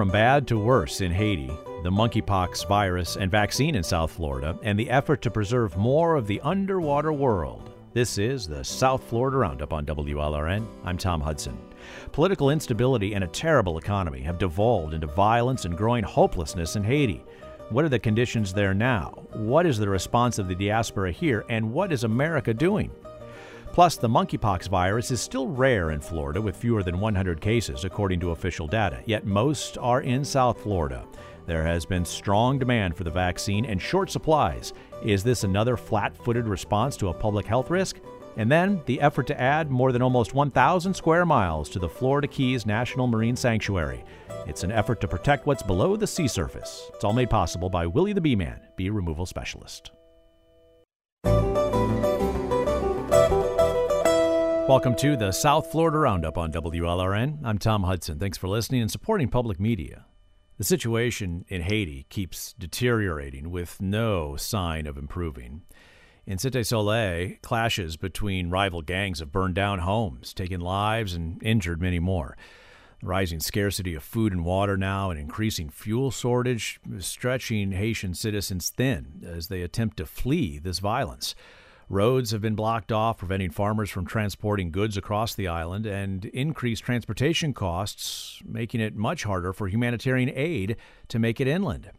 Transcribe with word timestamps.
From 0.00 0.08
bad 0.08 0.48
to 0.48 0.58
worse 0.58 1.02
in 1.02 1.12
Haiti, 1.12 1.48
the 1.82 1.90
monkeypox 1.90 2.66
virus 2.66 3.18
and 3.18 3.30
vaccine 3.30 3.74
in 3.74 3.82
South 3.82 4.10
Florida, 4.10 4.58
and 4.62 4.78
the 4.78 4.88
effort 4.88 5.20
to 5.20 5.30
preserve 5.30 5.76
more 5.76 6.14
of 6.14 6.26
the 6.26 6.40
underwater 6.40 7.12
world. 7.12 7.74
This 7.92 8.16
is 8.16 8.48
the 8.48 8.64
South 8.64 9.04
Florida 9.04 9.36
Roundup 9.36 9.74
on 9.74 9.84
WLRN. 9.84 10.66
I'm 10.86 10.96
Tom 10.96 11.20
Hudson. 11.20 11.58
Political 12.12 12.48
instability 12.48 13.12
and 13.12 13.24
a 13.24 13.26
terrible 13.26 13.76
economy 13.76 14.22
have 14.22 14.38
devolved 14.38 14.94
into 14.94 15.06
violence 15.06 15.66
and 15.66 15.76
growing 15.76 16.02
hopelessness 16.02 16.76
in 16.76 16.82
Haiti. 16.82 17.22
What 17.68 17.84
are 17.84 17.90
the 17.90 17.98
conditions 17.98 18.54
there 18.54 18.72
now? 18.72 19.22
What 19.34 19.66
is 19.66 19.76
the 19.76 19.90
response 19.90 20.38
of 20.38 20.48
the 20.48 20.54
diaspora 20.54 21.12
here? 21.12 21.44
And 21.50 21.74
what 21.74 21.92
is 21.92 22.04
America 22.04 22.54
doing? 22.54 22.90
Plus, 23.72 23.96
the 23.96 24.08
monkeypox 24.08 24.68
virus 24.68 25.10
is 25.10 25.20
still 25.20 25.46
rare 25.46 25.92
in 25.92 26.00
Florida 26.00 26.40
with 26.40 26.56
fewer 26.56 26.82
than 26.82 26.98
100 26.98 27.40
cases, 27.40 27.84
according 27.84 28.18
to 28.20 28.32
official 28.32 28.66
data, 28.66 29.00
yet 29.06 29.24
most 29.24 29.78
are 29.78 30.00
in 30.00 30.24
South 30.24 30.60
Florida. 30.60 31.06
There 31.46 31.64
has 31.64 31.86
been 31.86 32.04
strong 32.04 32.58
demand 32.58 32.96
for 32.96 33.04
the 33.04 33.10
vaccine 33.10 33.64
and 33.64 33.80
short 33.80 34.10
supplies. 34.10 34.72
Is 35.04 35.24
this 35.24 35.44
another 35.44 35.76
flat 35.76 36.16
footed 36.16 36.46
response 36.46 36.96
to 36.98 37.08
a 37.08 37.14
public 37.14 37.46
health 37.46 37.70
risk? 37.70 38.00
And 38.36 38.50
then 38.50 38.80
the 38.86 39.00
effort 39.00 39.26
to 39.28 39.40
add 39.40 39.70
more 39.70 39.92
than 39.92 40.02
almost 40.02 40.34
1,000 40.34 40.94
square 40.94 41.26
miles 41.26 41.68
to 41.70 41.78
the 41.78 41.88
Florida 41.88 42.28
Keys 42.28 42.66
National 42.66 43.06
Marine 43.06 43.36
Sanctuary. 43.36 44.04
It's 44.46 44.64
an 44.64 44.72
effort 44.72 45.00
to 45.00 45.08
protect 45.08 45.46
what's 45.46 45.62
below 45.62 45.96
the 45.96 46.06
sea 46.06 46.28
surface. 46.28 46.90
It's 46.94 47.04
all 47.04 47.12
made 47.12 47.30
possible 47.30 47.68
by 47.68 47.86
Willie 47.86 48.12
the 48.12 48.20
Bee 48.20 48.36
Man, 48.36 48.60
bee 48.76 48.90
removal 48.90 49.26
specialist. 49.26 49.90
Welcome 54.70 54.94
to 54.98 55.16
the 55.16 55.32
South 55.32 55.72
Florida 55.72 55.98
Roundup 55.98 56.38
on 56.38 56.52
WLRN. 56.52 57.40
I'm 57.42 57.58
Tom 57.58 57.82
Hudson. 57.82 58.20
Thanks 58.20 58.38
for 58.38 58.46
listening 58.46 58.82
and 58.82 58.88
supporting 58.88 59.26
public 59.26 59.58
media. 59.58 60.04
The 60.58 60.64
situation 60.64 61.44
in 61.48 61.62
Haiti 61.62 62.06
keeps 62.08 62.52
deteriorating 62.52 63.50
with 63.50 63.82
no 63.82 64.36
sign 64.36 64.86
of 64.86 64.96
improving. 64.96 65.62
In 66.24 66.38
Cité 66.38 66.64
Soleil, 66.64 67.34
clashes 67.42 67.96
between 67.96 68.48
rival 68.48 68.80
gangs 68.80 69.18
have 69.18 69.32
burned 69.32 69.56
down 69.56 69.80
homes, 69.80 70.32
taken 70.32 70.60
lives, 70.60 71.14
and 71.14 71.42
injured 71.42 71.82
many 71.82 71.98
more. 71.98 72.36
The 73.00 73.08
rising 73.08 73.40
scarcity 73.40 73.96
of 73.96 74.04
food 74.04 74.32
and 74.32 74.44
water 74.44 74.76
now 74.76 75.10
and 75.10 75.18
increasing 75.18 75.68
fuel 75.68 76.12
shortage 76.12 76.78
stretching 77.00 77.72
Haitian 77.72 78.14
citizens 78.14 78.70
thin 78.70 79.24
as 79.26 79.48
they 79.48 79.62
attempt 79.62 79.96
to 79.96 80.06
flee 80.06 80.60
this 80.60 80.78
violence. 80.78 81.34
Roads 81.92 82.30
have 82.30 82.40
been 82.40 82.54
blocked 82.54 82.92
off, 82.92 83.18
preventing 83.18 83.50
farmers 83.50 83.90
from 83.90 84.06
transporting 84.06 84.70
goods 84.70 84.96
across 84.96 85.34
the 85.34 85.48
island, 85.48 85.86
and 85.86 86.24
increased 86.26 86.84
transportation 86.84 87.52
costs, 87.52 88.40
making 88.44 88.80
it 88.80 88.94
much 88.94 89.24
harder 89.24 89.52
for 89.52 89.66
humanitarian 89.66 90.30
aid 90.32 90.76
to 91.08 91.18
make 91.18 91.40
it 91.40 91.48
inland. 91.48 91.90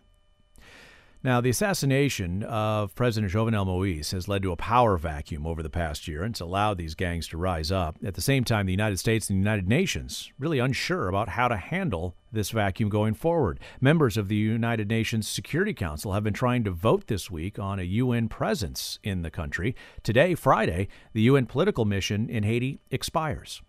Now, 1.23 1.39
the 1.39 1.51
assassination 1.51 2.41
of 2.41 2.95
President 2.95 3.31
Jovenel 3.31 3.67
Moise 3.67 4.09
has 4.09 4.27
led 4.27 4.41
to 4.41 4.51
a 4.51 4.55
power 4.55 4.97
vacuum 4.97 5.45
over 5.45 5.61
the 5.61 5.69
past 5.69 6.07
year, 6.07 6.23
and 6.23 6.33
it's 6.33 6.39
allowed 6.39 6.79
these 6.79 6.95
gangs 6.95 7.27
to 7.27 7.37
rise 7.37 7.71
up. 7.71 7.99
At 8.03 8.15
the 8.15 8.21
same 8.21 8.43
time, 8.43 8.65
the 8.65 8.73
United 8.73 8.97
States 8.97 9.29
and 9.29 9.37
the 9.37 9.41
United 9.41 9.69
Nations 9.69 10.31
really 10.39 10.57
unsure 10.57 11.07
about 11.07 11.29
how 11.29 11.47
to 11.47 11.57
handle 11.57 12.15
this 12.31 12.49
vacuum 12.49 12.89
going 12.89 13.13
forward. 13.13 13.59
Members 13.79 14.17
of 14.17 14.29
the 14.29 14.35
United 14.35 14.89
Nations 14.89 15.27
Security 15.27 15.75
Council 15.75 16.13
have 16.13 16.23
been 16.23 16.33
trying 16.33 16.63
to 16.63 16.71
vote 16.71 17.05
this 17.05 17.29
week 17.29 17.59
on 17.59 17.77
a 17.77 17.83
UN 17.83 18.27
presence 18.27 18.97
in 19.03 19.21
the 19.21 19.29
country. 19.29 19.75
Today, 20.01 20.33
Friday, 20.33 20.87
the 21.13 21.21
UN 21.21 21.45
political 21.45 21.85
mission 21.85 22.31
in 22.31 22.41
Haiti 22.41 22.79
expires. 22.89 23.61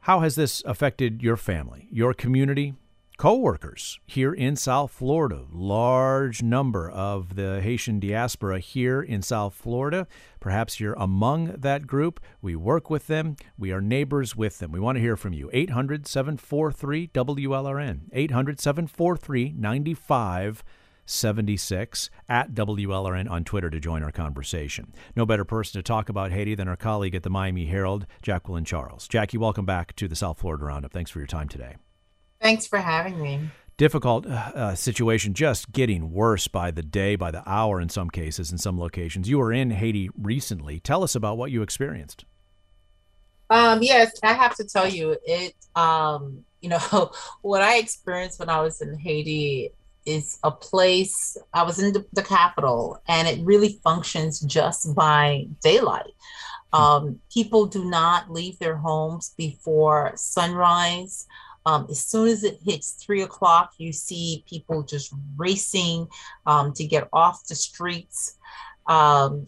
How 0.00 0.18
has 0.18 0.34
this 0.34 0.64
affected 0.64 1.22
your 1.22 1.36
family, 1.36 1.86
your 1.92 2.12
community, 2.12 2.74
co-workers 3.16 3.98
here 4.06 4.32
in 4.32 4.56
South 4.56 4.90
Florida. 4.90 5.44
Large 5.50 6.42
number 6.42 6.90
of 6.90 7.36
the 7.36 7.60
Haitian 7.62 8.00
diaspora 8.00 8.58
here 8.58 9.02
in 9.02 9.22
South 9.22 9.54
Florida. 9.54 10.08
Perhaps 10.40 10.80
you're 10.80 10.94
among 10.94 11.52
that 11.58 11.86
group. 11.86 12.18
We 12.42 12.56
work 12.56 12.90
with 12.90 13.06
them. 13.06 13.36
We 13.58 13.72
are 13.72 13.80
neighbors 13.80 14.36
with 14.36 14.58
them. 14.58 14.72
We 14.72 14.80
want 14.80 14.96
to 14.96 15.00
hear 15.00 15.16
from 15.16 15.32
you. 15.32 15.48
800-743 15.52 17.12
WLRN. 17.12 18.10
800-743-95 18.12 20.62
76 21.08 22.10
at 22.28 22.52
WLRN 22.52 23.30
on 23.30 23.44
Twitter 23.44 23.70
to 23.70 23.78
join 23.78 24.02
our 24.02 24.10
conversation. 24.10 24.92
No 25.14 25.24
better 25.24 25.44
person 25.44 25.78
to 25.78 25.82
talk 25.82 26.08
about 26.08 26.32
Haiti 26.32 26.56
than 26.56 26.66
our 26.66 26.76
colleague 26.76 27.14
at 27.14 27.22
the 27.22 27.30
Miami 27.30 27.66
Herald, 27.66 28.06
Jacqueline 28.22 28.64
Charles. 28.64 29.06
Jackie, 29.06 29.38
welcome 29.38 29.64
back 29.64 29.94
to 29.96 30.08
the 30.08 30.16
South 30.16 30.40
Florida 30.40 30.64
Roundup. 30.64 30.92
Thanks 30.92 31.12
for 31.12 31.20
your 31.20 31.28
time 31.28 31.48
today. 31.48 31.76
Thanks 32.40 32.66
for 32.66 32.78
having 32.78 33.20
me. 33.20 33.50
Difficult 33.76 34.26
uh, 34.26 34.52
uh, 34.54 34.74
situation, 34.74 35.34
just 35.34 35.72
getting 35.72 36.12
worse 36.12 36.48
by 36.48 36.70
the 36.70 36.82
day, 36.82 37.14
by 37.14 37.30
the 37.30 37.46
hour 37.46 37.80
in 37.80 37.88
some 37.88 38.08
cases, 38.08 38.50
in 38.50 38.58
some 38.58 38.80
locations. 38.80 39.28
You 39.28 39.38
were 39.38 39.52
in 39.52 39.70
Haiti 39.70 40.08
recently. 40.16 40.80
Tell 40.80 41.02
us 41.02 41.14
about 41.14 41.36
what 41.36 41.50
you 41.50 41.62
experienced. 41.62 42.24
Um, 43.50 43.82
yes, 43.82 44.12
I 44.22 44.32
have 44.32 44.56
to 44.56 44.64
tell 44.64 44.88
you, 44.88 45.16
it, 45.24 45.54
um, 45.74 46.44
you 46.60 46.70
know, 46.70 47.12
what 47.42 47.62
I 47.62 47.76
experienced 47.76 48.40
when 48.40 48.48
I 48.48 48.60
was 48.60 48.80
in 48.80 48.98
Haiti 48.98 49.72
is 50.06 50.38
a 50.42 50.50
place, 50.50 51.36
I 51.52 51.64
was 51.64 51.78
in 51.82 51.92
the, 51.92 52.04
the 52.12 52.22
capital, 52.22 53.02
and 53.08 53.26
it 53.28 53.44
really 53.44 53.80
functions 53.82 54.40
just 54.40 54.94
by 54.94 55.46
daylight. 55.62 56.14
Hmm. 56.72 56.82
Um, 56.82 57.20
people 57.32 57.66
do 57.66 57.84
not 57.84 58.30
leave 58.30 58.58
their 58.58 58.76
homes 58.76 59.34
before 59.36 60.12
sunrise. 60.16 61.26
Um, 61.66 61.86
as 61.90 62.02
soon 62.02 62.28
as 62.28 62.44
it 62.44 62.60
hits 62.64 62.92
three 62.92 63.22
o'clock, 63.22 63.72
you 63.76 63.92
see 63.92 64.44
people 64.48 64.82
just 64.84 65.12
racing 65.36 66.06
um, 66.46 66.72
to 66.74 66.86
get 66.86 67.08
off 67.12 67.46
the 67.48 67.56
streets. 67.56 68.38
Um, 68.86 69.46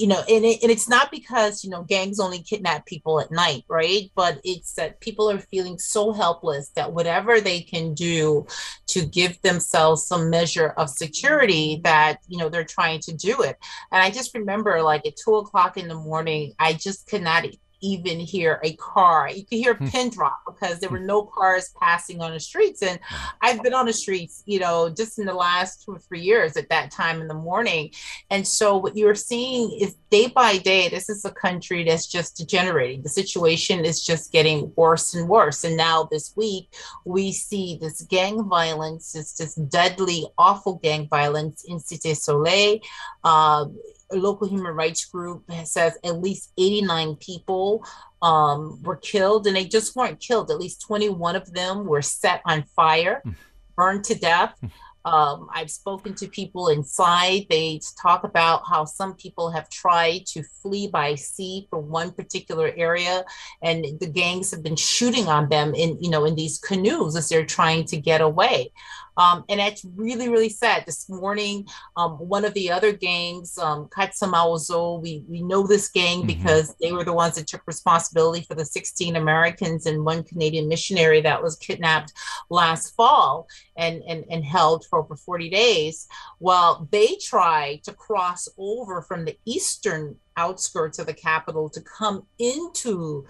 you 0.00 0.06
know, 0.06 0.22
and, 0.30 0.44
it, 0.46 0.62
and 0.62 0.72
it's 0.72 0.88
not 0.88 1.10
because, 1.10 1.62
you 1.62 1.68
know, 1.68 1.82
gangs 1.82 2.18
only 2.18 2.42
kidnap 2.42 2.86
people 2.86 3.20
at 3.20 3.30
night, 3.30 3.64
right? 3.68 4.10
But 4.14 4.40
it's 4.44 4.72
that 4.74 4.98
people 5.00 5.30
are 5.30 5.38
feeling 5.38 5.78
so 5.78 6.12
helpless 6.12 6.70
that 6.70 6.92
whatever 6.92 7.38
they 7.38 7.60
can 7.60 7.92
do 7.92 8.46
to 8.88 9.04
give 9.04 9.40
themselves 9.42 10.06
some 10.06 10.30
measure 10.30 10.70
of 10.78 10.88
security 10.88 11.82
that, 11.84 12.20
you 12.28 12.38
know, 12.38 12.48
they're 12.48 12.64
trying 12.64 13.00
to 13.00 13.12
do 13.12 13.42
it. 13.42 13.58
And 13.92 14.02
I 14.02 14.10
just 14.10 14.34
remember 14.34 14.82
like 14.82 15.06
at 15.06 15.16
two 15.22 15.34
o'clock 15.36 15.76
in 15.76 15.86
the 15.86 15.94
morning, 15.94 16.54
I 16.58 16.72
just 16.72 17.06
could 17.06 17.22
not 17.22 17.44
even 17.80 18.20
hear 18.20 18.60
a 18.62 18.74
car. 18.76 19.30
You 19.30 19.44
could 19.44 19.58
hear 19.58 19.72
a 19.72 19.76
hmm. 19.76 19.86
pin 19.86 20.10
drop 20.10 20.40
because 20.46 20.80
there 20.80 20.90
were 20.90 20.98
hmm. 20.98 21.06
no 21.06 21.22
cars 21.22 21.70
passing 21.80 22.20
on 22.20 22.32
the 22.32 22.40
streets. 22.40 22.82
And 22.82 22.98
I've 23.40 23.62
been 23.62 23.74
on 23.74 23.86
the 23.86 23.92
streets, 23.92 24.42
you 24.46 24.58
know, 24.58 24.88
just 24.88 25.18
in 25.18 25.26
the 25.26 25.34
last 25.34 25.84
two 25.84 25.92
or 25.92 25.98
three 25.98 26.20
years 26.20 26.56
at 26.56 26.68
that 26.68 26.90
time 26.90 27.20
in 27.20 27.28
the 27.28 27.34
morning. 27.34 27.90
And 28.30 28.46
so 28.46 28.76
what 28.76 28.96
you're 28.96 29.14
seeing 29.14 29.78
is 29.80 29.96
day 30.10 30.28
by 30.28 30.58
day, 30.58 30.88
this 30.88 31.08
is 31.08 31.24
a 31.24 31.30
country 31.30 31.84
that's 31.84 32.06
just 32.06 32.36
degenerating. 32.36 33.02
The 33.02 33.08
situation 33.08 33.84
is 33.84 34.04
just 34.04 34.32
getting 34.32 34.72
worse 34.76 35.14
and 35.14 35.28
worse. 35.28 35.64
And 35.64 35.76
now 35.76 36.08
this 36.10 36.34
week, 36.36 36.74
we 37.04 37.32
see 37.32 37.78
this 37.80 38.02
gang 38.02 38.44
violence, 38.44 39.14
it's 39.14 39.34
this 39.34 39.54
deadly, 39.54 40.26
awful 40.36 40.74
gang 40.76 41.08
violence 41.08 41.64
in 41.66 41.78
Cité 41.78 42.16
Soleil. 42.16 42.80
Uh, 43.24 43.66
a 44.12 44.16
local 44.16 44.48
human 44.48 44.74
rights 44.74 45.04
group 45.04 45.44
says 45.64 45.96
at 46.04 46.20
least 46.20 46.52
89 46.58 47.16
people 47.16 47.84
um, 48.22 48.82
were 48.82 48.96
killed, 48.96 49.46
and 49.46 49.56
they 49.56 49.64
just 49.64 49.96
weren't 49.96 50.20
killed. 50.20 50.50
At 50.50 50.58
least 50.58 50.82
21 50.82 51.36
of 51.36 51.52
them 51.52 51.86
were 51.86 52.02
set 52.02 52.42
on 52.44 52.64
fire, 52.76 53.20
hmm. 53.24 53.32
burned 53.76 54.04
to 54.04 54.14
death. 54.14 54.54
Hmm. 54.60 54.66
Um, 55.04 55.48
I've 55.54 55.70
spoken 55.70 56.14
to 56.16 56.28
people 56.28 56.68
inside. 56.68 57.46
They 57.48 57.80
talk 58.00 58.24
about 58.24 58.64
how 58.68 58.84
some 58.84 59.14
people 59.14 59.50
have 59.50 59.70
tried 59.70 60.26
to 60.26 60.42
flee 60.42 60.88
by 60.88 61.14
sea 61.14 61.66
from 61.70 61.88
one 61.88 62.10
particular 62.12 62.72
area, 62.76 63.24
and 63.62 63.86
the 63.98 64.06
gangs 64.06 64.50
have 64.50 64.62
been 64.62 64.76
shooting 64.76 65.26
on 65.26 65.48
them 65.48 65.74
in, 65.74 65.96
you 66.02 66.10
know, 66.10 66.26
in 66.26 66.34
these 66.34 66.58
canoes 66.58 67.16
as 67.16 67.28
they're 67.28 67.46
trying 67.46 67.84
to 67.86 67.96
get 67.96 68.20
away. 68.20 68.72
Um, 69.16 69.44
and 69.48 69.60
that's 69.60 69.84
really, 69.84 70.28
really 70.28 70.48
sad. 70.48 70.84
This 70.86 71.08
morning, 71.08 71.66
um, 71.96 72.12
one 72.12 72.44
of 72.44 72.54
the 72.54 72.70
other 72.70 72.92
gangs, 72.92 73.58
um, 73.58 73.88
Katsamaozo, 73.88 75.00
we, 75.00 75.24
we 75.28 75.42
know 75.42 75.66
this 75.66 75.88
gang 75.88 76.18
mm-hmm. 76.18 76.26
because 76.26 76.74
they 76.80 76.92
were 76.92 77.04
the 77.04 77.12
ones 77.12 77.34
that 77.36 77.46
took 77.46 77.66
responsibility 77.66 78.44
for 78.46 78.54
the 78.54 78.64
16 78.64 79.16
Americans 79.16 79.86
and 79.86 80.04
one 80.04 80.22
Canadian 80.22 80.68
missionary 80.68 81.20
that 81.20 81.42
was 81.42 81.56
kidnapped 81.56 82.12
last 82.48 82.94
fall 82.94 83.48
and, 83.76 84.02
and, 84.08 84.24
and 84.30 84.44
held 84.44 84.86
for 84.86 85.00
over 85.00 85.16
40 85.16 85.50
days. 85.50 86.06
Well, 86.38 86.88
they 86.90 87.16
tried 87.16 87.84
to 87.84 87.92
cross 87.92 88.48
over 88.58 89.02
from 89.02 89.24
the 89.24 89.36
eastern 89.44 90.16
outskirts 90.40 90.98
of 90.98 91.06
the 91.06 91.14
capital 91.14 91.68
to 91.70 91.80
come 91.82 92.26
into 92.38 93.26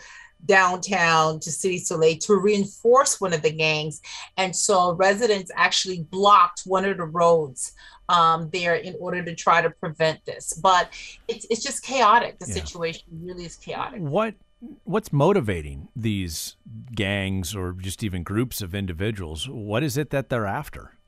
downtown 0.46 1.40
to 1.40 1.50
Cité 1.50 1.78
Soleil 1.80 2.16
to 2.18 2.36
reinforce 2.36 3.20
one 3.20 3.32
of 3.32 3.42
the 3.42 3.52
gangs. 3.52 4.00
And 4.36 4.54
so 4.54 4.94
residents 4.94 5.50
actually 5.56 6.02
blocked 6.10 6.62
one 6.64 6.84
of 6.84 6.96
the 6.96 7.04
roads 7.04 7.72
um, 8.08 8.48
there 8.50 8.74
in 8.74 8.96
order 8.98 9.22
to 9.24 9.34
try 9.34 9.60
to 9.60 9.70
prevent 9.70 10.24
this. 10.24 10.52
But 10.54 10.92
it's, 11.28 11.46
it's 11.50 11.62
just 11.62 11.82
chaotic. 11.82 12.38
The 12.38 12.48
yeah. 12.48 12.54
situation 12.54 13.02
really 13.22 13.44
is 13.44 13.56
chaotic. 13.56 14.00
What 14.00 14.34
what's 14.84 15.10
motivating 15.10 15.88
these 15.96 16.56
gangs 16.94 17.56
or 17.56 17.72
just 17.72 18.02
even 18.02 18.22
groups 18.22 18.60
of 18.60 18.74
individuals? 18.74 19.48
What 19.48 19.82
is 19.82 19.96
it 19.96 20.10
that 20.10 20.28
they're 20.28 20.46
after? 20.46 20.98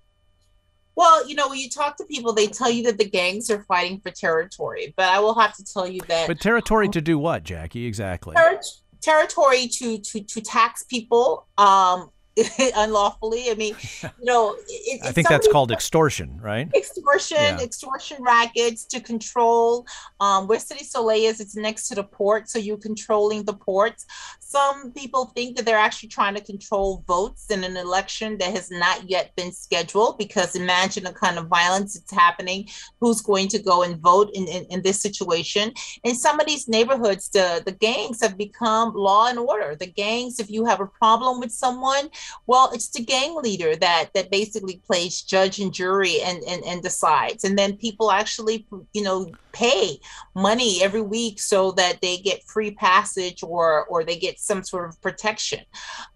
Well, 0.95 1.27
you 1.27 1.35
know, 1.35 1.49
when 1.49 1.59
you 1.59 1.71
talk 1.71 1.97
to 1.97 2.05
people, 2.05 2.33
they 2.33 2.47
tell 2.47 2.71
you 2.71 2.83
that 2.85 2.99
the 2.99 3.09
gangs 3.09 3.51
are 3.51 3.63
fighting 3.65 4.01
for 4.01 4.11
territory. 4.11 4.93
But 4.97 5.07
I 5.07 5.21
will 5.21 5.39
have 5.39 5.57
to 5.57 5.65
tell 5.65 5.87
you 5.87 6.01
that. 6.09 6.27
But 6.27 6.41
territory 6.41 6.89
to 6.91 7.01
do 7.01 7.19
what, 7.19 7.45
Jackie? 7.45 7.87
Exactly. 7.87 8.37
Ter- 8.37 8.61
territory 9.01 9.69
to 9.69 9.99
to 9.99 10.21
to 10.23 10.41
tax 10.41 10.85
people, 10.85 11.47
um, 11.59 12.11
unlawfully. 12.77 13.51
I 13.51 13.55
mean, 13.55 13.75
you 14.03 14.25
know, 14.25 14.57
it, 14.69 15.01
I 15.05 15.13
think 15.13 15.29
that's 15.29 15.49
called 15.49 15.71
extortion, 15.71 16.39
right? 16.41 16.69
Extortion, 16.75 17.37
yeah. 17.39 17.61
extortion 17.61 18.23
rackets 18.23 18.85
to 18.87 19.01
control. 19.01 19.87
Um, 20.21 20.47
where 20.47 20.59
Cité 20.59 20.85
Soleil 20.85 21.31
is, 21.31 21.41
it's 21.41 21.57
next 21.57 21.89
to 21.89 21.95
the 21.95 22.05
port, 22.05 22.49
so 22.49 22.59
you're 22.59 22.77
controlling 22.79 23.45
the 23.45 23.53
ports. 23.53 24.07
Some 24.41 24.93
people 24.93 25.27
think 25.35 25.57
that 25.57 25.65
they're 25.65 25.79
actually 25.79 26.11
trying 26.11 26.35
to 26.35 26.41
control 26.41 27.05
votes 27.07 27.51
in 27.51 27.65
an 27.65 27.77
election 27.77 28.37
that 28.39 28.53
has 28.53 28.71
not 28.71 29.09
yet 29.09 29.35
been 29.37 29.53
scheduled. 29.53 30.19
Because 30.19 30.55
imagine 30.57 31.05
the 31.05 31.13
kind 31.13 31.39
of 31.39 31.49
violence 31.49 31.95
that's 31.95 32.13
happening. 32.13 32.69
Who's 33.01 33.23
going 33.23 33.49
to 33.49 33.59
go 33.59 33.83
and 33.83 33.99
vote 33.99 34.31
in, 34.35 34.47
in, 34.49 34.65
in 34.67 34.83
this 34.83 35.01
situation? 35.01 35.73
In 36.05 36.15
some 36.15 36.39
of 36.39 36.47
these 36.47 36.69
neighborhoods, 36.69 37.31
the 37.31 37.63
the 37.65 37.73
gangs 37.73 38.21
have 38.23 38.37
become 38.37 38.95
law 38.95 39.29
and 39.29 39.39
order. 39.39 39.75
The 39.75 39.87
gangs, 39.87 40.39
if 40.39 40.51
you 40.51 40.65
have 40.65 40.81
a 40.81 40.87
problem 40.87 41.41
with 41.41 41.51
someone 41.51 42.11
well, 42.47 42.71
it's 42.73 42.89
the 42.91 43.05
gang 43.05 43.37
leader 43.43 43.77
that 43.77 44.11
that 44.15 44.31
basically 44.31 44.83
plays 44.87 45.23
judge 45.23 45.59
and 45.59 45.73
jury 45.73 46.21
and 46.23 46.43
and, 46.45 46.65
and 46.65 46.83
decides. 46.83 47.45
And 47.45 47.59
then 47.59 47.77
people 47.77 48.11
actually, 48.11 48.67
you 48.93 49.03
know, 49.03 49.31
pay 49.53 50.01
money 50.35 50.83
every 50.83 51.03
week 51.03 51.39
so 51.39 51.73
that 51.73 52.01
they 52.01 52.17
get 52.17 52.43
free 52.45 52.71
passage 52.71 53.43
or 53.43 53.85
or 53.87 54.03
they 54.05 54.17
get 54.17 54.41
some 54.41 54.63
sort 54.63 54.89
of 54.89 55.01
protection. 55.01 55.61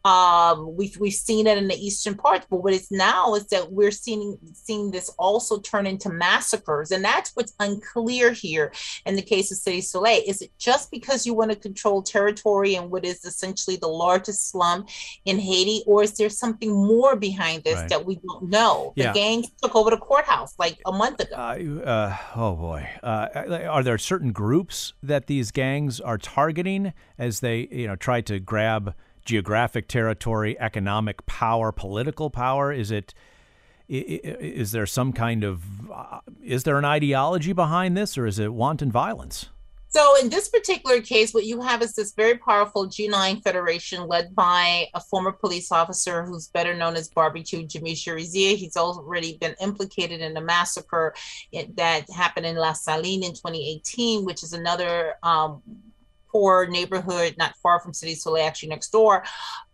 Um, 0.05 0.76
we've 0.76 0.97
we've 0.99 1.12
seen 1.12 1.47
it 1.47 1.58
in 1.58 1.69
the 1.69 1.75
eastern 1.75 2.14
part, 2.14 2.47
but 2.50 2.62
what 2.62 2.73
is 2.73 2.91
now 2.91 3.35
is 3.35 3.47
that 3.49 3.73
we're 3.73 3.91
seeing 3.91 4.38
seeing 4.55 4.91
this 4.91 5.11
also 5.19 5.61
turn 5.61 5.87
into 5.87 6.09
massacres, 6.09 6.91
and 6.91 7.05
that's 7.05 7.32
what's 7.35 7.55
unclear 7.61 8.32
here 8.32 8.73
in 9.05 9.17
the 9.17 9.23
case 9.23 9.50
of 9.52 9.59
Cité 9.59 9.82
Soleil. 9.82 10.23
Is 10.26 10.43
it 10.43 10.52
just 10.59 10.91
because 10.91 11.26
you 11.26 11.35
want 11.35 11.50
to 11.50 11.56
control 11.56 12.02
territory 12.02 12.75
and 12.76 12.91
what 12.91 13.05
is 13.05 13.25
essentially 13.25 13.76
the 13.76 13.88
largest 13.88 14.50
slum 14.50 14.87
in 15.25 15.38
Haiti, 15.38 15.82
or 15.87 15.96
is 16.03 16.17
there 16.17 16.29
something 16.29 16.71
more 16.71 17.17
behind 17.17 17.65
this 17.65 17.77
right. 17.77 17.89
that 17.89 18.05
we 18.05 18.17
don't 18.17 18.51
know? 18.51 18.93
The 18.97 19.05
yeah. 19.05 19.13
gangs 19.13 19.49
took 19.63 19.75
over 19.75 19.91
the 19.91 19.97
courthouse 19.97 20.55
like 20.59 20.81
a 20.87 20.93
month 20.93 21.21
ago. 21.21 21.35
Uh, 21.37 21.85
uh, 21.85 22.17
oh 22.35 22.55
boy. 22.55 22.89
Uh, 23.03 23.29
uh, 23.35 23.69
are 23.71 23.83
there 23.83 23.99
certain 23.99 24.33
groups 24.33 24.95
that 25.03 25.27
these 25.27 25.51
gangs 25.51 26.01
are 26.01 26.19
targeting 26.19 26.93
as 27.19 27.41
they 27.41 27.69
you 27.71 27.87
know 27.87 27.97
try 27.97 28.21
to 28.23 28.39
grab 28.39 28.95
geographic 29.25 29.89
territory, 29.89 30.59
economic 30.59 31.27
power, 31.27 31.73
political 31.73 32.31
power? 32.31 32.73
Is 32.73 32.91
it 32.91 33.15
is 33.89 34.73
there 34.73 34.87
some 34.87 35.13
kind 35.13 35.45
of 35.45 35.91
uh, 35.91 36.21
is 36.43 36.65
there 36.65 36.79
an 36.79 36.85
ideology 36.85 37.53
behind 37.53 37.97
this, 37.97 38.19
or 38.19 38.27
is 38.27 38.39
it 38.39 38.53
wanton 38.53 38.91
violence? 38.91 39.51
So 39.97 40.15
in 40.21 40.29
this 40.29 40.51
particular 40.51 41.01
case, 41.01 41.33
what 41.33 41.47
you 41.47 41.63
have 41.63 41.81
is 41.81 41.95
this 41.95 42.13
very 42.13 42.37
powerful 42.37 42.87
G9 42.87 43.43
Federation 43.43 44.07
led 44.07 44.35
by 44.35 44.89
a 44.93 45.01
former 45.01 45.33
police 45.33 45.73
officer 45.73 46.23
who's 46.23 46.49
better 46.49 46.75
known 46.75 46.97
as 46.97 47.09
Barbecue 47.09 47.67
Jimmy 47.67 47.95
Chérizier. 47.95 48.57
He's 48.57 48.77
already 48.77 49.39
been 49.41 49.55
implicated 49.59 50.21
in 50.21 50.37
a 50.37 50.41
massacre 50.43 51.15
that 51.77 52.11
happened 52.11 52.45
in 52.45 52.57
La 52.57 52.75
Saline 52.75 53.25
in 53.25 53.31
2018, 53.31 54.27
which 54.27 54.43
is 54.43 54.53
another 54.53 55.15
um, 55.23 55.63
poor 56.37 56.67
neighborhood 56.67 57.35
not 57.38 57.56
far 57.62 57.81
from 57.81 57.93
Cité 57.93 58.15
Soleil, 58.15 58.47
actually 58.47 58.69
next 58.69 58.91
door. 58.91 59.25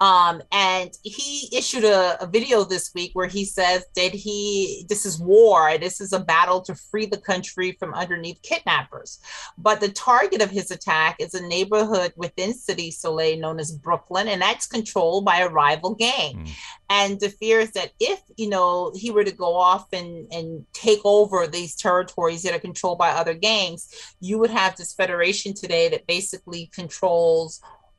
Um, 0.01 0.41
and 0.53 0.91
he 1.03 1.49
issued 1.53 1.83
a, 1.83 2.23
a, 2.23 2.27
video 2.27 2.63
this 2.63 2.93
week 2.95 3.11
where 3.15 3.27
he 3.27 3.45
says 3.45 3.85
that 3.97 4.13
he 4.13 4.87
this 4.89 5.05
is 5.05 5.19
war, 5.19 5.77
this 5.79 6.01
is 6.01 6.13
a 6.13 6.21
battle 6.21 6.61
to 6.63 6.77
free 6.77 7.07
the 7.07 7.19
country 7.19 7.73
from 7.81 7.95
underneath 7.95 8.41
kidnappers. 8.43 9.19
But 9.59 9.81
the 9.81 9.89
target 9.89 10.41
of 10.41 10.51
his 10.51 10.71
attack 10.71 11.17
is 11.19 11.35
a 11.35 11.45
neighborhood 11.45 12.13
within 12.17 12.53
Cité 12.53 12.93
Soleil 12.93 13.41
known 13.41 13.59
as 13.59 13.73
Brooklyn, 13.73 14.29
and 14.29 14.41
that's 14.41 14.67
controlled 14.67 15.25
by 15.25 15.39
a 15.39 15.49
rival 15.49 15.97
gang. 15.97 16.37
Mm. 16.37 16.51
And 16.99 17.19
the 17.21 17.31
fear 17.41 17.59
is 17.61 17.73
that 17.73 17.93
if 18.13 18.21
you 18.37 18.49
know 18.55 18.93
he 19.03 19.11
were 19.11 19.25
to 19.25 19.41
go 19.45 19.51
off 19.71 19.87
and 20.01 20.11
and 20.37 20.47
take 20.87 21.03
over 21.17 21.39
these 21.47 21.75
territories 21.87 22.43
that 22.43 22.55
are 22.57 22.69
controlled 22.69 23.01
by 23.05 23.11
other 23.11 23.37
gangs, 23.49 23.83
you 24.21 24.35
would 24.39 24.55
have 24.61 24.77
this 24.77 24.93
federation 25.01 25.55
today 25.55 25.85
that 25.89 26.07
basically 26.07 26.63
controls 26.81 27.51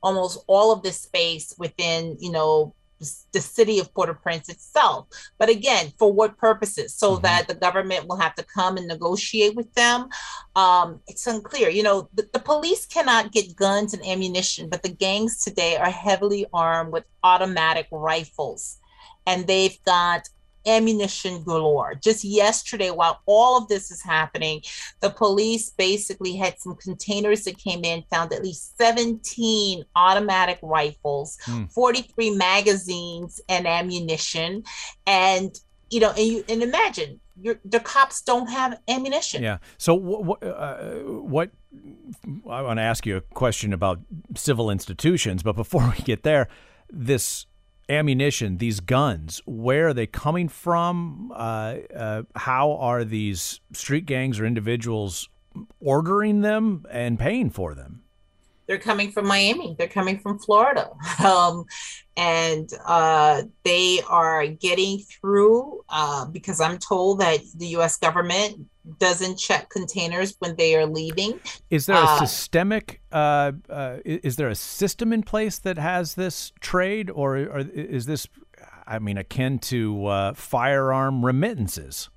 almost 0.06 0.44
all 0.46 0.68
of 0.70 0.82
the 0.82 0.92
space 0.92 1.46
within, 1.64 2.00
you 2.20 2.32
know, 2.36 2.74
the 3.32 3.40
city 3.40 3.80
of 3.80 3.92
Port-au-Prince 3.94 4.48
itself. 4.48 5.00
But 5.40 5.48
again, 5.48 5.92
for 5.98 6.12
what 6.12 6.38
purposes? 6.38 6.94
So 6.94 7.08
mm-hmm. 7.12 7.22
that 7.22 7.48
the 7.48 7.60
government 7.66 8.06
will 8.06 8.20
have 8.24 8.34
to 8.36 8.44
come 8.58 8.76
and 8.76 8.86
negotiate 8.86 9.54
with 9.56 9.70
them. 9.74 10.08
Um, 10.54 11.00
it's 11.10 11.26
unclear. 11.26 11.68
You 11.68 11.82
know, 11.82 12.08
the, 12.14 12.28
the 12.32 12.38
police 12.52 12.86
cannot 12.86 13.32
get 13.32 13.56
guns 13.56 13.92
and 13.94 14.06
ammunition, 14.06 14.68
but 14.68 14.82
the 14.82 14.94
gangs 15.06 15.42
today 15.42 15.76
are 15.76 15.90
heavily 15.90 16.46
armed 16.52 16.92
with 16.92 17.04
automatic 17.22 17.88
rifles. 17.90 18.78
And 19.26 19.46
they've 19.46 19.78
got 19.84 20.28
ammunition 20.66 21.42
galore. 21.42 21.94
Just 21.94 22.24
yesterday, 22.24 22.90
while 22.90 23.20
all 23.26 23.58
of 23.58 23.68
this 23.68 23.90
is 23.90 24.02
happening, 24.02 24.62
the 25.00 25.10
police 25.10 25.70
basically 25.70 26.36
had 26.36 26.58
some 26.58 26.76
containers 26.76 27.44
that 27.44 27.58
came 27.58 27.84
in, 27.84 28.02
found 28.10 28.32
at 28.32 28.42
least 28.42 28.76
17 28.78 29.84
automatic 29.96 30.58
rifles, 30.62 31.38
mm. 31.44 31.70
43 31.70 32.30
magazines, 32.30 33.40
and 33.48 33.66
ammunition. 33.66 34.64
And 35.06 35.58
you 35.90 36.00
know, 36.00 36.10
and 36.10 36.26
you 36.26 36.44
and 36.48 36.62
imagine 36.62 37.20
your, 37.40 37.60
the 37.64 37.80
cops 37.80 38.22
don't 38.22 38.48
have 38.48 38.78
ammunition. 38.88 39.42
Yeah. 39.42 39.58
So 39.78 39.94
what? 39.94 40.42
Uh, 40.42 40.76
what? 41.04 41.50
I 42.48 42.62
want 42.62 42.78
to 42.78 42.82
ask 42.82 43.06
you 43.06 43.16
a 43.16 43.20
question 43.20 43.72
about 43.72 44.00
civil 44.34 44.70
institutions, 44.70 45.42
but 45.42 45.54
before 45.54 45.92
we 45.98 46.02
get 46.04 46.22
there, 46.22 46.48
this 46.90 47.46
ammunition, 47.88 48.58
these 48.58 48.80
guns, 48.80 49.42
where 49.46 49.88
are 49.88 49.94
they 49.94 50.06
coming 50.06 50.48
from? 50.48 51.32
Uh, 51.34 51.76
uh, 51.94 52.22
how 52.36 52.72
are 52.72 53.04
these 53.04 53.60
street 53.72 54.06
gangs 54.06 54.40
or 54.40 54.46
individuals 54.46 55.28
ordering 55.80 56.40
them 56.40 56.86
and 56.90 57.18
paying 57.18 57.50
for 57.50 57.74
them? 57.74 58.02
They're 58.66 58.78
coming 58.78 59.12
from 59.12 59.26
Miami. 59.26 59.76
They're 59.78 59.88
coming 59.88 60.18
from 60.18 60.38
Florida. 60.38 60.90
Um, 61.24 61.64
and 62.16 62.70
uh, 62.86 63.42
they 63.64 64.00
are 64.08 64.46
getting 64.46 64.98
through 65.00 65.84
uh, 65.88 66.26
because 66.26 66.60
I'm 66.60 66.78
told 66.78 67.20
that 67.20 67.40
the 67.56 67.68
U.S. 67.68 67.96
government 67.96 68.66
doesn't 68.98 69.38
check 69.38 69.70
containers 69.70 70.36
when 70.38 70.56
they 70.56 70.76
are 70.76 70.86
leaving. 70.86 71.40
Is 71.70 71.86
there 71.86 71.96
a 71.96 72.00
uh, 72.00 72.18
systemic? 72.18 73.00
Uh, 73.10 73.52
uh, 73.68 73.96
is 74.04 74.36
there 74.36 74.48
a 74.48 74.54
system 74.54 75.12
in 75.12 75.22
place 75.22 75.58
that 75.60 75.78
has 75.78 76.14
this 76.14 76.52
trade, 76.60 77.10
or, 77.10 77.36
or 77.38 77.58
is 77.58 78.06
this, 78.06 78.26
I 78.86 78.98
mean, 78.98 79.16
akin 79.16 79.58
to 79.60 80.06
uh, 80.06 80.34
firearm 80.34 81.24
remittances? 81.24 82.10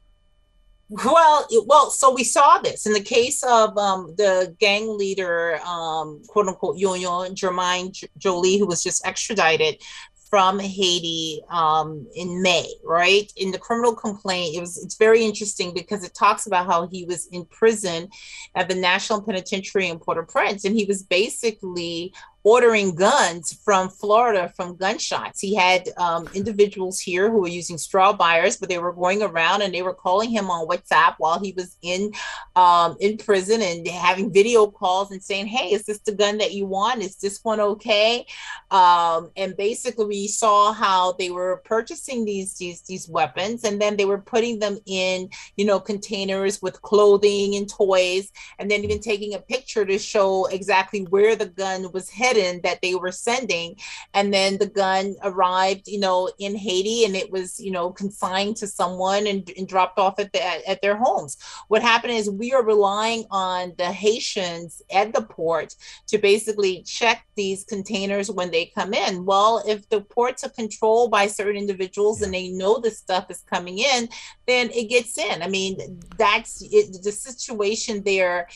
Well, 0.89 1.45
well, 1.65 1.89
so 1.89 2.13
we 2.13 2.23
saw 2.23 2.59
this 2.59 2.85
in 2.85 2.93
the 2.93 3.01
case 3.01 3.43
of 3.43 3.77
um, 3.77 4.13
the 4.17 4.55
gang 4.57 4.97
leader, 4.97 5.59
um, 5.65 6.21
quote 6.27 6.47
unquote, 6.47 6.77
Yo 6.77 6.93
Yo 6.93 7.27
Germine 7.33 7.91
Joly, 8.17 8.57
who 8.57 8.65
was 8.65 8.83
just 8.83 9.05
extradited 9.05 9.81
from 10.29 10.59
Haiti 10.59 11.41
um, 11.49 12.07
in 12.15 12.41
May, 12.41 12.67
right? 12.83 13.31
In 13.37 13.51
the 13.51 13.57
criminal 13.57 13.95
complaint, 13.95 14.55
it 14.55 14.59
was 14.59 14.83
it's 14.83 14.97
very 14.97 15.23
interesting 15.23 15.73
because 15.73 16.03
it 16.03 16.13
talks 16.13 16.47
about 16.47 16.65
how 16.65 16.87
he 16.87 17.05
was 17.05 17.27
in 17.27 17.45
prison 17.45 18.09
at 18.55 18.67
the 18.67 18.75
National 18.75 19.21
Penitentiary 19.21 19.87
in 19.87 19.99
Port-au-Prince, 19.99 20.65
and 20.65 20.75
he 20.75 20.85
was 20.85 21.03
basically 21.03 22.13
ordering 22.47 22.95
guns 22.95 23.59
from 23.65 23.89
Florida 23.89 24.53
from 24.55 24.77
gunshots. 24.77 25.41
He 25.41 25.53
had 25.53 25.89
um, 25.97 26.29
individuals 26.33 26.97
here 26.97 27.29
who 27.29 27.39
were 27.41 27.49
using 27.49 27.77
straw 27.77 28.13
buyers, 28.13 28.55
but 28.55 28.69
they 28.69 28.77
were 28.77 28.93
going 28.93 29.21
around 29.21 29.63
and 29.63 29.73
they 29.73 29.81
were 29.81 29.93
calling 29.93 30.29
him 30.29 30.49
on 30.49 30.65
WhatsApp 30.65 31.15
while 31.17 31.41
he 31.41 31.51
was 31.57 31.75
in 31.81 32.13
um, 32.55 32.95
in 33.01 33.17
prison 33.17 33.61
and 33.61 33.85
having 33.85 34.31
video 34.31 34.65
calls 34.65 35.11
and 35.11 35.21
saying, 35.21 35.47
"Hey, 35.47 35.73
is 35.73 35.83
this 35.83 35.99
the 35.99 36.13
gun 36.13 36.37
that 36.37 36.53
you 36.53 36.65
want? 36.65 37.01
Is 37.01 37.17
this 37.17 37.43
one 37.43 37.59
okay?" 37.59 38.25
Um, 38.71 39.29
and 39.35 39.57
basically, 39.57 40.05
we 40.05 40.27
saw 40.29 40.71
how 40.71 41.11
they 41.19 41.31
were 41.31 41.61
purchasing 41.65 42.23
these 42.23 42.57
these 42.57 42.81
these 42.83 43.09
weapons 43.09 43.65
and 43.65 43.81
then 43.81 43.97
they 43.97 44.05
were 44.05 44.21
putting 44.21 44.59
them 44.59 44.77
in 44.85 45.29
you 45.57 45.65
know 45.65 45.81
containers 45.81 46.61
with 46.61 46.81
clothing 46.81 47.55
and 47.55 47.69
toys, 47.69 48.31
and 48.57 48.71
then 48.71 48.85
even 48.85 49.01
taking 49.01 49.33
a 49.33 49.39
picture 49.39 49.85
to 49.85 49.99
show 49.99 50.45
exactly 50.45 51.01
where 51.09 51.35
the 51.35 51.47
gun 51.47 51.91
was 51.91 52.09
headed 52.09 52.36
that 52.37 52.81
they 52.81 52.95
were 52.95 53.11
sending. 53.11 53.75
And 54.13 54.33
then 54.33 54.57
the 54.57 54.67
gun 54.67 55.15
arrived, 55.23 55.87
you 55.87 55.99
know, 55.99 56.29
in 56.39 56.55
Haiti 56.55 57.05
and 57.05 57.15
it 57.15 57.31
was, 57.31 57.59
you 57.59 57.71
know, 57.71 57.91
consigned 57.91 58.57
to 58.57 58.67
someone 58.67 59.27
and, 59.27 59.49
and 59.57 59.67
dropped 59.67 59.99
off 59.99 60.19
at, 60.19 60.31
the, 60.33 60.45
at, 60.45 60.63
at 60.65 60.81
their 60.81 60.97
homes. 60.97 61.37
What 61.67 61.81
happened 61.81 62.13
is 62.13 62.29
we 62.29 62.53
are 62.53 62.63
relying 62.63 63.25
on 63.31 63.73
the 63.77 63.91
Haitians 63.91 64.81
at 64.91 65.13
the 65.13 65.21
port 65.21 65.75
to 66.07 66.17
basically 66.17 66.83
check 66.83 67.25
these 67.35 67.63
containers 67.63 68.31
when 68.31 68.51
they 68.51 68.65
come 68.65 68.93
in. 68.93 69.25
Well, 69.25 69.63
if 69.67 69.87
the 69.89 70.01
ports 70.01 70.43
are 70.43 70.49
controlled 70.49 71.11
by 71.11 71.27
certain 71.27 71.57
individuals 71.57 72.19
yeah. 72.19 72.25
and 72.25 72.33
they 72.33 72.49
know 72.49 72.79
the 72.79 72.91
stuff 72.91 73.29
is 73.29 73.43
coming 73.49 73.79
in, 73.79 74.09
then 74.47 74.69
it 74.71 74.89
gets 74.89 75.17
in. 75.17 75.41
I 75.41 75.47
mean, 75.47 75.99
that's 76.17 76.61
it, 76.61 77.03
the 77.03 77.11
situation 77.11 78.03
there 78.03 78.47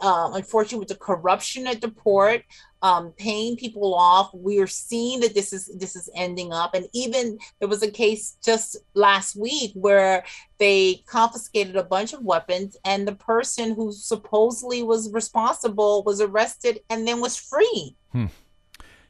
uh, 0.00 0.30
unfortunately 0.34 0.78
with 0.78 0.88
the 0.88 0.94
corruption 0.94 1.66
at 1.66 1.80
the 1.80 1.88
port 1.88 2.42
um, 2.82 3.12
paying 3.16 3.56
people 3.56 3.94
off 3.94 4.30
we 4.32 4.58
are 4.58 4.66
seeing 4.66 5.20
that 5.20 5.34
this 5.34 5.52
is 5.52 5.70
this 5.78 5.94
is 5.94 6.08
ending 6.14 6.52
up 6.52 6.74
and 6.74 6.86
even 6.92 7.38
there 7.58 7.68
was 7.68 7.82
a 7.82 7.90
case 7.90 8.36
just 8.42 8.76
last 8.94 9.36
week 9.36 9.72
where 9.74 10.24
they 10.58 11.02
confiscated 11.06 11.76
a 11.76 11.84
bunch 11.84 12.12
of 12.12 12.22
weapons 12.22 12.76
and 12.84 13.06
the 13.06 13.14
person 13.14 13.74
who 13.74 13.92
supposedly 13.92 14.82
was 14.82 15.12
responsible 15.12 16.02
was 16.04 16.20
arrested 16.20 16.80
and 16.88 17.06
then 17.06 17.20
was 17.20 17.36
free 17.36 17.96
hmm. 18.12 18.26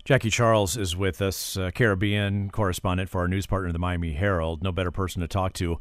Jackie 0.02 0.30
Charles 0.30 0.78
is 0.78 0.96
with 0.96 1.20
us, 1.20 1.58
uh, 1.58 1.70
Caribbean 1.72 2.50
correspondent 2.50 3.10
for 3.10 3.20
our 3.20 3.28
news 3.28 3.46
partner, 3.46 3.70
the 3.70 3.78
Miami 3.78 4.14
Herald. 4.14 4.62
No 4.62 4.72
better 4.72 4.90
person 4.90 5.20
to 5.20 5.28
talk 5.28 5.52
to 5.54 5.78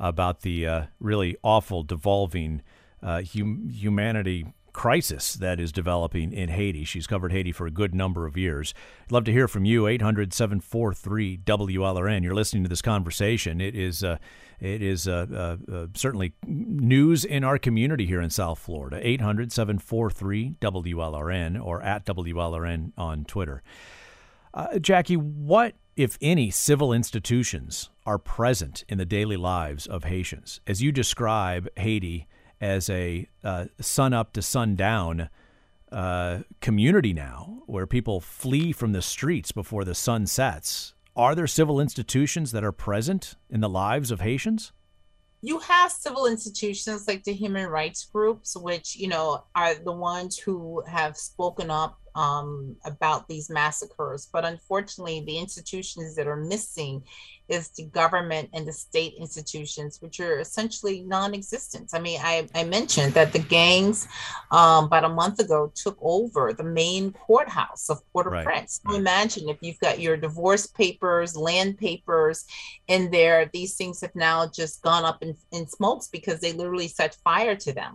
about 0.00 0.40
the 0.40 0.66
uh, 0.66 0.82
really 0.98 1.36
awful, 1.42 1.82
devolving 1.82 2.62
uh, 3.02 3.22
hum- 3.22 3.68
humanity 3.70 4.46
crisis 4.72 5.34
that 5.34 5.58
is 5.58 5.72
developing 5.72 6.32
in 6.32 6.48
Haiti. 6.48 6.84
She's 6.84 7.06
covered 7.06 7.32
Haiti 7.32 7.52
for 7.52 7.66
a 7.66 7.70
good 7.70 7.94
number 7.94 8.26
of 8.26 8.36
years. 8.36 8.74
I'd 9.04 9.12
love 9.12 9.24
to 9.24 9.32
hear 9.32 9.48
from 9.48 9.64
you. 9.64 9.86
800 9.86 10.32
743 10.32 11.38
WLRN. 11.38 12.22
You're 12.22 12.34
listening 12.34 12.62
to 12.62 12.68
this 12.68 12.82
conversation. 12.82 13.60
It 13.60 13.74
is. 13.74 14.04
Uh, 14.04 14.18
it 14.60 14.82
is 14.82 15.08
uh, 15.08 15.26
uh, 15.32 15.72
uh 15.74 15.86
certainly 15.94 16.34
news 16.46 17.24
in 17.24 17.44
our 17.44 17.58
community 17.58 18.04
here 18.04 18.20
in 18.20 18.28
South 18.28 18.58
Florida. 18.58 19.00
800 19.00 19.52
743 19.52 20.56
WLRN 20.60 21.64
or 21.64 21.82
at 21.82 22.04
WLRN 22.04 22.92
on 22.98 23.24
Twitter. 23.24 23.62
Uh, 24.52 24.78
Jackie, 24.78 25.16
what, 25.16 25.74
if 25.96 26.18
any, 26.20 26.50
civil 26.50 26.92
institutions 26.92 27.88
are 28.04 28.18
present 28.18 28.84
in 28.88 28.98
the 28.98 29.06
daily 29.06 29.36
lives 29.36 29.86
of 29.86 30.04
Haitians? 30.04 30.60
As 30.66 30.82
you 30.82 30.92
describe 30.92 31.68
Haiti 31.76 32.26
as 32.60 32.90
a 32.90 33.28
uh, 33.42 33.66
sun 33.80 34.12
up 34.12 34.32
to 34.34 34.42
sundown 34.42 35.28
uh, 35.90 36.40
community 36.60 37.12
now, 37.12 37.62
where 37.66 37.86
people 37.86 38.20
flee 38.20 38.72
from 38.72 38.92
the 38.92 39.02
streets 39.02 39.52
before 39.52 39.84
the 39.84 39.94
sun 39.94 40.26
sets. 40.26 40.94
Are 41.16 41.34
there 41.34 41.46
civil 41.46 41.80
institutions 41.80 42.52
that 42.52 42.64
are 42.64 42.72
present 42.72 43.34
in 43.48 43.60
the 43.60 43.68
lives 43.68 44.10
of 44.10 44.20
Haitians? 44.20 44.72
You 45.42 45.58
have 45.60 45.90
civil 45.90 46.26
institutions 46.26 47.08
like 47.08 47.24
the 47.24 47.32
human 47.32 47.66
rights 47.66 48.04
groups, 48.04 48.56
which 48.56 48.96
you 48.96 49.08
know 49.08 49.44
are 49.54 49.74
the 49.74 49.92
ones 49.92 50.38
who 50.38 50.82
have 50.86 51.16
spoken 51.16 51.70
up 51.70 51.98
um, 52.20 52.76
about 52.92 53.20
these 53.28 53.46
massacres. 53.60 54.28
But 54.34 54.44
unfortunately, 54.52 55.18
the 55.26 55.38
institutions 55.44 56.14
that 56.16 56.26
are 56.32 56.42
missing 56.54 56.94
is 57.56 57.70
the 57.70 57.86
government 58.00 58.48
and 58.54 58.64
the 58.68 58.72
state 58.72 59.14
institutions, 59.18 59.92
which 60.02 60.16
are 60.20 60.38
essentially 60.38 60.96
non-existent. 61.16 61.86
I 61.92 62.00
mean, 62.06 62.20
I, 62.22 62.34
I 62.54 62.62
mentioned 62.78 63.12
that 63.14 63.32
the 63.32 63.44
gangs 63.58 64.06
um, 64.58 64.84
about 64.84 65.04
a 65.10 65.14
month 65.22 65.40
ago 65.40 65.72
took 65.84 65.98
over 66.00 66.52
the 66.52 66.68
main 66.82 67.04
courthouse 67.26 67.90
of 67.92 67.96
Port-au-Prince. 68.12 68.46
Right. 68.84 68.92
So 68.92 68.94
imagine 68.94 69.48
if 69.48 69.58
you've 69.64 69.80
got 69.80 69.98
your 69.98 70.16
divorce 70.16 70.66
papers, 70.82 71.36
land 71.48 71.72
papers 71.86 72.36
in 72.86 73.10
there, 73.10 73.50
these 73.52 73.72
things 73.78 74.00
have 74.04 74.14
now 74.14 74.38
just 74.60 74.74
gone 74.88 75.04
up 75.10 75.18
in, 75.24 75.34
in 75.50 75.66
smokes 75.66 76.06
because 76.16 76.38
they 76.40 76.52
literally 76.52 76.90
set 77.00 77.12
fire 77.24 77.56
to 77.64 77.72
them. 77.80 77.92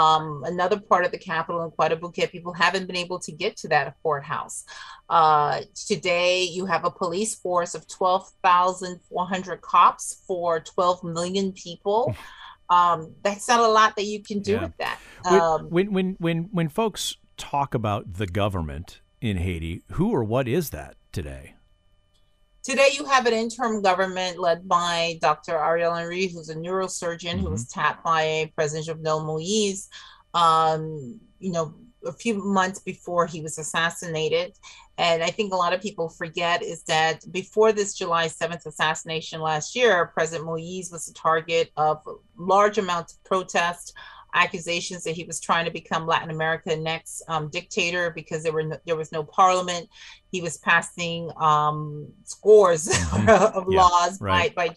Um, 0.00 0.24
another 0.44 0.78
part 0.78 1.06
of 1.06 1.12
the 1.12 1.22
capital 1.32 1.64
in 1.64 1.70
Croix-des-Bouquets 1.70 2.32
people 2.32 2.52
haven't 2.52 2.86
been 2.86 3.02
able 3.04 3.20
to 3.26 3.32
get 3.32 3.56
to 3.60 3.68
that 3.68 3.94
courthouse. 4.02 4.64
Uh, 5.08 5.62
today, 5.74 6.44
you 6.44 6.66
have 6.66 6.84
a 6.84 6.90
police 6.90 7.34
force 7.34 7.74
of 7.74 7.86
12,400 7.88 9.60
cops 9.60 10.22
for 10.26 10.60
12 10.60 11.04
million 11.04 11.52
people. 11.52 12.14
Um, 12.68 13.14
that's 13.22 13.48
not 13.48 13.60
a 13.60 13.68
lot 13.68 13.96
that 13.96 14.04
you 14.04 14.22
can 14.22 14.40
do 14.40 14.52
yeah. 14.52 14.60
with 14.60 14.76
that. 14.78 15.00
Um, 15.24 15.68
when, 15.70 15.92
when, 15.92 16.16
when, 16.20 16.48
when 16.52 16.68
folks 16.68 17.16
talk 17.36 17.74
about 17.74 18.14
the 18.14 18.26
government 18.26 19.00
in 19.20 19.38
Haiti, 19.38 19.82
who 19.92 20.12
or 20.12 20.22
what 20.22 20.46
is 20.46 20.70
that 20.70 20.94
today? 21.12 21.54
Today, 22.62 22.90
you 22.92 23.06
have 23.06 23.26
an 23.26 23.32
interim 23.32 23.80
government 23.80 24.38
led 24.38 24.68
by 24.68 25.18
Dr. 25.22 25.56
Ariel 25.56 25.94
Henry, 25.94 26.26
who's 26.26 26.50
a 26.50 26.54
neurosurgeon 26.54 27.32
mm-hmm. 27.32 27.40
who 27.40 27.50
was 27.50 27.66
tapped 27.66 28.04
by 28.04 28.52
President 28.54 28.86
Jovenel 28.86 29.24
Moise. 29.24 29.88
Um, 30.34 31.20
you 31.38 31.52
know, 31.52 31.74
a 32.04 32.12
few 32.12 32.42
months 32.42 32.78
before 32.80 33.26
he 33.26 33.40
was 33.40 33.58
assassinated. 33.58 34.52
And 34.98 35.22
I 35.22 35.30
think 35.30 35.52
a 35.52 35.56
lot 35.56 35.72
of 35.72 35.80
people 35.80 36.08
forget 36.08 36.62
is 36.62 36.82
that 36.84 37.20
before 37.32 37.72
this 37.72 37.94
July 37.94 38.26
7th 38.26 38.66
assassination 38.66 39.40
last 39.40 39.74
year, 39.74 40.06
President 40.06 40.46
Moise 40.46 40.90
was 40.90 41.06
the 41.06 41.14
target 41.14 41.70
of 41.76 42.06
large 42.36 42.78
amounts 42.78 43.14
of 43.14 43.24
protest 43.24 43.94
accusations 44.34 45.02
that 45.04 45.12
he 45.12 45.24
was 45.24 45.40
trying 45.40 45.64
to 45.64 45.70
become 45.70 46.06
Latin 46.06 46.30
America 46.30 46.76
next 46.76 47.22
um, 47.28 47.48
dictator 47.48 48.10
because 48.10 48.42
there 48.42 48.52
were 48.52 48.62
no, 48.62 48.76
there 48.86 48.96
was 48.96 49.12
no 49.12 49.24
parliament. 49.24 49.88
He 50.30 50.40
was 50.40 50.58
passing 50.58 51.30
um, 51.36 52.08
scores 52.24 52.88
mm-hmm. 52.88 53.28
of 53.28 53.66
yeah, 53.70 53.80
laws 53.80 54.20
right. 54.20 54.54
by 54.54 54.68
by 54.68 54.76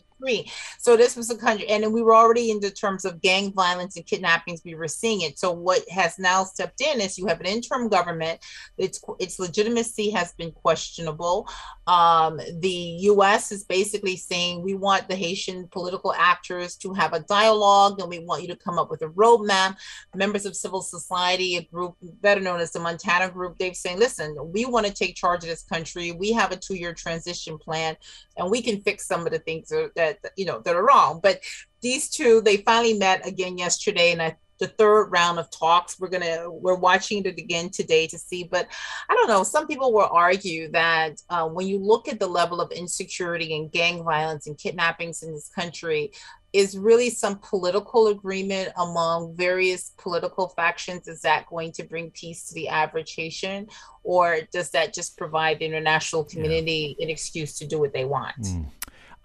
So 0.80 0.98
this 0.98 1.16
was 1.16 1.30
a 1.30 1.38
country, 1.38 1.68
and 1.68 1.94
we 1.94 2.02
were 2.02 2.16
already 2.16 2.52
in 2.52 2.60
the 2.60 2.72
terms 2.72 3.06
of 3.06 3.22
gang 3.22 3.54
violence 3.54 3.98
and 3.98 4.06
kidnappings. 4.06 4.62
We 4.64 4.76
were 4.76 4.88
seeing 4.88 5.22
it. 5.22 5.38
So 5.38 5.52
what 5.52 5.88
has 5.90 6.18
now 6.18 6.44
stepped 6.44 6.82
in 6.82 7.02
is 7.02 7.18
you 7.18 7.28
have 7.28 7.40
an 7.40 7.46
interim 7.46 7.90
government. 7.90 8.40
Its 8.78 9.04
its 9.20 9.40
legitimacy 9.40 10.10
has 10.12 10.34
been 10.34 10.52
questionable. 10.52 11.50
Um, 11.88 12.40
the 12.60 12.98
U.S. 13.12 13.52
is 13.52 13.66
basically 13.66 14.16
saying 14.16 14.64
we 14.64 14.76
want 14.76 15.08
the 15.08 15.16
Haitian 15.16 15.68
political 15.68 16.14
actors 16.14 16.76
to 16.78 16.94
have 16.94 17.14
a 17.14 17.20
dialogue, 17.22 18.00
and 18.00 18.10
we 18.10 18.20
want 18.20 18.42
you 18.42 18.48
to 18.48 18.56
come 18.56 18.80
up 18.80 18.90
with 18.90 19.02
a 19.02 19.10
roadmap. 19.10 19.76
Members 20.16 20.46
of 20.46 20.56
civil 20.56 20.82
society, 20.82 21.58
a 21.58 21.64
group 21.64 21.96
better 22.22 22.42
known 22.42 22.60
as 22.60 22.72
the 22.72 22.80
Montana 22.80 23.30
Group, 23.30 23.58
they've 23.58 23.76
saying, 23.76 24.00
listen, 24.00 24.36
we 24.54 24.66
want 24.66 24.86
to 24.86 24.94
take 24.94 25.16
charge 25.16 25.44
of 25.44 25.50
this 25.50 25.64
country. 25.64 26.12
We 26.12 26.32
have 26.34 26.52
a 26.52 26.58
two-year 26.58 26.94
transition 26.94 27.58
plan, 27.58 27.98
and 28.38 28.50
we 28.50 28.62
can 28.62 28.82
fix 28.82 29.06
some 29.06 29.26
of 29.26 29.34
the 29.34 29.40
things 29.40 29.70
that 29.70 30.13
that 30.22 30.34
you 30.38 30.46
know 30.46 30.60
that 30.60 30.76
are 30.76 30.86
wrong. 30.86 31.20
But 31.22 31.42
these 31.82 32.10
two, 32.10 32.42
they 32.42 32.58
finally 32.58 32.94
met 32.94 33.28
again 33.28 33.58
yesterday, 33.58 34.12
and 34.12 34.22
I 34.22 34.38
the 34.60 34.68
third 34.68 35.10
round 35.10 35.40
of 35.40 35.50
talks. 35.52 36.00
We're 36.00 36.10
gonna 36.10 36.50
we're 36.50 36.76
watching 36.76 37.26
it 37.26 37.38
again 37.38 37.70
today 37.70 38.08
to 38.08 38.18
see. 38.18 38.44
But 38.44 38.68
I 39.10 39.14
don't 39.14 39.28
know. 39.28 39.44
Some 39.44 39.68
people 39.68 39.92
will 39.92 40.10
argue 40.12 40.72
that 40.72 41.22
uh, 41.30 41.48
when 41.48 41.68
you 41.68 41.80
look 41.80 42.08
at 42.08 42.20
the 42.20 42.28
level 42.28 42.62
of 42.62 42.72
insecurity 42.72 43.56
and 43.56 43.72
gang 43.72 44.04
violence 44.04 44.48
and 44.48 44.58
kidnappings 44.58 45.24
in 45.24 45.34
this 45.34 45.50
country, 45.50 46.12
is 46.54 46.78
really 46.78 47.10
some 47.10 47.40
political 47.40 48.08
agreement 48.08 48.70
among 48.78 49.36
various 49.36 49.92
political 49.98 50.50
factions. 50.50 51.08
Is 51.08 51.22
that 51.22 51.48
going 51.48 51.72
to 51.74 51.84
bring 51.84 52.12
peace 52.12 52.48
to 52.48 52.54
the 52.54 52.70
average 52.70 53.16
Haitian, 53.16 53.68
or 54.04 54.42
does 54.52 54.70
that 54.72 54.94
just 54.94 55.18
provide 55.18 55.60
the 55.60 55.66
international 55.66 56.24
community 56.24 56.96
yeah. 56.98 57.06
an 57.06 57.10
excuse 57.10 57.58
to 57.58 57.68
do 57.68 57.80
what 57.80 57.94
they 57.94 58.06
want? 58.06 58.40
Mm. 58.42 58.68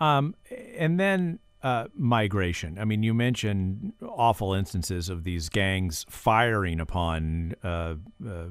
Um, 0.00 0.34
and 0.76 0.98
then 0.98 1.40
uh, 1.62 1.86
migration. 1.94 2.78
I 2.78 2.84
mean, 2.84 3.02
you 3.02 3.14
mentioned 3.14 3.92
awful 4.02 4.54
instances 4.54 5.08
of 5.08 5.24
these 5.24 5.48
gangs 5.48 6.06
firing 6.08 6.80
upon 6.80 7.54
uh, 7.64 7.94
uh, 8.24 8.44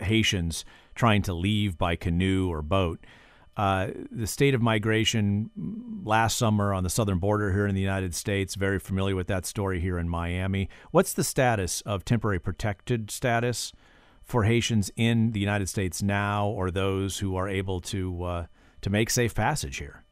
Haitians 0.00 0.64
trying 0.94 1.22
to 1.22 1.32
leave 1.32 1.78
by 1.78 1.96
canoe 1.96 2.48
or 2.48 2.62
boat. 2.62 3.00
Uh, 3.56 3.88
the 4.10 4.26
state 4.26 4.54
of 4.54 4.60
migration 4.60 5.50
last 6.04 6.36
summer 6.36 6.74
on 6.74 6.84
the 6.84 6.90
southern 6.90 7.18
border 7.18 7.52
here 7.52 7.66
in 7.66 7.74
the 7.74 7.80
United 7.80 8.14
States, 8.14 8.54
very 8.54 8.78
familiar 8.78 9.16
with 9.16 9.28
that 9.28 9.46
story 9.46 9.80
here 9.80 9.98
in 9.98 10.06
Miami. 10.06 10.68
What's 10.90 11.14
the 11.14 11.24
status 11.24 11.80
of 11.82 12.04
temporary 12.04 12.38
protected 12.38 13.10
status 13.10 13.72
for 14.22 14.44
Haitians 14.44 14.90
in 14.94 15.32
the 15.32 15.40
United 15.40 15.70
States 15.70 16.02
now, 16.02 16.46
or 16.48 16.70
those 16.70 17.20
who 17.20 17.34
are 17.36 17.48
able 17.48 17.80
to 17.80 18.22
uh, 18.24 18.46
to 18.82 18.90
make 18.90 19.08
safe 19.08 19.34
passage 19.34 19.78
here? 19.78 20.04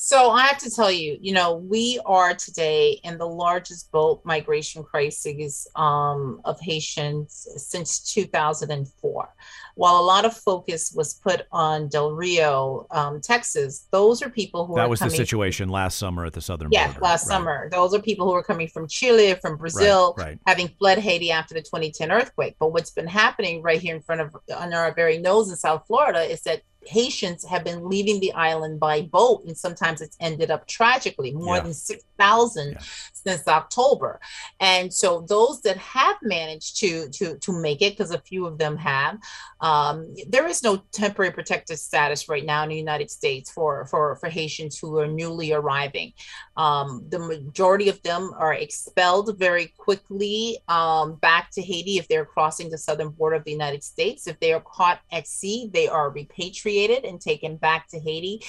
So 0.00 0.30
I 0.30 0.42
have 0.42 0.58
to 0.58 0.70
tell 0.70 0.92
you, 0.92 1.18
you 1.20 1.32
know, 1.32 1.56
we 1.56 1.98
are 2.06 2.32
today 2.32 3.00
in 3.02 3.18
the 3.18 3.26
largest 3.26 3.90
boat 3.90 4.20
migration 4.24 4.84
crisis 4.84 5.66
um, 5.74 6.40
of 6.44 6.60
Haitians 6.60 7.48
since 7.56 7.98
2004. 8.14 9.34
While 9.74 9.98
a 9.98 10.00
lot 10.00 10.24
of 10.24 10.36
focus 10.36 10.92
was 10.94 11.14
put 11.14 11.46
on 11.50 11.88
Del 11.88 12.12
Rio, 12.12 12.86
um, 12.92 13.20
Texas, 13.20 13.88
those 13.90 14.22
are 14.22 14.30
people 14.30 14.66
who 14.66 14.76
that 14.76 14.88
was 14.88 15.00
the 15.00 15.10
situation 15.10 15.68
last 15.68 15.98
summer 15.98 16.24
at 16.24 16.32
the 16.32 16.40
southern 16.40 16.68
yeah, 16.70 16.86
border. 16.86 17.00
last 17.00 17.24
right. 17.24 17.34
summer. 17.34 17.68
Those 17.68 17.92
are 17.92 18.00
people 18.00 18.28
who 18.28 18.34
are 18.34 18.44
coming 18.44 18.68
from 18.68 18.86
Chile, 18.86 19.34
from 19.34 19.56
Brazil, 19.56 20.14
right, 20.16 20.26
right. 20.26 20.38
having 20.46 20.68
fled 20.78 20.98
Haiti 20.98 21.32
after 21.32 21.54
the 21.54 21.62
2010 21.62 22.12
earthquake. 22.12 22.54
But 22.60 22.72
what's 22.72 22.90
been 22.90 23.08
happening 23.08 23.62
right 23.62 23.80
here 23.80 23.96
in 23.96 24.02
front 24.02 24.20
of 24.20 24.36
under 24.56 24.76
our 24.76 24.94
very 24.94 25.18
nose 25.18 25.50
in 25.50 25.56
South 25.56 25.88
Florida 25.88 26.22
is 26.22 26.42
that 26.42 26.62
Haitians 26.88 27.44
have 27.44 27.64
been 27.64 27.88
leaving 27.88 28.18
the 28.20 28.32
island 28.32 28.80
by 28.80 29.02
boat, 29.02 29.44
and 29.46 29.56
sometimes 29.56 30.00
it's 30.00 30.16
ended 30.20 30.50
up 30.50 30.66
tragically 30.66 31.32
more 31.32 31.56
Yeah. 31.56 31.62
than 31.64 31.74
6,000 31.74 32.72
Yeah. 32.72 32.78
since 33.12 33.46
October. 33.46 34.20
And 34.60 34.92
so 34.92 35.08
those 35.28 35.60
that 35.62 35.76
have 35.76 36.16
managed 36.22 36.78
to 36.80 37.08
to 37.10 37.38
to 37.38 37.52
make 37.52 37.80
it, 37.82 37.92
because 37.92 38.10
a 38.12 38.20
few 38.30 38.46
of 38.46 38.58
them 38.62 38.76
have, 38.78 39.18
um, 39.60 40.14
there 40.34 40.46
is 40.46 40.62
no 40.62 40.74
temporary 40.92 41.32
protected 41.32 41.78
status 41.78 42.28
right 42.28 42.44
now 42.44 42.62
in 42.62 42.70
the 42.70 42.76
United 42.88 43.10
States 43.10 43.50
for 43.50 43.86
for 43.90 44.16
for 44.20 44.28
Haitians 44.28 44.78
who 44.78 44.98
are 44.98 45.06
newly 45.22 45.52
arriving. 45.52 46.12
Um, 46.56 46.88
the 47.08 47.18
majority 47.18 47.88
of 47.88 48.02
them 48.02 48.32
are 48.44 48.54
expelled 48.54 49.28
very 49.38 49.66
quickly 49.86 50.58
um, 50.68 51.06
back 51.16 51.44
to 51.52 51.60
Haiti 51.62 51.98
if 51.98 52.08
they're 52.08 52.24
crossing 52.36 52.68
the 52.70 52.78
southern 52.78 53.10
border 53.10 53.36
of 53.36 53.44
the 53.44 53.52
United 53.60 53.82
States. 53.84 54.26
If 54.26 54.36
they 54.40 54.52
are 54.56 54.64
caught 54.76 55.00
at 55.12 55.26
sea, 55.28 55.58
they 55.72 55.86
are 55.88 56.10
repatriated 56.10 56.77
and 56.86 57.20
taken 57.20 57.56
back 57.56 57.88
to 57.88 57.98
Haiti. 57.98 58.42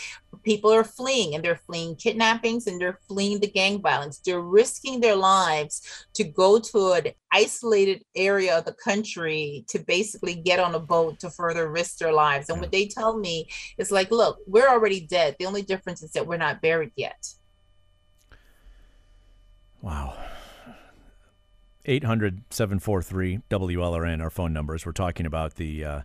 People 0.43 0.71
are 0.71 0.83
fleeing 0.83 1.35
and 1.35 1.43
they're 1.43 1.55
fleeing 1.55 1.95
kidnappings 1.95 2.67
and 2.67 2.79
they're 2.79 2.99
fleeing 3.07 3.39
the 3.39 3.49
gang 3.49 3.81
violence. 3.81 4.19
They're 4.19 4.41
risking 4.41 4.99
their 4.99 5.15
lives 5.15 6.05
to 6.13 6.23
go 6.23 6.59
to 6.59 6.91
an 6.93 7.07
isolated 7.31 8.03
area 8.15 8.57
of 8.57 8.65
the 8.65 8.73
country 8.73 9.65
to 9.69 9.79
basically 9.79 10.35
get 10.35 10.59
on 10.59 10.75
a 10.75 10.79
boat 10.79 11.19
to 11.19 11.29
further 11.29 11.69
risk 11.69 11.97
their 11.97 12.13
lives. 12.13 12.49
And 12.49 12.59
what 12.59 12.71
they 12.71 12.87
tell 12.87 13.17
me 13.17 13.47
is 13.77 13.91
like, 13.91 14.11
look, 14.11 14.39
we're 14.47 14.69
already 14.69 15.01
dead. 15.01 15.35
The 15.39 15.45
only 15.45 15.61
difference 15.61 16.03
is 16.03 16.11
that 16.11 16.25
we're 16.25 16.37
not 16.37 16.61
buried 16.61 16.91
yet. 16.95 17.33
Wow. 19.81 20.15
800 21.85 22.43
743 22.49 23.39
WLRN, 23.49 24.21
our 24.21 24.29
phone 24.29 24.53
numbers. 24.53 24.85
We're 24.85 24.91
talking 24.91 25.25
about 25.25 25.55
the, 25.55 25.83
uh, 25.83 26.01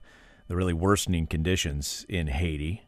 the 0.48 0.56
really 0.56 0.72
worsening 0.72 1.26
conditions 1.26 2.04
in 2.08 2.28
Haiti 2.28 2.82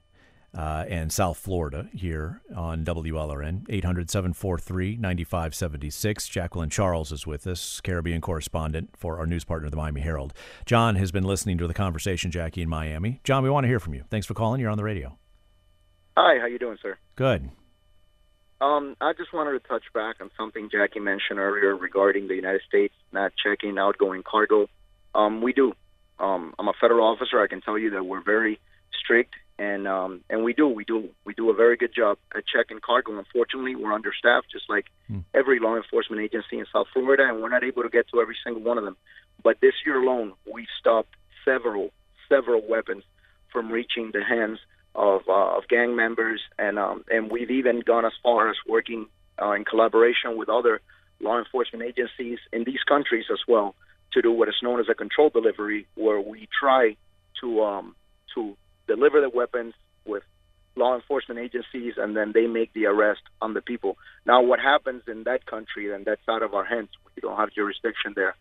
uh, 0.57 0.85
and 0.89 1.13
South 1.13 1.37
Florida 1.37 1.89
here 1.93 2.41
on 2.55 2.85
WLRN. 2.85 3.67
800 3.69 4.11
743 4.11 4.97
9576. 4.97 6.29
Jacqueline 6.29 6.71
Charles 6.71 7.13
is 7.13 7.27
with 7.27 7.47
us, 7.47 7.81
Caribbean 7.81 8.21
correspondent 8.21 8.91
for 8.97 9.19
our 9.19 9.27
news 9.27 9.45
partner, 9.45 9.69
the 9.69 9.77
Miami 9.77 10.01
Herald. 10.01 10.33
John 10.65 10.97
has 10.97 11.13
been 11.13 11.25
listening 11.25 11.59
to 11.59 11.67
the 11.67 11.75
conversation, 11.75 12.31
Jackie, 12.31 12.63
in 12.63 12.69
Miami. 12.69 13.21
John, 13.25 13.43
we 13.43 13.51
want 13.51 13.65
to 13.65 13.69
hear 13.69 13.81
from 13.81 13.95
you. 13.95 14.05
Thanks 14.11 14.27
for 14.27 14.35
calling. 14.35 14.61
You're 14.61 14.71
on 14.71 14.79
the 14.79 14.85
radio. 14.85 15.19
Hi, 16.17 16.39
how 16.39 16.47
you 16.47 16.59
doing, 16.59 16.79
sir? 16.81 16.97
Good. 17.15 17.51
Um, 18.59 18.97
I 19.03 19.13
just 19.13 19.35
wanted 19.35 19.53
to 19.53 19.69
touch 19.69 19.85
back 19.93 20.17
on 20.23 20.31
something 20.37 20.71
Jackie 20.73 21.01
mentioned 21.01 21.39
earlier 21.39 21.77
regarding 21.77 22.29
the 22.29 22.35
United 22.35 22.63
States 22.67 22.95
not 23.13 23.33
checking 23.43 23.77
outgoing 23.77 24.23
cargo. 24.23 24.67
Um, 25.15 25.43
we 25.43 25.53
do. 25.53 25.75
Um, 26.19 26.55
I'm 26.59 26.69
a 26.69 26.73
federal 26.81 27.07
officer. 27.07 27.41
I 27.41 27.47
can 27.47 27.61
tell 27.61 27.79
you 27.79 27.91
that 27.91 28.05
we're 28.05 28.23
very 28.23 28.59
strict, 28.99 29.35
and 29.59 29.87
um, 29.87 30.23
and 30.31 30.45
we 30.45 30.53
do 30.53 30.69
we 30.69 30.85
do 30.85 31.11
we 31.25 31.35
do 31.35 31.51
a 31.51 31.55
very 31.55 31.77
good 31.77 31.95
job 31.95 32.19
at 32.35 32.45
checking 32.47 32.81
cargo. 32.81 33.19
Unfortunately, 33.19 33.75
we're 33.75 33.93
understaffed, 33.93 34.51
just 34.51 34.69
like 34.69 34.87
Hmm. 35.09 35.21
every 35.35 35.61
law 35.61 35.77
enforcement 35.77 36.23
agency 36.23 36.59
in 36.59 36.67
South 36.73 36.89
Florida, 36.93 37.25
and 37.29 37.41
we're 37.41 37.49
not 37.49 37.63
able 37.63 37.83
to 37.83 37.89
get 37.89 38.09
to 38.09 38.21
every 38.21 38.37
single 38.43 38.63
one 38.63 38.79
of 38.79 38.85
them. 38.85 38.97
But 39.43 39.61
this 39.61 39.75
year 39.85 40.01
alone, 40.03 40.33
we 40.53 40.67
stopped 40.81 41.15
several 41.45 41.93
several 42.29 42.63
weapons 42.67 43.05
from 43.53 43.71
reaching 43.71 44.11
the 44.13 44.25
hands 44.25 44.59
of, 44.95 45.23
uh, 45.29 45.57
of 45.57 45.69
gang 45.69 45.95
members, 45.95 46.41
and 46.59 46.79
um, 46.79 47.05
and 47.11 47.31
we've 47.31 47.51
even 47.51 47.81
gone 47.81 48.05
as 48.05 48.13
far 48.23 48.49
as 48.49 48.57
working 48.67 49.07
uh, 49.41 49.53
in 49.53 49.65
collaboration 49.65 50.37
with 50.37 50.49
other 50.49 50.81
law 51.21 51.39
enforcement 51.39 51.85
agencies 51.85 52.39
in 52.53 52.65
these 52.65 52.83
countries 52.87 53.27
as 53.31 53.41
well 53.47 53.75
to 54.17 54.23
do 54.23 54.33
what 54.33 54.49
is 54.49 54.57
known 54.63 54.81
as 54.81 54.87
a 54.89 54.95
control 54.95 55.29
delivery, 55.29 55.87
where 55.95 56.21
we 56.21 56.49
try 56.59 56.97
to 57.41 57.63
um, 57.63 57.95
to 58.35 58.57
deliver 58.89 59.21
the 59.21 59.29
weapons 59.29 59.75
with 60.05 60.23
law 60.75 60.95
enforcement 60.95 61.39
agencies, 61.39 61.95
and 61.97 62.17
then 62.17 62.33
they 62.33 62.47
make 62.47 62.73
the 62.73 62.87
arrest 62.87 63.21
on 63.41 63.55
the 63.55 63.61
people. 63.61 63.97
Now, 64.25 64.43
what 64.43 64.59
happens 64.59 65.03
in 65.07 65.25
that 65.25 65.47
country, 65.47 65.89
then 65.89 66.03
that's 66.05 66.27
out 66.29 66.43
of 66.43 66.55
our 66.55 66.65
hands. 66.65 66.89
We 67.15 67.21
don't 67.21 67.37
have 67.37 67.53
jurisdiction 67.53 68.15
there, 68.17 68.35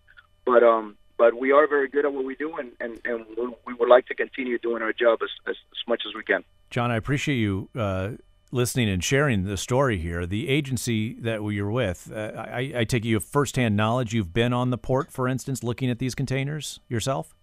but 0.45 0.63
um, 0.63 0.97
but 1.17 1.37
we 1.37 1.51
are 1.51 1.67
very 1.67 1.89
good 1.89 2.05
at 2.05 2.13
what 2.13 2.25
we 2.25 2.35
do, 2.35 2.55
and, 2.57 2.71
and, 2.79 2.99
and 3.05 3.25
we, 3.37 3.47
we 3.67 3.73
would 3.73 3.89
like 3.89 4.05
to 4.07 4.15
continue 4.15 4.57
doing 4.57 4.81
our 4.81 4.93
job 4.93 5.19
as, 5.23 5.29
as, 5.47 5.55
as 5.71 5.87
much 5.87 6.03
as 6.07 6.13
we 6.13 6.23
can. 6.23 6.43
John, 6.69 6.91
I 6.91 6.97
appreciate 6.97 7.35
you 7.35 7.69
uh, 7.75 8.11
listening 8.55 8.89
and 8.89 9.03
sharing 9.03 9.43
the 9.43 9.57
story 9.57 9.97
here. 9.97 10.25
The 10.25 10.47
agency 10.49 11.13
that 11.19 11.43
you're 11.43 11.69
with, 11.69 12.11
uh, 12.11 12.31
I, 12.35 12.71
I 12.77 12.83
take 12.85 13.03
it 13.05 13.09
you 13.09 13.15
have 13.17 13.23
firsthand 13.25 13.75
knowledge. 13.75 14.13
You've 14.13 14.33
been 14.33 14.53
on 14.53 14.69
the 14.69 14.77
port, 14.77 15.11
for 15.11 15.27
instance, 15.27 15.61
looking 15.61 15.89
at 15.89 15.99
these 15.99 16.15
containers 16.15 16.79
yourself. 16.87 17.35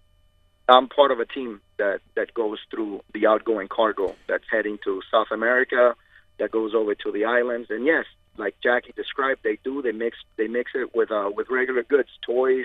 I'm 0.68 0.88
part 0.88 1.10
of 1.10 1.20
a 1.20 1.26
team 1.26 1.60
that, 1.76 2.00
that 2.16 2.32
goes 2.32 2.58
through 2.70 3.02
the 3.12 3.26
outgoing 3.26 3.68
cargo 3.68 4.16
that's 4.26 4.44
heading 4.50 4.78
to 4.84 5.02
South 5.10 5.26
America, 5.30 5.94
that 6.38 6.50
goes 6.50 6.74
over 6.74 6.94
to 6.94 7.12
the 7.12 7.24
islands, 7.26 7.68
and 7.70 7.84
yes, 7.84 8.06
like 8.38 8.56
Jackie 8.62 8.92
described, 8.96 9.40
they 9.44 9.58
do. 9.62 9.82
They 9.82 9.92
mix 9.92 10.16
they 10.38 10.46
mix 10.48 10.70
it 10.74 10.94
with 10.94 11.10
uh, 11.10 11.30
with 11.36 11.48
regular 11.50 11.82
goods, 11.82 12.08
toys, 12.26 12.64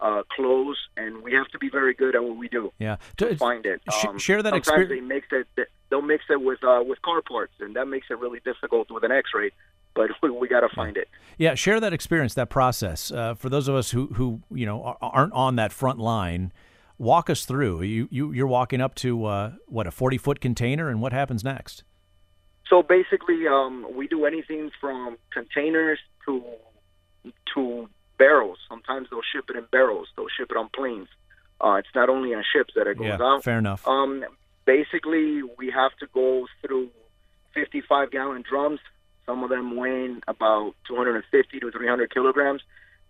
uh, 0.00 0.22
clothes, 0.30 0.76
and 0.96 1.22
we 1.24 1.32
have 1.32 1.48
to 1.48 1.58
be 1.58 1.68
very 1.68 1.92
good 1.94 2.14
at 2.14 2.22
what 2.22 2.36
we 2.36 2.48
do 2.48 2.72
Yeah, 2.78 2.98
to 3.16 3.34
find 3.36 3.66
it. 3.66 3.80
sh- 3.90 4.04
Um, 4.06 4.18
share 4.18 4.40
that 4.44 4.50
sometimes 4.50 4.68
experience. 4.68 4.90
they 4.90 5.00
mix 5.00 5.26
it. 5.56 5.68
They'll 5.90 6.02
mix 6.02 6.24
it 6.30 6.40
with 6.40 6.62
uh, 6.62 6.82
with 6.86 7.00
car 7.02 7.22
parts, 7.22 7.54
and 7.60 7.74
that 7.76 7.86
makes 7.86 8.08
it 8.10 8.18
really 8.18 8.40
difficult 8.44 8.90
with 8.90 9.04
an 9.04 9.12
X-ray. 9.12 9.50
But 9.94 10.10
we, 10.22 10.30
we 10.30 10.48
got 10.48 10.60
to 10.60 10.68
find 10.74 10.96
it. 10.96 11.08
Yeah, 11.38 11.54
share 11.54 11.80
that 11.80 11.92
experience, 11.92 12.34
that 12.34 12.50
process. 12.50 13.10
Uh, 13.10 13.34
for 13.34 13.48
those 13.48 13.68
of 13.68 13.74
us 13.74 13.90
who, 13.90 14.06
who 14.08 14.42
you 14.50 14.66
know 14.66 14.82
are- 14.82 14.98
aren't 15.00 15.32
on 15.32 15.56
that 15.56 15.72
front 15.72 15.98
line, 15.98 16.52
walk 16.98 17.30
us 17.30 17.44
through. 17.44 17.82
You, 17.82 18.08
you 18.10 18.32
you're 18.32 18.46
walking 18.46 18.80
up 18.80 18.94
to 18.96 19.24
uh, 19.24 19.52
what 19.66 19.86
a 19.86 19.90
40 19.90 20.18
foot 20.18 20.40
container, 20.40 20.88
and 20.88 21.00
what 21.00 21.12
happens 21.12 21.42
next? 21.42 21.84
So 22.68 22.82
basically, 22.82 23.46
um, 23.48 23.86
we 23.96 24.08
do 24.08 24.26
anything 24.26 24.70
from 24.80 25.16
containers 25.32 25.98
to 26.26 26.44
to 27.54 27.88
barrels. 28.18 28.58
Sometimes 28.68 29.08
they'll 29.10 29.22
ship 29.32 29.46
it 29.48 29.56
in 29.56 29.64
barrels. 29.70 30.08
They'll 30.16 30.28
ship 30.28 30.50
it 30.50 30.56
on 30.56 30.68
planes. 30.74 31.08
Uh, 31.60 31.74
it's 31.74 31.88
not 31.94 32.08
only 32.08 32.34
on 32.34 32.44
ships 32.52 32.74
that 32.76 32.86
it 32.86 32.98
goes 32.98 33.06
yeah, 33.06 33.18
out. 33.20 33.42
fair 33.42 33.58
enough. 33.58 33.86
Um, 33.86 34.24
basically, 34.68 35.40
we 35.56 35.70
have 35.70 35.92
to 35.98 36.06
go 36.12 36.46
through 36.60 36.90
55 37.54 38.10
gallon 38.10 38.44
drums. 38.46 38.80
Some 39.24 39.42
of 39.42 39.48
them 39.48 39.76
weighing 39.76 40.20
about 40.28 40.74
250 40.86 41.60
to 41.60 41.70
300 41.70 42.12
kilograms. 42.12 42.60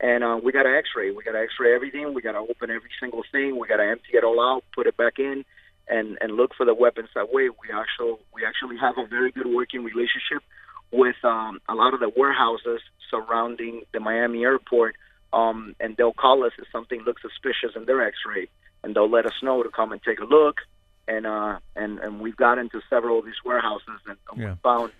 And 0.00 0.22
uh, 0.22 0.38
we 0.40 0.52
got 0.52 0.62
to 0.62 0.76
X-ray. 0.76 1.10
We 1.10 1.24
got 1.24 1.32
to 1.32 1.40
X-ray 1.40 1.74
everything. 1.74 2.14
We 2.14 2.22
got 2.22 2.32
to 2.32 2.38
open 2.38 2.70
every 2.70 2.90
single 3.00 3.24
thing. 3.32 3.58
We 3.58 3.66
got 3.66 3.78
to 3.78 3.88
empty 3.90 4.10
it 4.12 4.22
all 4.22 4.40
out, 4.40 4.62
put 4.72 4.86
it 4.86 4.96
back 4.96 5.18
in, 5.18 5.44
and 5.88 6.16
and 6.20 6.36
look 6.36 6.54
for 6.54 6.64
the 6.64 6.74
weapons 6.74 7.08
that 7.16 7.32
way. 7.32 7.48
We 7.48 7.74
actually 7.74 8.14
we 8.32 8.44
actually 8.46 8.76
have 8.78 8.96
a 8.96 9.06
very 9.08 9.32
good 9.32 9.48
working 9.48 9.82
relationship 9.82 10.44
with 10.92 11.16
um, 11.24 11.58
a 11.68 11.74
lot 11.74 11.92
of 11.92 11.98
the 11.98 12.12
warehouses 12.16 12.80
surrounding 13.10 13.82
the 13.92 13.98
Miami 13.98 14.44
airport. 14.44 14.94
Um, 15.32 15.74
and 15.80 15.96
they'll 15.96 16.12
call 16.12 16.44
us 16.44 16.52
if 16.58 16.66
something 16.70 17.00
looks 17.02 17.22
suspicious 17.22 17.74
in 17.74 17.84
their 17.84 18.00
X-ray, 18.06 18.48
and 18.84 18.94
they'll 18.94 19.10
let 19.10 19.26
us 19.26 19.42
know 19.42 19.64
to 19.64 19.68
come 19.68 19.90
and 19.90 20.00
take 20.02 20.20
a 20.20 20.24
look. 20.24 20.60
And 21.08 21.26
uh, 21.26 21.58
and 21.74 21.98
and 22.00 22.20
we've 22.20 22.36
got 22.36 22.58
into 22.58 22.80
several 22.90 23.18
of 23.18 23.24
these 23.24 23.42
warehouses, 23.44 24.00
and, 24.06 24.18
and 24.30 24.40
Yeah. 24.40 24.50
we 24.50 24.56
found 24.62 24.92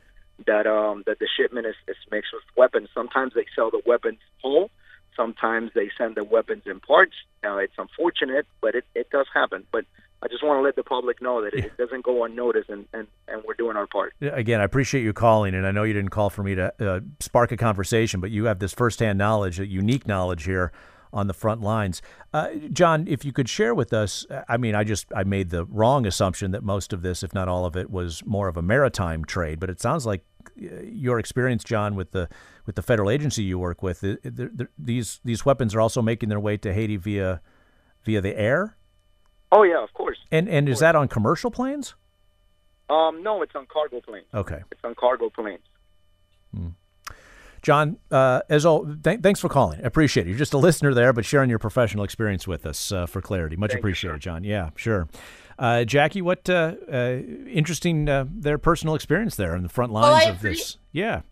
that 0.47 0.67
um, 0.67 1.03
that 1.07 1.19
the 1.19 1.29
shipment 1.37 1.67
is, 1.67 1.75
is 1.87 1.97
mixed 2.11 2.33
with 2.33 2.43
weapons. 2.57 2.89
Sometimes 2.95 3.35
they 3.35 3.45
sell 3.55 3.71
the 3.71 3.83
weapons 3.85 4.19
whole. 4.43 4.71
Sometimes 5.15 5.71
they 5.75 5.91
send 5.99 6.15
the 6.15 6.25
weapons 6.25 6.63
in 6.65 6.81
parts. 6.81 7.15
Now 7.43 7.59
it's 7.59 7.75
unfortunate, 7.77 8.47
but 8.63 8.75
it, 8.75 8.85
it 8.95 9.11
does 9.11 9.27
happen. 9.35 9.65
But 9.71 9.85
I 10.23 10.29
just 10.29 10.43
want 10.43 10.59
to 10.59 10.63
let 10.63 10.77
the 10.77 10.83
public 10.83 11.21
know 11.21 11.43
that 11.45 11.55
it, 11.55 11.65
it 11.67 11.77
doesn't 11.77 12.05
go 12.05 12.25
unnoticed, 12.25 12.71
and, 12.71 12.87
and, 12.93 13.07
and 13.27 13.43
we're 13.45 13.55
doing 13.55 13.77
our 13.77 13.87
part. 13.87 14.15
Again, 14.21 14.61
I 14.61 14.65
appreciate 14.65 15.03
you 15.03 15.13
calling, 15.13 15.55
and 15.55 15.67
I 15.67 15.73
know 15.73 15.83
you 15.83 15.93
didn't 15.93 16.11
call 16.11 16.31
for 16.31 16.43
me 16.43 16.55
to 16.55 16.73
uh, 16.81 17.01
spark 17.21 17.53
a 17.53 17.57
conversation, 17.57 18.21
but 18.21 18.31
you 18.31 18.45
have 18.47 18.61
this 18.61 18.73
firsthand 18.73 19.19
knowledge, 19.19 19.61
a 19.61 19.67
unique 19.67 20.07
knowledge 20.07 20.45
here 20.45 20.73
on 21.13 21.27
the 21.27 21.35
front 21.35 21.61
lines. 21.63 22.03
Uh, 22.33 22.49
John, 22.73 23.07
if 23.09 23.25
you 23.25 23.33
could 23.33 23.49
share 23.49 23.75
with 23.75 23.93
us, 23.93 24.27
I 24.49 24.57
mean, 24.57 24.75
I 24.75 24.85
just 24.85 25.07
I 25.15 25.25
made 25.25 25.51
the 25.51 25.65
wrong 25.65 26.07
assumption 26.07 26.51
that 26.53 26.63
most 26.63 26.93
of 26.93 27.03
this, 27.03 27.23
if 27.23 27.33
not 27.35 27.49
all 27.49 27.65
of 27.65 27.77
it, 27.77 27.91
was 27.91 28.23
more 28.27 28.49
of 28.49 28.57
a 28.57 28.63
maritime 28.63 29.25
trade, 29.25 29.61
but 29.61 29.71
it 29.71 29.81
sounds 29.81 30.07
like 30.07 30.25
uh, 30.61 30.83
your 30.83 31.19
experience, 31.19 31.65
John, 31.65 31.95
with 31.95 32.13
the 32.13 32.29
with 32.67 32.77
the 32.77 32.83
federal 32.83 33.11
agency 33.11 33.43
you 33.43 33.59
work 33.59 33.83
with, 33.83 34.05
it, 34.05 34.21
it, 34.23 34.69
these 34.79 35.21
these 35.25 35.45
weapons 35.47 35.75
are 35.75 35.81
also 35.81 36.03
making 36.03 36.29
their 36.29 36.41
way 36.41 36.57
to 36.59 36.73
Haiti 36.75 36.97
via 36.97 37.41
via 38.05 38.21
the 38.21 38.39
air, 38.39 38.77
Oh 39.51 39.63
yeah, 39.63 39.83
of 39.83 39.93
course. 39.95 40.19
and 40.31 40.49
and 40.49 40.69
is 40.69 40.81
that 40.81 40.95
on 40.95 41.09
commercial 41.09 41.51
planes? 41.51 41.95
Um, 42.91 43.23
no, 43.23 43.43
it's 43.43 43.55
on 43.55 43.67
cargo 43.67 44.01
planes. 44.01 44.27
Okay. 44.33 44.61
It's 44.71 44.81
on 44.83 44.95
cargo 44.95 45.29
planes. 45.29 45.61
Hmm. 46.55 46.69
John, 47.63 47.99
uh, 48.11 48.41
as 48.49 48.65
all, 48.65 48.87
th- 49.03 49.21
thanks 49.21 49.41
for 49.41 49.49
calling. 49.49 49.81
I 49.81 49.87
appreciate 49.87 50.27
it. 50.27 50.31
You're 50.31 50.39
just 50.39 50.55
a 50.55 50.59
listener 50.59 50.95
there, 50.95 51.13
but 51.13 51.25
sharing 51.25 51.51
your 51.51 51.59
professional 51.59 52.05
experience 52.05 52.47
with 52.47 52.67
us 52.67 52.93
uh, 52.93 53.07
for 53.07 53.21
clarity. 53.21 53.57
Much 53.57 53.71
Thank 53.71 53.81
appreciated, 53.81 54.17
you, 54.17 54.21
John. 54.21 54.45
Yeah, 54.45 54.71
sure. 54.77 55.09
Uh, 55.59 55.85
Jackie, 55.85 56.23
what 56.23 56.49
uh, 56.49 56.75
uh, 56.93 57.19
interesting 57.47 58.09
uh, 58.09 58.27
their 58.29 58.59
personal 58.59 58.95
experience 58.95 59.35
there 59.35 59.57
in 59.57 59.63
the 59.63 59.69
front 59.69 59.93
lines 59.93 60.25
well, 60.25 60.35
of 60.35 60.41
this? 60.41 60.79
Yeah. 60.93 61.23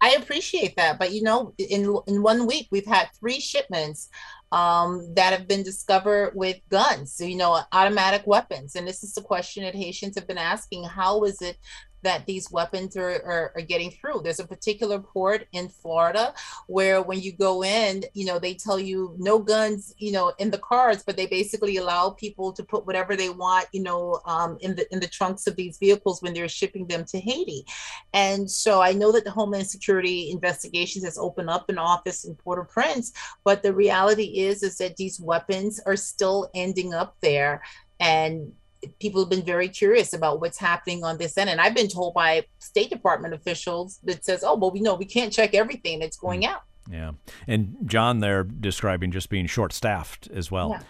I 0.00 0.10
appreciate 0.10 0.76
that, 0.76 0.98
but 0.98 1.12
you 1.12 1.22
know, 1.22 1.54
in 1.56 1.96
in 2.06 2.22
one 2.22 2.46
week 2.46 2.68
we've 2.70 2.86
had 2.86 3.08
three 3.18 3.40
shipments 3.40 4.10
um, 4.52 5.14
that 5.14 5.32
have 5.32 5.48
been 5.48 5.62
discovered 5.62 6.32
with 6.34 6.60
guns, 6.68 7.14
so, 7.14 7.24
you 7.24 7.36
know, 7.36 7.58
automatic 7.72 8.26
weapons. 8.26 8.76
And 8.76 8.86
this 8.86 9.02
is 9.02 9.14
the 9.14 9.22
question 9.22 9.64
that 9.64 9.74
Haitians 9.74 10.14
have 10.16 10.26
been 10.26 10.36
asking: 10.36 10.84
How 10.84 11.24
is 11.24 11.40
it 11.40 11.56
that 12.04 12.26
these 12.26 12.50
weapons 12.50 12.96
are, 12.96 13.20
are, 13.24 13.52
are, 13.56 13.62
getting 13.62 13.90
through. 13.90 14.20
There's 14.22 14.40
a 14.40 14.46
particular 14.46 14.98
port 14.98 15.46
in 15.52 15.68
Florida 15.68 16.34
where 16.66 17.02
when 17.02 17.20
you 17.20 17.32
go 17.32 17.64
in, 17.64 18.04
you 18.12 18.26
know, 18.26 18.38
they 18.38 18.54
tell 18.54 18.78
you 18.78 19.16
no 19.18 19.38
guns, 19.38 19.94
you 19.98 20.12
know, 20.12 20.32
in 20.38 20.50
the 20.50 20.58
cars, 20.58 21.02
but 21.04 21.16
they 21.16 21.26
basically 21.26 21.78
allow 21.78 22.10
people 22.10 22.52
to 22.52 22.62
put 22.62 22.86
whatever 22.86 23.16
they 23.16 23.30
want, 23.30 23.66
you 23.72 23.82
know, 23.82 24.20
um, 24.26 24.56
in 24.60 24.76
the 24.76 24.90
in 24.92 25.00
the 25.00 25.08
trunks 25.08 25.46
of 25.46 25.56
these 25.56 25.78
vehicles 25.78 26.22
when 26.22 26.34
they're 26.34 26.48
shipping 26.48 26.86
them 26.86 27.04
to 27.06 27.18
Haiti. 27.18 27.64
And 28.12 28.50
so 28.50 28.80
I 28.80 28.92
know 28.92 29.10
that 29.12 29.24
the 29.24 29.30
Homeland 29.30 29.66
Security 29.66 30.30
Investigations 30.30 31.04
has 31.04 31.18
opened 31.18 31.50
up 31.50 31.68
an 31.68 31.78
office 31.78 32.24
in 32.24 32.34
Port-au-Prince, 32.36 33.12
but 33.44 33.62
the 33.62 33.74
reality 33.74 34.40
is 34.40 34.62
is 34.62 34.78
that 34.78 34.96
these 34.96 35.18
weapons 35.18 35.80
are 35.86 35.96
still 35.96 36.50
ending 36.54 36.94
up 36.94 37.16
there 37.20 37.62
and 38.00 38.52
people 39.00 39.20
have 39.20 39.30
been 39.30 39.44
very 39.44 39.68
curious 39.68 40.12
about 40.12 40.40
what's 40.40 40.58
happening 40.58 41.04
on 41.04 41.18
this 41.18 41.36
end. 41.38 41.50
And 41.50 41.60
I've 41.60 41.74
been 41.74 41.88
told 41.88 42.14
by 42.14 42.44
State 42.58 42.90
Department 42.90 43.34
officials 43.34 44.00
that 44.04 44.24
says, 44.24 44.44
oh, 44.44 44.56
well, 44.56 44.70
we 44.70 44.80
know 44.80 44.94
we 44.94 45.04
can't 45.04 45.32
check 45.32 45.54
everything 45.54 46.00
that's 46.00 46.16
going 46.16 46.42
mm. 46.42 46.48
out. 46.48 46.62
Yeah. 46.90 47.12
And 47.46 47.76
John 47.86 48.20
there 48.20 48.44
describing 48.44 49.10
just 49.10 49.30
being 49.30 49.46
short 49.46 49.72
staffed 49.72 50.28
as 50.32 50.50
well. 50.50 50.70
Yeah. 50.70 50.80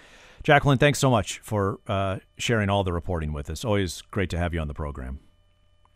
Jacqueline, 0.43 0.79
thanks 0.79 0.99
so 0.99 1.11
much 1.11 1.39
for 1.39 1.81
uh, 1.87 2.19
sharing 2.37 2.69
all 2.69 2.85
the 2.85 2.93
reporting 2.93 3.33
with 3.33 3.49
us. 3.49 3.65
Always 3.65 4.03
great 4.03 4.29
to 4.31 4.39
have 4.39 4.53
you 4.53 4.61
on 4.61 4.69
the 4.69 4.75
program. 4.75 5.21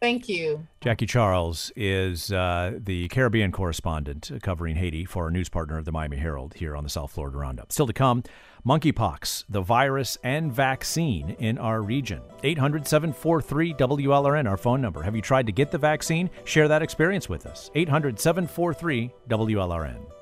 Thank 0.00 0.28
you. 0.28 0.66
Jackie 0.80 1.06
Charles 1.06 1.72
is 1.74 2.32
uh, 2.32 2.78
the 2.78 3.08
Caribbean 3.08 3.50
correspondent 3.50 4.30
covering 4.42 4.76
Haiti 4.76 5.04
for 5.04 5.24
our 5.24 5.30
news 5.30 5.48
partner, 5.48 5.78
of 5.78 5.84
the 5.84 5.92
Miami 5.92 6.18
Herald, 6.18 6.54
here 6.54 6.76
on 6.76 6.84
the 6.84 6.90
South 6.90 7.10
Florida 7.10 7.36
Roundup. 7.36 7.72
Still 7.72 7.88
to 7.88 7.92
come, 7.92 8.22
monkeypox, 8.64 9.44
the 9.48 9.60
virus 9.60 10.16
and 10.22 10.52
vaccine 10.52 11.30
in 11.40 11.58
our 11.58 11.82
region. 11.82 12.22
800 12.44 12.86
743 12.86 13.74
WLRN, 13.74 14.48
our 14.48 14.56
phone 14.56 14.80
number. 14.80 15.02
Have 15.02 15.16
you 15.16 15.22
tried 15.22 15.46
to 15.46 15.52
get 15.52 15.70
the 15.72 15.78
vaccine? 15.78 16.30
Share 16.44 16.68
that 16.68 16.82
experience 16.82 17.28
with 17.28 17.46
us. 17.46 17.70
800 17.74 18.20
743 18.20 19.12
WLRN. 19.28 20.17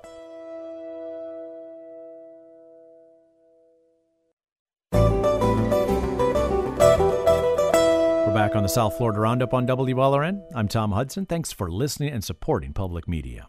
On 8.57 8.63
the 8.63 8.69
South 8.71 8.97
Florida 8.97 9.21
Roundup 9.21 9.53
on 9.53 9.67
WLRN. 9.67 10.43
I'm 10.55 10.67
Tom 10.67 10.93
Hudson. 10.93 11.27
Thanks 11.27 11.53
for 11.53 11.71
listening 11.71 12.09
and 12.09 12.25
supporting 12.25 12.73
public 12.73 13.07
media. 13.07 13.49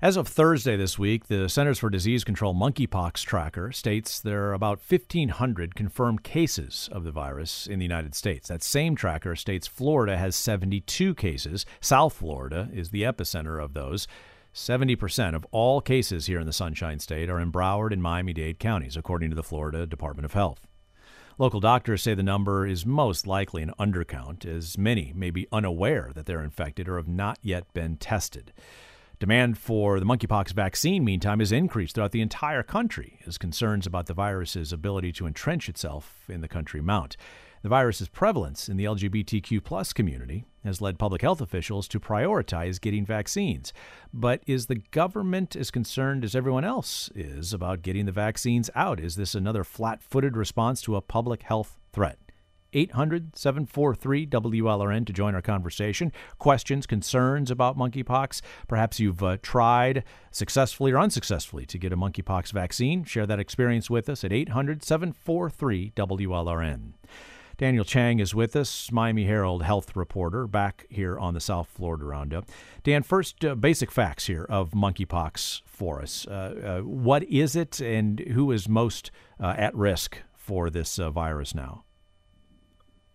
As 0.00 0.16
of 0.16 0.26
Thursday 0.26 0.76
this 0.76 0.98
week, 0.98 1.28
the 1.28 1.48
Centers 1.48 1.78
for 1.78 1.88
Disease 1.88 2.24
Control 2.24 2.52
monkeypox 2.52 3.24
tracker 3.24 3.70
states 3.70 4.18
there 4.18 4.48
are 4.48 4.52
about 4.52 4.80
1,500 4.86 5.76
confirmed 5.76 6.24
cases 6.24 6.88
of 6.90 7.04
the 7.04 7.12
virus 7.12 7.68
in 7.68 7.78
the 7.78 7.84
United 7.84 8.16
States. 8.16 8.48
That 8.48 8.64
same 8.64 8.96
tracker 8.96 9.36
states 9.36 9.68
Florida 9.68 10.16
has 10.16 10.34
72 10.34 11.14
cases. 11.14 11.64
South 11.80 12.14
Florida 12.14 12.68
is 12.72 12.90
the 12.90 13.02
epicenter 13.02 13.62
of 13.62 13.74
those. 13.74 14.08
70% 14.52 15.36
of 15.36 15.46
all 15.52 15.80
cases 15.80 16.26
here 16.26 16.40
in 16.40 16.46
the 16.46 16.52
Sunshine 16.52 16.98
State 16.98 17.30
are 17.30 17.38
in 17.38 17.52
Broward 17.52 17.92
and 17.92 18.02
Miami 18.02 18.32
Dade 18.32 18.58
counties, 18.58 18.96
according 18.96 19.30
to 19.30 19.36
the 19.36 19.44
Florida 19.44 19.86
Department 19.86 20.24
of 20.24 20.32
Health. 20.32 20.66
Local 21.38 21.60
doctors 21.60 22.02
say 22.02 22.14
the 22.14 22.22
number 22.22 22.66
is 22.66 22.84
most 22.84 23.26
likely 23.26 23.62
an 23.62 23.72
undercount, 23.78 24.44
as 24.44 24.76
many 24.76 25.12
may 25.14 25.30
be 25.30 25.48
unaware 25.50 26.10
that 26.14 26.26
they're 26.26 26.42
infected 26.42 26.88
or 26.88 26.98
have 26.98 27.08
not 27.08 27.38
yet 27.40 27.72
been 27.72 27.96
tested. 27.96 28.52
Demand 29.18 29.56
for 29.56 29.98
the 29.98 30.04
monkeypox 30.04 30.52
vaccine, 30.52 31.04
meantime, 31.04 31.38
has 31.38 31.52
increased 31.52 31.94
throughout 31.94 32.12
the 32.12 32.20
entire 32.20 32.62
country 32.62 33.20
as 33.26 33.38
concerns 33.38 33.86
about 33.86 34.06
the 34.06 34.14
virus's 34.14 34.72
ability 34.72 35.12
to 35.12 35.26
entrench 35.26 35.68
itself 35.68 36.24
in 36.28 36.42
the 36.42 36.48
country 36.48 36.82
mount. 36.82 37.16
The 37.62 37.68
virus's 37.68 38.08
prevalence 38.08 38.68
in 38.68 38.76
the 38.76 38.86
LGBTQ 38.86 39.62
plus 39.62 39.92
community 39.92 40.44
has 40.64 40.80
led 40.80 40.98
public 40.98 41.22
health 41.22 41.40
officials 41.40 41.86
to 41.88 42.00
prioritize 42.00 42.80
getting 42.80 43.06
vaccines. 43.06 43.72
But 44.12 44.42
is 44.48 44.66
the 44.66 44.82
government 44.90 45.54
as 45.54 45.70
concerned 45.70 46.24
as 46.24 46.34
everyone 46.34 46.64
else 46.64 47.08
is 47.14 47.52
about 47.52 47.82
getting 47.82 48.06
the 48.06 48.12
vaccines 48.12 48.68
out? 48.74 48.98
Is 48.98 49.14
this 49.14 49.36
another 49.36 49.62
flat 49.62 50.02
footed 50.02 50.36
response 50.36 50.82
to 50.82 50.96
a 50.96 51.00
public 51.00 51.42
health 51.42 51.78
threat? 51.92 52.18
800 52.72 53.36
743 53.36 54.26
WLRN 54.26 55.06
to 55.06 55.12
join 55.12 55.36
our 55.36 55.42
conversation. 55.42 56.10
Questions, 56.38 56.84
concerns 56.84 57.48
about 57.48 57.78
monkeypox. 57.78 58.40
Perhaps 58.66 58.98
you've 58.98 59.22
uh, 59.22 59.36
tried 59.40 60.02
successfully 60.32 60.90
or 60.90 60.98
unsuccessfully 60.98 61.66
to 61.66 61.78
get 61.78 61.92
a 61.92 61.96
monkeypox 61.96 62.50
vaccine. 62.50 63.04
Share 63.04 63.26
that 63.26 63.38
experience 63.38 63.88
with 63.88 64.08
us 64.08 64.24
at 64.24 64.32
800 64.32 64.82
743 64.82 65.92
WLRN. 65.94 66.94
Daniel 67.58 67.84
Chang 67.84 68.18
is 68.18 68.34
with 68.34 68.56
us, 68.56 68.90
Miami 68.90 69.24
Herald 69.24 69.62
health 69.62 69.94
reporter, 69.94 70.46
back 70.46 70.86
here 70.88 71.18
on 71.18 71.34
the 71.34 71.40
South 71.40 71.68
Florida 71.68 72.04
Roundup. 72.04 72.46
Dan, 72.82 73.02
first 73.02 73.44
uh, 73.44 73.54
basic 73.54 73.90
facts 73.90 74.26
here 74.26 74.46
of 74.48 74.70
monkeypox 74.70 75.62
for 75.66 76.00
us. 76.00 76.26
Uh, 76.26 76.80
uh, 76.80 76.86
what 76.86 77.22
is 77.24 77.54
it, 77.54 77.80
and 77.80 78.20
who 78.20 78.50
is 78.50 78.68
most 78.68 79.10
uh, 79.40 79.54
at 79.56 79.74
risk 79.74 80.18
for 80.34 80.70
this 80.70 80.98
uh, 80.98 81.10
virus 81.10 81.54
now? 81.54 81.84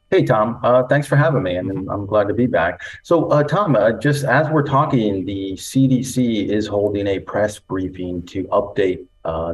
Hey, 0.10 0.24
Tom. 0.24 0.60
Uh, 0.64 0.84
thanks 0.84 1.06
for 1.06 1.18
having 1.18 1.44
me, 1.44 1.58
and 1.58 1.70
mm-hmm. 1.70 1.90
I'm 1.90 2.06
glad 2.06 2.30
to 2.30 2.34
be 2.34 2.46
back. 2.46 2.82
So, 3.04 3.28
uh, 3.28 3.44
Tom, 3.44 3.76
uh, 3.76 3.92
just 3.92 4.24
as 4.24 4.48
we're 4.50 4.64
talking, 4.64 5.26
the 5.26 5.54
CDC 5.54 6.48
is 6.48 6.66
holding 6.68 7.08
a 7.08 7.20
press 7.20 7.60
briefing 7.60 8.26
to 8.28 8.44
update 8.46 9.06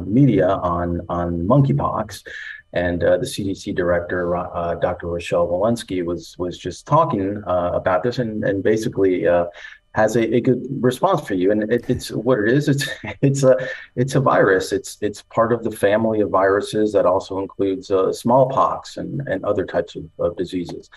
media 0.06 0.48
on 0.48 1.00
on 1.08 1.40
monkeypox. 1.40 2.22
And 2.74 3.04
uh, 3.04 3.18
the 3.18 3.26
CDC 3.26 3.74
director, 3.74 4.36
uh, 4.36 4.74
Dr. 4.74 5.06
Rochelle 5.06 5.46
Walensky, 5.46 6.04
was 6.04 6.36
was 6.38 6.58
just 6.58 6.86
talking 6.86 7.42
uh, 7.46 7.70
about 7.72 8.02
this, 8.02 8.18
and 8.18 8.42
and 8.42 8.64
basically 8.64 9.28
uh, 9.28 9.46
has 9.94 10.16
a, 10.16 10.34
a, 10.34 10.40
good 10.40 10.66
response 10.80 11.24
for 11.24 11.34
you. 11.34 11.52
And 11.52 11.70
it, 11.72 11.88
it's 11.88 12.10
what 12.10 12.40
it 12.40 12.48
is. 12.48 12.68
It's 12.68 12.88
it's 13.22 13.44
a 13.44 13.56
it's 13.94 14.16
a 14.16 14.20
virus. 14.20 14.72
It's 14.72 14.98
it's 15.00 15.22
part 15.22 15.52
of 15.52 15.62
the 15.62 15.70
family 15.70 16.20
of 16.20 16.30
viruses 16.30 16.92
that 16.94 17.06
also 17.06 17.38
includes 17.38 17.92
uh, 17.92 18.12
smallpox 18.12 18.96
and 18.96 19.22
and 19.28 19.44
other 19.44 19.64
types 19.64 19.94
of, 19.94 20.04
of 20.18 20.36
diseases. 20.36 20.90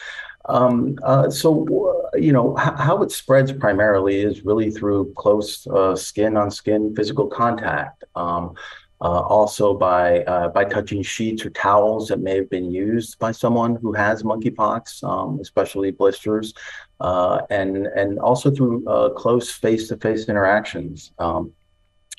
Um, 0.49 0.97
uh, 1.03 1.29
so 1.29 2.09
you 2.15 2.33
know 2.33 2.57
h- 2.57 2.73
how 2.75 3.03
it 3.03 3.11
spreads 3.11 3.51
primarily 3.51 4.21
is 4.21 4.43
really 4.43 4.71
through 4.71 5.13
close 5.15 5.67
skin 5.93 6.37
on 6.37 6.49
skin 6.49 6.95
physical 6.95 7.27
contact. 7.27 8.03
Um, 8.15 8.55
uh, 9.01 9.21
also 9.21 9.73
by 9.73 10.23
uh, 10.23 10.49
by 10.49 10.63
touching 10.63 11.03
sheets 11.03 11.45
or 11.45 11.49
towels 11.51 12.07
that 12.07 12.19
may 12.19 12.35
have 12.35 12.49
been 12.49 12.71
used 12.71 13.19
by 13.19 13.31
someone 13.31 13.75
who 13.75 13.93
has 13.93 14.23
monkeypox, 14.23 15.03
um, 15.03 15.39
especially 15.39 15.91
blisters, 15.91 16.53
uh, 16.99 17.41
and 17.49 17.85
and 17.87 18.19
also 18.19 18.49
through 18.49 18.87
uh, 18.87 19.09
close 19.09 19.51
face-to-face 19.51 20.29
interactions, 20.29 21.11
um, 21.19 21.51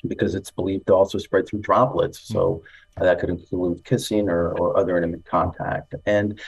because 0.07 0.35
it's 0.35 0.51
believed 0.51 0.87
to 0.87 0.93
also 0.93 1.17
spread 1.17 1.47
through 1.47 1.59
droplets. 1.59 2.21
So 2.21 2.63
uh, 2.95 3.03
that 3.03 3.19
could 3.19 3.29
include 3.29 3.83
kissing 3.83 4.29
or, 4.29 4.53
or 4.53 4.77
other 4.77 4.95
intimate 4.95 5.25
contact. 5.25 5.95
And 6.05 6.39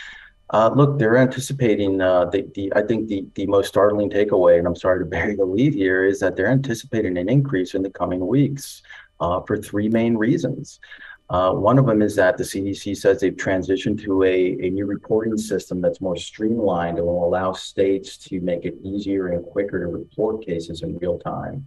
uh, 0.52 0.70
look, 0.74 0.98
they're 0.98 1.18
anticipating 1.18 1.98
the, 1.98 2.50
the 2.56 2.72
I 2.74 2.84
think 2.84 3.10
the 3.10 3.26
the 3.36 3.48
most 3.48 3.68
startling 3.68 4.10
takeaway, 4.10 4.60
and 4.60 4.66
I'm 4.66 4.78
sorry 4.78 5.00
to 5.00 5.06
bury 5.18 5.36
the 5.36 5.44
lead 5.44 5.74
here, 5.74 6.06
is 6.06 6.22
that 6.22 6.38
they're 6.38 6.48
anticipating 6.48 7.18
an 7.18 7.28
increase 7.28 7.76
in 7.76 7.82
the 7.84 7.90
coming 7.90 8.26
weeks 8.26 8.82
uh, 9.22 9.42
for 9.42 9.58
three 9.58 9.88
main 9.88 10.18
reasons. 10.18 10.80
Uh, 11.30 11.54
one 11.54 11.80
of 11.80 11.86
them 11.86 12.02
is 12.02 12.14
that 12.18 12.38
the 12.38 12.44
CDC 12.44 12.98
says 12.98 13.22
they've 13.22 13.34
transitioned 13.34 14.04
to 14.04 14.24
a, 14.24 14.58
a 14.60 14.70
new 14.70 14.86
reporting 14.86 15.38
system 15.38 15.80
that's 15.80 16.02
more 16.02 16.18
streamlined 16.18 16.98
and 16.98 17.08
will 17.08 17.26
allow 17.26 17.54
states 17.54 18.18
to 18.18 18.42
make 18.42 18.66
it 18.66 18.76
easier 18.84 19.30
and 19.30 19.46
quicker 19.46 19.80
to 19.80 19.88
report 19.88 20.46
cases 20.46 20.82
in 20.82 20.98
real 20.98 21.18
time. 21.18 21.66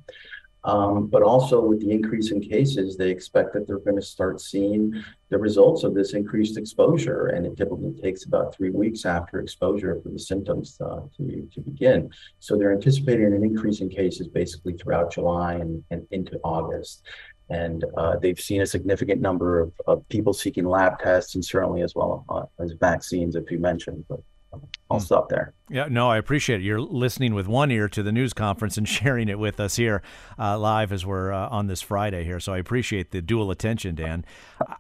Um, 0.65 1.09
but 1.09 1.23
also 1.23 1.61
with 1.61 1.81
the 1.81 1.91
increase 1.91 2.31
in 2.31 2.41
cases, 2.41 2.97
they 2.97 3.11
expect 3.11 3.53
that 3.53 3.67
they're 3.67 3.79
going 3.79 3.97
to 3.97 4.03
start 4.03 4.41
seeing 4.41 5.03
the 5.29 5.39
results 5.39 5.85
of 5.85 5.95
this 5.95 6.15
increased 6.15 6.57
exposure. 6.57 7.27
And 7.27 7.45
it 7.45 7.57
typically 7.57 7.93
takes 7.93 8.25
about 8.25 8.55
three 8.55 8.71
weeks 8.71 9.05
after 9.05 9.41
exposure 9.41 10.01
for 10.03 10.09
the 10.09 10.19
symptoms 10.19 10.79
uh, 10.81 11.01
to, 11.17 11.49
to 11.53 11.61
begin. 11.61 12.11
So 12.39 12.57
they're 12.57 12.73
anticipating 12.73 13.27
an 13.27 13.45
increase 13.45 13.81
in 13.81 13.91
cases 13.91 14.27
basically 14.27 14.73
throughout 14.75 15.13
July 15.13 15.55
and, 15.55 15.85
and 15.91 16.07
into 16.11 16.41
August. 16.43 17.03
And 17.51 17.85
uh, 17.97 18.17
they've 18.17 18.41
seen 18.41 18.63
a 18.63 18.67
significant 18.67 19.21
number 19.21 19.61
of, 19.61 19.73
of, 19.87 20.09
people 20.09 20.33
seeking 20.33 20.65
lab 20.65 20.99
tests 20.99 21.35
and 21.35 21.45
certainly 21.45 21.83
as 21.83 21.95
well 21.95 22.25
uh, 22.29 22.45
as 22.63 22.73
vaccines, 22.73 23.37
if 23.37 23.51
you 23.51 23.59
mentioned. 23.59 24.05
But 24.09 24.21
uh, 24.53 24.59
I'll 24.91 24.99
hmm. 24.99 25.05
stop 25.05 25.29
there. 25.29 25.53
Yeah, 25.69 25.89
no, 25.91 26.09
I 26.11 26.17
appreciate 26.17 26.61
it. 26.61 26.65
You're 26.65 26.81
listening 26.81 27.35
with 27.35 27.47
one 27.47 27.71
ear 27.71 27.89
to 27.91 28.03
the 28.03 28.13
news 28.13 28.33
conference 28.33 28.79
and 28.79 28.89
sharing 29.01 29.29
it 29.29 29.39
with 29.39 29.61
us 29.61 29.77
here 29.77 30.03
uh, 30.39 30.59
live 30.59 30.91
as 30.91 31.05
we're 31.05 31.33
uh, 31.33 31.49
on 31.49 31.67
this 31.67 31.83
Friday 31.83 32.25
here. 32.25 32.41
So 32.41 32.55
I 32.55 32.59
appreciate 32.59 33.11
the 33.11 33.21
dual 33.21 33.51
attention, 33.51 33.95
Dan. 33.95 34.25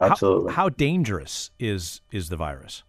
Absolutely. 0.00 0.53
How, 0.53 0.62
how 0.62 0.68
dangerous 0.70 1.50
is 1.59 2.00
is 2.11 2.31
the 2.31 2.37
virus? 2.37 2.83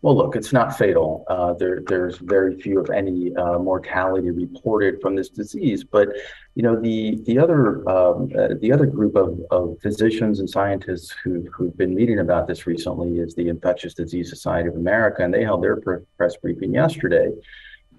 Well, 0.00 0.16
look, 0.16 0.36
it's 0.36 0.52
not 0.52 0.78
fatal. 0.78 1.24
Uh, 1.26 1.54
there, 1.54 1.82
there's 1.84 2.18
very 2.18 2.60
few, 2.60 2.78
of 2.78 2.88
any, 2.88 3.34
uh, 3.34 3.58
mortality 3.58 4.30
reported 4.30 5.00
from 5.00 5.16
this 5.16 5.28
disease. 5.28 5.82
But 5.82 6.08
you 6.54 6.62
know, 6.62 6.80
the 6.80 7.20
the 7.24 7.38
other 7.38 7.88
um, 7.88 8.30
uh, 8.38 8.54
the 8.60 8.72
other 8.72 8.86
group 8.86 9.16
of, 9.16 9.40
of 9.50 9.76
physicians 9.82 10.38
and 10.38 10.48
scientists 10.48 11.10
who 11.10 11.48
who've 11.52 11.76
been 11.76 11.94
meeting 11.94 12.20
about 12.20 12.46
this 12.46 12.66
recently 12.66 13.18
is 13.18 13.34
the 13.34 13.48
Infectious 13.48 13.94
Disease 13.94 14.30
Society 14.30 14.68
of 14.68 14.76
America, 14.76 15.24
and 15.24 15.34
they 15.34 15.42
held 15.42 15.64
their 15.64 15.80
press 16.16 16.36
briefing 16.36 16.74
yesterday. 16.74 17.30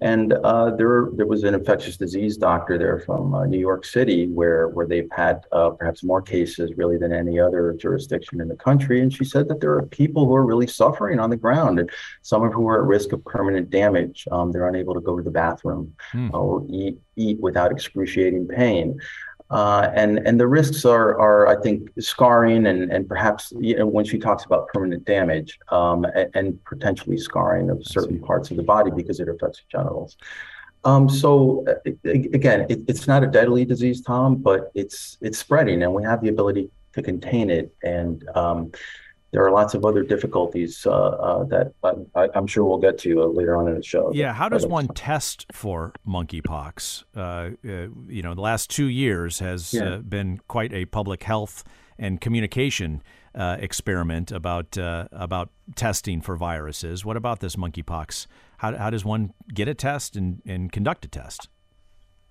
And 0.02 0.32
uh, 0.32 0.70
there, 0.76 1.10
there 1.12 1.26
was 1.26 1.44
an 1.44 1.54
infectious 1.54 1.96
disease 1.96 2.36
doctor 2.36 2.78
there 2.78 3.00
from 3.00 3.34
uh, 3.34 3.44
New 3.44 3.58
York 3.58 3.84
City, 3.84 4.28
where 4.28 4.68
where 4.68 4.86
they've 4.86 5.10
had 5.12 5.44
uh, 5.52 5.70
perhaps 5.70 6.02
more 6.02 6.22
cases 6.22 6.72
really 6.76 6.96
than 6.96 7.12
any 7.12 7.38
other 7.38 7.74
jurisdiction 7.78 8.40
in 8.40 8.48
the 8.48 8.56
country. 8.56 9.02
And 9.02 9.12
she 9.12 9.24
said 9.24 9.48
that 9.48 9.60
there 9.60 9.72
are 9.72 9.82
people 9.86 10.24
who 10.24 10.34
are 10.34 10.46
really 10.46 10.66
suffering 10.66 11.20
on 11.20 11.28
the 11.28 11.36
ground, 11.36 11.78
and 11.78 11.90
some 12.22 12.42
of 12.42 12.52
who 12.52 12.66
are 12.68 12.80
at 12.80 12.86
risk 12.86 13.12
of 13.12 13.22
permanent 13.24 13.68
damage. 13.68 14.26
Um, 14.32 14.52
they're 14.52 14.68
unable 14.68 14.94
to 14.94 15.00
go 15.00 15.16
to 15.16 15.22
the 15.22 15.30
bathroom 15.30 15.94
hmm. 16.12 16.30
or 16.32 16.64
eat 16.70 16.98
eat 17.16 17.38
without 17.40 17.70
excruciating 17.70 18.48
pain. 18.48 18.98
Uh, 19.50 19.90
and 19.94 20.18
and 20.18 20.38
the 20.38 20.46
risks 20.46 20.84
are 20.84 21.18
are 21.20 21.48
I 21.48 21.60
think 21.60 21.90
scarring 21.98 22.66
and 22.66 22.92
and 22.92 23.08
perhaps 23.08 23.52
you 23.58 23.76
know, 23.76 23.86
when 23.86 24.04
she 24.04 24.16
talks 24.16 24.44
about 24.44 24.68
permanent 24.68 25.04
damage 25.04 25.58
um, 25.70 26.04
and, 26.04 26.30
and, 26.34 26.64
potentially 26.66 27.16
scarring 27.16 27.68
of 27.68 27.84
certain 27.84 28.20
parts 28.20 28.52
of 28.52 28.56
the 28.56 28.62
body 28.62 28.92
because 28.94 29.18
it 29.18 29.28
affects 29.28 29.58
the 29.58 29.78
genitals. 29.78 30.16
Um, 30.84 31.08
so 31.08 31.64
again, 32.04 32.66
it, 32.68 32.82
it's 32.86 33.08
not 33.08 33.24
a 33.24 33.26
deadly 33.26 33.64
disease, 33.64 34.02
Tom, 34.02 34.36
but 34.36 34.70
it's 34.74 35.18
it's 35.20 35.38
spreading, 35.38 35.82
and 35.82 35.92
we 35.92 36.04
have 36.04 36.22
the 36.22 36.28
ability 36.28 36.70
to 36.92 37.02
contain 37.02 37.50
it. 37.50 37.74
And 37.82 38.26
um, 38.36 38.70
there 39.32 39.44
are 39.44 39.52
lots 39.52 39.74
of 39.74 39.84
other 39.84 40.02
difficulties 40.02 40.84
uh, 40.86 40.90
uh, 40.90 41.44
that 41.44 41.72
I, 42.14 42.28
am 42.34 42.46
sure 42.46 42.64
we'll 42.64 42.78
get 42.78 42.98
to 42.98 43.22
uh, 43.22 43.26
later 43.26 43.56
on 43.56 43.68
in 43.68 43.76
the 43.76 43.82
show. 43.82 44.10
Yeah, 44.12 44.32
how 44.32 44.48
does 44.48 44.66
one 44.66 44.88
test 44.88 45.46
for 45.52 45.92
monkeypox? 46.06 47.04
Uh, 47.14 47.20
uh, 47.20 47.50
you 48.08 48.22
know, 48.22 48.34
the 48.34 48.40
last 48.40 48.70
two 48.70 48.86
years 48.86 49.38
has 49.38 49.72
yeah. 49.72 49.80
Uh, 49.80 49.98
been 49.98 50.40
quite 50.48 50.72
a 50.72 50.84
public 50.86 51.22
health 51.22 51.64
and 51.98 52.20
communication 52.20 53.02
experiment 53.34 54.32
about 54.32 54.76
about 54.76 55.50
testing 55.76 56.20
for 56.20 56.36
viruses. 56.36 57.04
What 57.04 57.16
about 57.16 57.40
this 57.40 57.56
monkeypox? 57.56 58.26
How, 58.58 58.76
how 58.76 58.90
does 58.90 59.04
one 59.04 59.32
get 59.54 59.68
a 59.68 59.74
test 59.74 60.16
and, 60.16 60.42
and 60.44 60.72
conduct 60.72 61.04
a 61.04 61.08
test? 61.08 61.48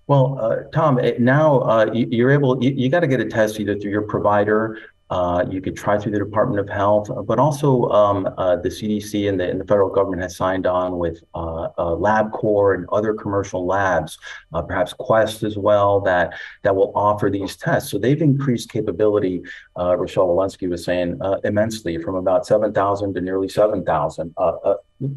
Well, 0.06 0.68
Tom, 0.74 1.00
now 1.18 1.90
you're 1.92 2.30
able. 2.30 2.62
You, 2.62 2.70
you 2.70 2.88
got 2.90 3.00
to 3.00 3.06
get 3.06 3.20
a 3.20 3.24
test 3.24 3.58
either 3.58 3.78
through 3.78 3.92
your 3.92 4.02
provider 4.02 4.78
uh, 5.10 5.44
you 5.50 5.60
could 5.60 5.76
try 5.76 5.98
through 5.98 6.12
the 6.12 6.18
Department 6.18 6.60
of 6.60 6.68
Health, 6.68 7.10
but 7.26 7.38
also 7.38 7.88
um, 7.88 8.28
uh, 8.38 8.56
the 8.56 8.68
CDC 8.68 9.28
and 9.28 9.40
the, 9.40 9.50
and 9.50 9.60
the, 9.60 9.64
federal 9.64 9.90
government 9.90 10.22
has 10.22 10.36
signed 10.36 10.66
on 10.66 10.98
with 10.98 11.22
uh, 11.34 11.64
uh 11.78 11.96
LabCorp 11.96 12.74
and 12.76 12.86
other 12.92 13.14
commercial 13.14 13.66
labs, 13.66 14.18
uh, 14.52 14.62
perhaps 14.62 14.92
Quest 14.92 15.42
as 15.42 15.56
well, 15.58 16.00
that 16.00 16.34
that 16.62 16.74
will 16.74 16.92
offer 16.94 17.28
these 17.28 17.56
tests. 17.56 17.90
So 17.90 17.98
they've 17.98 18.22
increased 18.22 18.70
capability. 18.70 19.42
Uh, 19.78 19.96
Rochelle 19.96 20.28
Walensky 20.28 20.68
was 20.68 20.84
saying 20.84 21.20
immensely, 21.44 21.98
from 21.98 22.14
about 22.14 22.46
7,000 22.46 23.14
to 23.14 23.20
nearly 23.20 23.48
7,000 23.48 24.34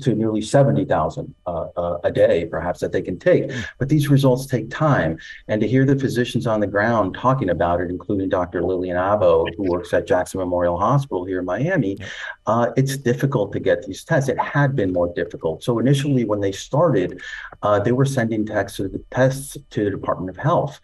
to 0.01 0.15
nearly 0.15 0.41
70,000 0.41 1.35
uh, 1.45 1.49
uh, 1.75 1.97
a 2.03 2.11
day, 2.11 2.45
perhaps, 2.45 2.79
that 2.79 2.91
they 2.91 3.01
can 3.01 3.19
take. 3.19 3.51
But 3.79 3.89
these 3.89 4.09
results 4.09 4.45
take 4.45 4.69
time. 4.69 5.17
And 5.47 5.59
to 5.61 5.67
hear 5.67 5.85
the 5.85 5.97
physicians 5.97 6.47
on 6.47 6.61
the 6.61 6.67
ground 6.67 7.15
talking 7.19 7.49
about 7.49 7.81
it, 7.81 7.89
including 7.89 8.29
Dr. 8.29 8.63
Lillian 8.63 8.95
Abbo, 8.95 9.47
who 9.57 9.82
works 9.83 9.93
at 9.93 10.07
Jackson 10.07 10.39
Memorial 10.39 10.77
Hospital 10.77 11.25
here 11.25 11.39
in 11.39 11.45
Miami, 11.45 11.97
uh, 12.45 12.67
it's 12.77 12.95
difficult 12.97 13.51
to 13.51 13.59
get 13.59 13.85
these 13.85 14.03
tests. 14.03 14.29
It 14.29 14.39
had 14.39 14.75
been 14.75 14.93
more 14.93 15.13
difficult. 15.13 15.63
So 15.63 15.79
initially, 15.79 16.23
when 16.23 16.39
they 16.39 16.53
started, 16.53 17.21
uh, 17.61 17.79
they 17.79 17.91
were 17.91 18.05
sending 18.05 18.45
tests 18.45 18.77
to 18.77 18.87
the, 18.87 19.03
tests 19.11 19.57
to 19.71 19.83
the 19.83 19.91
Department 19.91 20.29
of 20.29 20.37
Health 20.37 20.79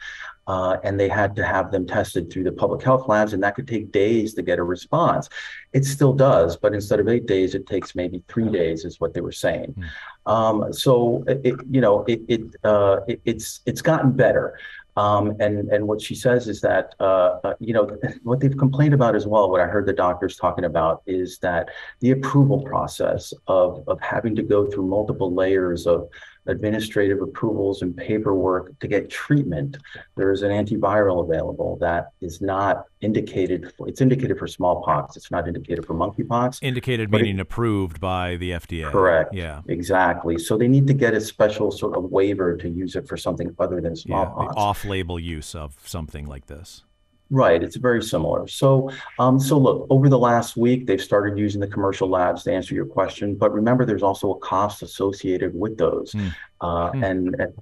uh, 0.49 0.77
and 0.83 0.99
they 0.99 1.07
had 1.07 1.35
to 1.35 1.45
have 1.45 1.71
them 1.71 1.85
tested 1.85 2.33
through 2.33 2.43
the 2.43 2.51
public 2.51 2.81
health 2.81 3.07
labs, 3.07 3.33
and 3.33 3.43
that 3.43 3.53
could 3.53 3.67
take 3.67 3.91
days 3.91 4.33
to 4.33 4.41
get 4.41 4.57
a 4.57 4.63
response. 4.63 5.29
It 5.73 5.85
still 5.85 6.11
does, 6.11 6.57
but 6.57 6.73
instead 6.73 6.99
of 6.99 7.07
eight 7.07 7.27
days, 7.27 7.53
it 7.53 7.67
takes 7.67 7.93
maybe 7.93 8.23
three 8.27 8.49
days, 8.49 8.83
is 8.83 8.99
what 8.99 9.13
they 9.13 9.21
were 9.21 9.31
saying. 9.31 9.75
Mm. 9.77 10.31
Um, 10.31 10.73
so, 10.73 11.23
it, 11.27 11.55
you 11.69 11.81
know, 11.81 12.03
it, 12.05 12.21
it, 12.27 12.41
uh, 12.63 13.01
it, 13.07 13.21
it's 13.25 13.61
it's 13.67 13.83
gotten 13.83 14.11
better. 14.11 14.57
Um, 14.99 15.33
and 15.39 15.69
and 15.69 15.87
what 15.87 16.01
she 16.01 16.13
says 16.13 16.49
is 16.49 16.59
that 16.61 16.93
uh, 16.99 17.39
uh, 17.45 17.53
you 17.59 17.73
know 17.73 17.85
what 18.23 18.41
they've 18.41 18.57
complained 18.57 18.93
about 18.93 19.15
as 19.15 19.25
well. 19.25 19.49
What 19.49 19.61
I 19.61 19.67
heard 19.67 19.85
the 19.85 19.93
doctors 19.93 20.35
talking 20.35 20.65
about 20.65 21.03
is 21.05 21.39
that 21.39 21.69
the 22.01 22.11
approval 22.11 22.61
process 22.63 23.33
of 23.47 23.83
of 23.87 23.97
having 24.01 24.35
to 24.35 24.43
go 24.43 24.69
through 24.69 24.87
multiple 24.87 25.33
layers 25.33 25.87
of 25.87 26.09
administrative 26.49 27.21
approvals 27.21 27.81
and 27.81 27.95
paperwork 27.95 28.77
to 28.79 28.87
get 28.87 29.09
treatment. 29.09 29.77
There 30.15 30.31
is 30.31 30.41
an 30.41 30.51
antiviral 30.51 31.23
available 31.23 31.77
that 31.79 32.11
is 32.21 32.41
not 32.41 32.85
indicated. 33.01 33.73
For, 33.77 33.87
it's 33.87 34.01
indicated 34.01 34.37
for 34.37 34.47
smallpox. 34.47 35.15
It's 35.15 35.31
not 35.31 35.47
indicated 35.47 35.85
for 35.85 35.93
monkeypox. 35.93 36.59
Indicated 36.61 37.11
meaning 37.11 37.37
it, 37.37 37.41
approved 37.41 37.99
by 37.99 38.35
the 38.37 38.51
FDA. 38.51 38.91
Correct. 38.91 39.33
Yeah. 39.33 39.61
Exactly. 39.67 40.37
So 40.37 40.57
they 40.57 40.67
need 40.67 40.87
to 40.87 40.93
get 40.93 41.13
a 41.13 41.21
special 41.21 41.71
sort 41.71 41.95
of 41.95 42.05
waiver 42.05 42.57
to 42.57 42.69
use 42.69 42.95
it 42.95 43.07
for 43.07 43.17
something 43.17 43.55
other 43.59 43.81
than 43.81 43.95
smallpox. 43.95 44.53
Yeah, 44.55 44.61
off-label 44.61 45.19
use 45.19 45.55
of 45.55 45.75
something 45.85 46.25
like 46.25 46.47
this. 46.47 46.83
Right, 47.31 47.61
it's 47.61 47.75
very 47.75 48.01
similar. 48.01 48.47
So, 48.47 48.91
um, 49.19 49.39
so 49.39 49.57
look, 49.57 49.85
over 49.91 50.09
the 50.09 50.17
last 50.17 50.57
week, 50.57 50.87
they've 50.87 51.01
started 51.01 51.37
using 51.37 51.61
the 51.61 51.67
commercial 51.67 52.09
labs 52.09 52.43
to 52.43 52.51
answer 52.51 52.73
your 52.73 52.87
question. 52.87 53.35
But 53.35 53.53
remember, 53.53 53.85
there's 53.85 54.01
also 54.01 54.31
a 54.31 54.39
cost 54.39 54.81
associated 54.81 55.53
with 55.53 55.77
those, 55.77 56.13
mm. 56.13 56.33
Uh, 56.61 56.91
mm. 56.91 57.05
And, 57.05 57.35
and, 57.35 57.53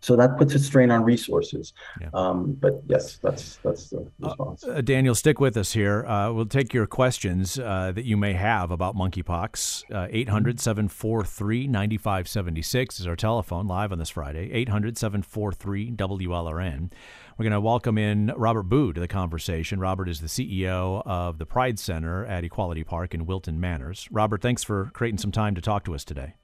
so 0.00 0.16
that 0.16 0.38
puts 0.38 0.54
a 0.54 0.58
strain 0.58 0.90
on 0.90 1.04
resources. 1.04 1.72
Yeah. 2.00 2.08
Um, 2.14 2.54
but 2.54 2.82
yes, 2.86 3.18
that's 3.22 3.56
that's 3.62 3.90
the 3.90 3.98
uh, 3.98 4.28
response. 4.28 4.64
Uh, 4.64 4.80
Daniel, 4.80 5.14
stick 5.14 5.40
with 5.40 5.56
us 5.56 5.72
here. 5.72 6.06
Uh, 6.06 6.32
we'll 6.32 6.46
take 6.46 6.72
your 6.72 6.86
questions 6.86 7.58
uh, 7.58 7.92
that 7.94 8.04
you 8.04 8.16
may 8.16 8.32
have 8.32 8.70
about 8.70 8.96
monkeypox. 8.96 9.84
Uh, 9.92 10.08
800 10.10 10.60
743 10.60 11.66
9576 11.66 13.00
is 13.00 13.06
our 13.06 13.16
telephone 13.16 13.66
live 13.66 13.92
on 13.92 13.98
this 13.98 14.10
Friday. 14.10 14.50
800 14.52 14.96
743 14.96 15.92
WLRN. 15.92 16.90
We're 17.38 17.44
going 17.44 17.52
to 17.52 17.60
welcome 17.60 17.96
in 17.96 18.32
Robert 18.36 18.64
Boo 18.64 18.92
to 18.92 19.00
the 19.00 19.08
conversation. 19.08 19.80
Robert 19.80 20.10
is 20.10 20.20
the 20.20 20.26
CEO 20.26 21.02
of 21.06 21.38
the 21.38 21.46
Pride 21.46 21.78
Center 21.78 22.26
at 22.26 22.44
Equality 22.44 22.84
Park 22.84 23.14
in 23.14 23.24
Wilton 23.24 23.58
Manors. 23.58 24.08
Robert, 24.10 24.42
thanks 24.42 24.62
for 24.62 24.90
creating 24.92 25.18
some 25.18 25.32
time 25.32 25.54
to 25.54 25.62
talk 25.62 25.84
to 25.84 25.94
us 25.94 26.04
today. 26.04 26.34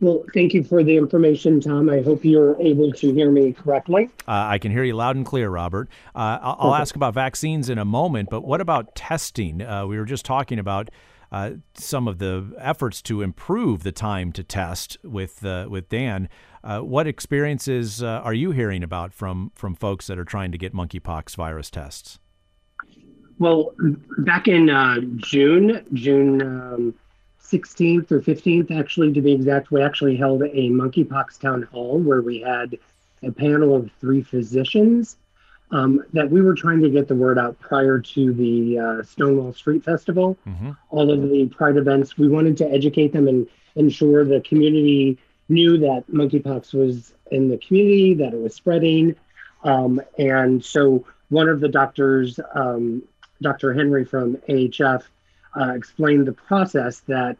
Well, 0.00 0.24
thank 0.34 0.52
you 0.52 0.62
for 0.62 0.84
the 0.84 0.96
information, 0.96 1.60
Tom. 1.60 1.88
I 1.88 2.02
hope 2.02 2.24
you're 2.24 2.60
able 2.60 2.92
to 2.92 3.14
hear 3.14 3.30
me 3.30 3.52
correctly. 3.52 4.10
Uh, 4.28 4.44
I 4.48 4.58
can 4.58 4.70
hear 4.70 4.84
you 4.84 4.94
loud 4.94 5.16
and 5.16 5.24
clear, 5.24 5.48
Robert. 5.48 5.88
Uh, 6.14 6.38
I'll, 6.42 6.56
I'll 6.58 6.74
ask 6.74 6.96
about 6.96 7.14
vaccines 7.14 7.70
in 7.70 7.78
a 7.78 7.84
moment, 7.84 8.28
but 8.30 8.42
what 8.42 8.60
about 8.60 8.94
testing? 8.94 9.62
Uh, 9.62 9.86
we 9.86 9.98
were 9.98 10.04
just 10.04 10.26
talking 10.26 10.58
about 10.58 10.90
uh, 11.32 11.52
some 11.74 12.06
of 12.06 12.18
the 12.18 12.54
efforts 12.58 13.02
to 13.02 13.22
improve 13.22 13.82
the 13.82 13.92
time 13.92 14.32
to 14.32 14.44
test 14.44 14.98
with 15.02 15.44
uh, 15.44 15.66
with 15.68 15.88
Dan. 15.88 16.28
Uh, 16.62 16.80
what 16.80 17.06
experiences 17.06 18.02
uh, 18.02 18.20
are 18.22 18.34
you 18.34 18.50
hearing 18.50 18.82
about 18.82 19.12
from 19.12 19.50
from 19.54 19.74
folks 19.74 20.06
that 20.08 20.18
are 20.18 20.24
trying 20.24 20.52
to 20.52 20.58
get 20.58 20.74
monkeypox 20.74 21.36
virus 21.36 21.70
tests? 21.70 22.18
Well, 23.38 23.74
back 24.18 24.48
in 24.48 24.70
uh, 24.70 25.00
June, 25.16 25.84
June 25.92 26.40
um, 26.40 26.94
16th 27.50 28.10
or 28.10 28.20
15th, 28.20 28.70
actually, 28.70 29.12
to 29.12 29.20
be 29.20 29.32
exact, 29.32 29.70
we 29.70 29.82
actually 29.82 30.16
held 30.16 30.42
a 30.42 30.70
monkeypox 30.70 31.38
town 31.38 31.62
hall 31.62 31.98
where 31.98 32.22
we 32.22 32.40
had 32.40 32.78
a 33.22 33.30
panel 33.30 33.74
of 33.74 33.90
three 34.00 34.22
physicians 34.22 35.16
um, 35.70 36.02
that 36.12 36.30
we 36.30 36.40
were 36.40 36.54
trying 36.54 36.80
to 36.82 36.90
get 36.90 37.08
the 37.08 37.14
word 37.14 37.38
out 37.38 37.58
prior 37.58 37.98
to 37.98 38.32
the 38.32 38.78
uh, 38.78 39.02
Stonewall 39.02 39.52
Street 39.52 39.84
Festival. 39.84 40.36
Mm-hmm. 40.46 40.70
All 40.90 41.10
of 41.10 41.28
the 41.28 41.46
Pride 41.46 41.76
events, 41.76 42.16
we 42.16 42.28
wanted 42.28 42.56
to 42.58 42.70
educate 42.70 43.12
them 43.12 43.26
and 43.28 43.48
ensure 43.74 44.24
the 44.24 44.40
community 44.40 45.18
knew 45.48 45.78
that 45.78 46.04
monkeypox 46.10 46.74
was 46.74 47.14
in 47.30 47.48
the 47.48 47.58
community, 47.58 48.14
that 48.14 48.32
it 48.32 48.40
was 48.40 48.54
spreading. 48.54 49.14
Um, 49.64 50.00
and 50.18 50.64
so 50.64 51.04
one 51.28 51.48
of 51.48 51.60
the 51.60 51.68
doctors, 51.68 52.38
um, 52.54 53.02
Dr. 53.42 53.74
Henry 53.74 54.04
from 54.04 54.36
AHF, 54.48 55.02
uh, 55.58 55.72
explained 55.74 56.26
the 56.26 56.32
process 56.32 57.00
that 57.08 57.36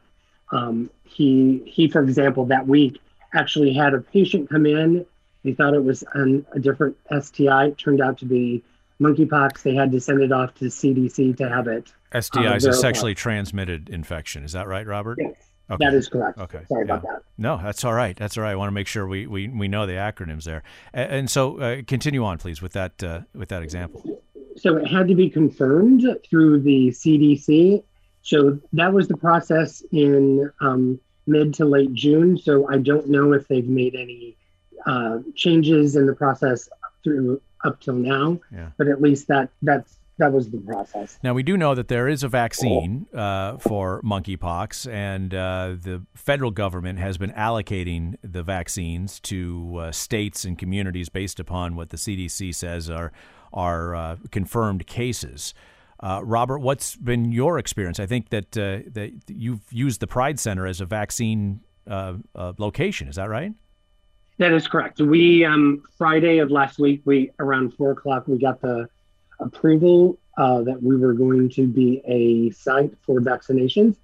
um, 0.52 0.90
he, 1.04 1.62
he, 1.66 1.88
for 1.88 2.02
example, 2.02 2.46
that 2.46 2.66
week 2.66 3.00
actually 3.34 3.72
had 3.72 3.94
a 3.94 4.00
patient 4.00 4.48
come 4.48 4.66
in 4.66 5.04
they 5.46 5.52
thought 5.52 5.74
it 5.74 5.84
was 5.84 6.02
an, 6.14 6.44
a 6.52 6.58
different 6.58 6.96
STI. 7.08 7.66
It 7.66 7.78
turned 7.78 8.00
out 8.00 8.18
to 8.18 8.24
be 8.24 8.64
monkeypox. 9.00 9.62
They 9.62 9.76
had 9.76 9.92
to 9.92 10.00
send 10.00 10.20
it 10.20 10.32
off 10.32 10.52
to 10.56 10.64
CDC 10.64 11.36
to 11.36 11.48
have 11.48 11.68
it. 11.68 11.92
STI 12.20 12.48
uh, 12.48 12.56
is 12.56 12.64
a 12.64 12.72
sexually 12.72 13.14
transmitted 13.14 13.88
infection. 13.88 14.42
Is 14.42 14.52
that 14.52 14.66
right, 14.66 14.84
Robert? 14.84 15.18
Yes. 15.20 15.34
Okay. 15.70 15.84
That 15.84 15.94
is 15.94 16.08
correct. 16.08 16.38
Okay. 16.38 16.62
Sorry 16.68 16.84
yeah. 16.84 16.94
about 16.94 17.02
that. 17.02 17.22
No, 17.38 17.60
that's 17.62 17.84
all 17.84 17.92
right. 17.92 18.16
That's 18.16 18.36
all 18.36 18.42
right. 18.42 18.50
I 18.50 18.56
want 18.56 18.68
to 18.68 18.72
make 18.72 18.88
sure 18.88 19.06
we, 19.06 19.28
we, 19.28 19.46
we 19.46 19.68
know 19.68 19.86
the 19.86 19.92
acronyms 19.92 20.42
there. 20.42 20.64
And, 20.92 21.12
and 21.12 21.30
so 21.30 21.60
uh, 21.60 21.82
continue 21.86 22.24
on, 22.24 22.38
please, 22.38 22.60
with 22.60 22.72
that 22.72 23.02
uh, 23.04 23.20
with 23.32 23.48
that 23.50 23.62
example. 23.62 24.20
So 24.56 24.76
it 24.76 24.88
had 24.88 25.06
to 25.06 25.14
be 25.14 25.30
confirmed 25.30 26.04
through 26.28 26.62
the 26.62 26.88
CDC. 26.88 27.84
So 28.26 28.58
that 28.72 28.92
was 28.92 29.06
the 29.06 29.16
process 29.16 29.84
in 29.92 30.50
um, 30.60 30.98
mid 31.28 31.54
to 31.54 31.64
late 31.64 31.94
June. 31.94 32.36
So 32.36 32.68
I 32.68 32.78
don't 32.78 33.08
know 33.08 33.32
if 33.32 33.46
they've 33.46 33.68
made 33.68 33.94
any 33.94 34.36
uh, 34.84 35.18
changes 35.36 35.94
in 35.94 36.06
the 36.06 36.14
process 36.14 36.68
through 37.04 37.40
up 37.64 37.80
till 37.80 37.94
now. 37.94 38.40
Yeah. 38.52 38.70
But 38.78 38.88
at 38.88 39.00
least 39.00 39.28
that 39.28 39.50
that's 39.62 39.98
that 40.18 40.32
was 40.32 40.50
the 40.50 40.58
process. 40.58 41.20
Now 41.22 41.34
we 41.34 41.44
do 41.44 41.56
know 41.56 41.76
that 41.76 41.86
there 41.86 42.08
is 42.08 42.24
a 42.24 42.28
vaccine 42.28 43.06
uh, 43.14 43.58
for 43.58 44.02
monkeypox, 44.02 44.90
and 44.90 45.32
uh, 45.32 45.76
the 45.80 46.02
federal 46.14 46.50
government 46.50 46.98
has 46.98 47.18
been 47.18 47.30
allocating 47.30 48.16
the 48.24 48.42
vaccines 48.42 49.20
to 49.20 49.76
uh, 49.78 49.92
states 49.92 50.44
and 50.44 50.58
communities 50.58 51.08
based 51.08 51.38
upon 51.38 51.76
what 51.76 51.90
the 51.90 51.96
CDC 51.96 52.52
says 52.56 52.90
are 52.90 53.12
are 53.52 53.94
uh, 53.94 54.16
confirmed 54.32 54.88
cases. 54.88 55.54
Uh, 56.00 56.20
Robert, 56.22 56.58
what's 56.58 56.96
been 56.96 57.32
your 57.32 57.58
experience? 57.58 57.98
I 57.98 58.06
think 58.06 58.30
that 58.30 58.56
uh, 58.56 58.88
that 58.92 59.12
you've 59.28 59.72
used 59.72 60.00
the 60.00 60.06
Pride 60.06 60.38
Center 60.38 60.66
as 60.66 60.80
a 60.80 60.86
vaccine 60.86 61.60
location. 62.58 63.08
Is 63.08 63.16
that 63.16 63.28
right? 63.28 63.52
That 64.38 64.52
is 64.52 64.68
correct. 64.68 65.00
We 65.00 65.44
um, 65.44 65.82
Friday 65.96 66.38
of 66.38 66.50
last 66.50 66.78
week, 66.78 67.00
we 67.04 67.30
around 67.38 67.72
four 67.74 67.92
o'clock, 67.92 68.28
we 68.28 68.38
got 68.38 68.60
the 68.60 68.88
approval 69.40 70.18
uh, 70.36 70.62
that 70.62 70.82
we 70.82 70.96
were 70.96 71.14
going 71.14 71.48
to 71.50 71.66
be 71.66 72.02
a 72.04 72.50
site 72.50 72.92
for 73.04 73.20
vaccinations. 73.20 73.96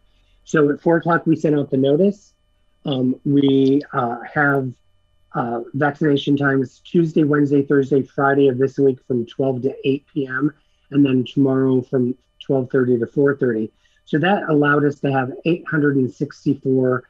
So 0.44 0.70
at 0.70 0.80
four 0.80 0.96
o'clock, 0.96 1.26
we 1.26 1.36
sent 1.36 1.54
out 1.54 1.70
the 1.70 1.76
notice. 1.76 2.32
Um, 2.84 3.20
we 3.24 3.82
uh, 3.92 4.16
have 4.32 4.72
uh, 5.34 5.60
vaccination 5.74 6.36
times 6.36 6.80
Tuesday, 6.80 7.24
Wednesday, 7.24 7.62
Thursday, 7.62 8.02
Friday 8.02 8.48
of 8.48 8.58
this 8.58 8.78
week 8.78 8.98
from 9.06 9.26
12 9.26 9.62
to 9.62 9.88
8 9.88 10.06
p.m. 10.12 10.54
and 10.92 11.04
then 11.04 11.24
tomorrow 11.24 11.82
from 11.82 12.14
12:30 12.48 13.00
to 13.00 13.06
4:30. 13.06 13.70
So 14.04 14.18
that 14.18 14.48
allowed 14.48 14.84
us 14.84 15.00
to 15.00 15.12
have 15.12 15.32
864 15.44 17.04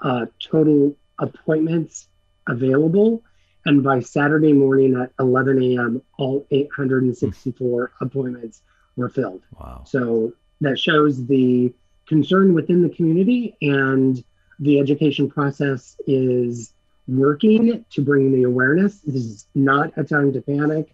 uh, 0.00 0.26
total 0.40 0.96
appointments 1.18 2.08
available 2.46 3.22
and 3.68 3.82
by 3.82 4.00
Saturday 4.00 4.54
morning 4.54 4.96
at 4.96 5.12
11 5.20 5.62
a.m., 5.62 6.00
all 6.16 6.46
864 6.50 7.92
appointments 8.00 8.62
were 8.96 9.10
filled. 9.10 9.42
Wow. 9.60 9.82
So 9.86 10.32
that 10.62 10.78
shows 10.78 11.26
the 11.26 11.74
concern 12.06 12.54
within 12.54 12.82
the 12.82 12.88
community 12.88 13.56
and 13.60 14.24
the 14.58 14.80
education 14.80 15.28
process 15.28 15.96
is 16.06 16.72
working 17.06 17.84
to 17.90 18.00
bring 18.00 18.32
the 18.32 18.44
awareness. 18.44 19.00
This 19.00 19.16
is 19.16 19.46
not 19.54 19.92
a 19.96 20.04
time 20.04 20.32
to 20.32 20.40
panic. 20.40 20.90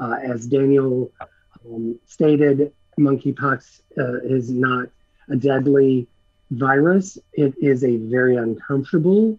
Uh, 0.00 0.16
as 0.24 0.46
Daniel 0.46 1.12
um, 1.66 1.98
stated, 2.06 2.72
monkeypox 2.98 3.80
uh, 3.98 4.20
is 4.22 4.50
not 4.50 4.88
a 5.28 5.36
deadly 5.36 6.06
virus. 6.50 7.18
It 7.32 7.54
is 7.60 7.82
a 7.84 7.96
very 7.96 8.36
uncomfortable 8.36 9.38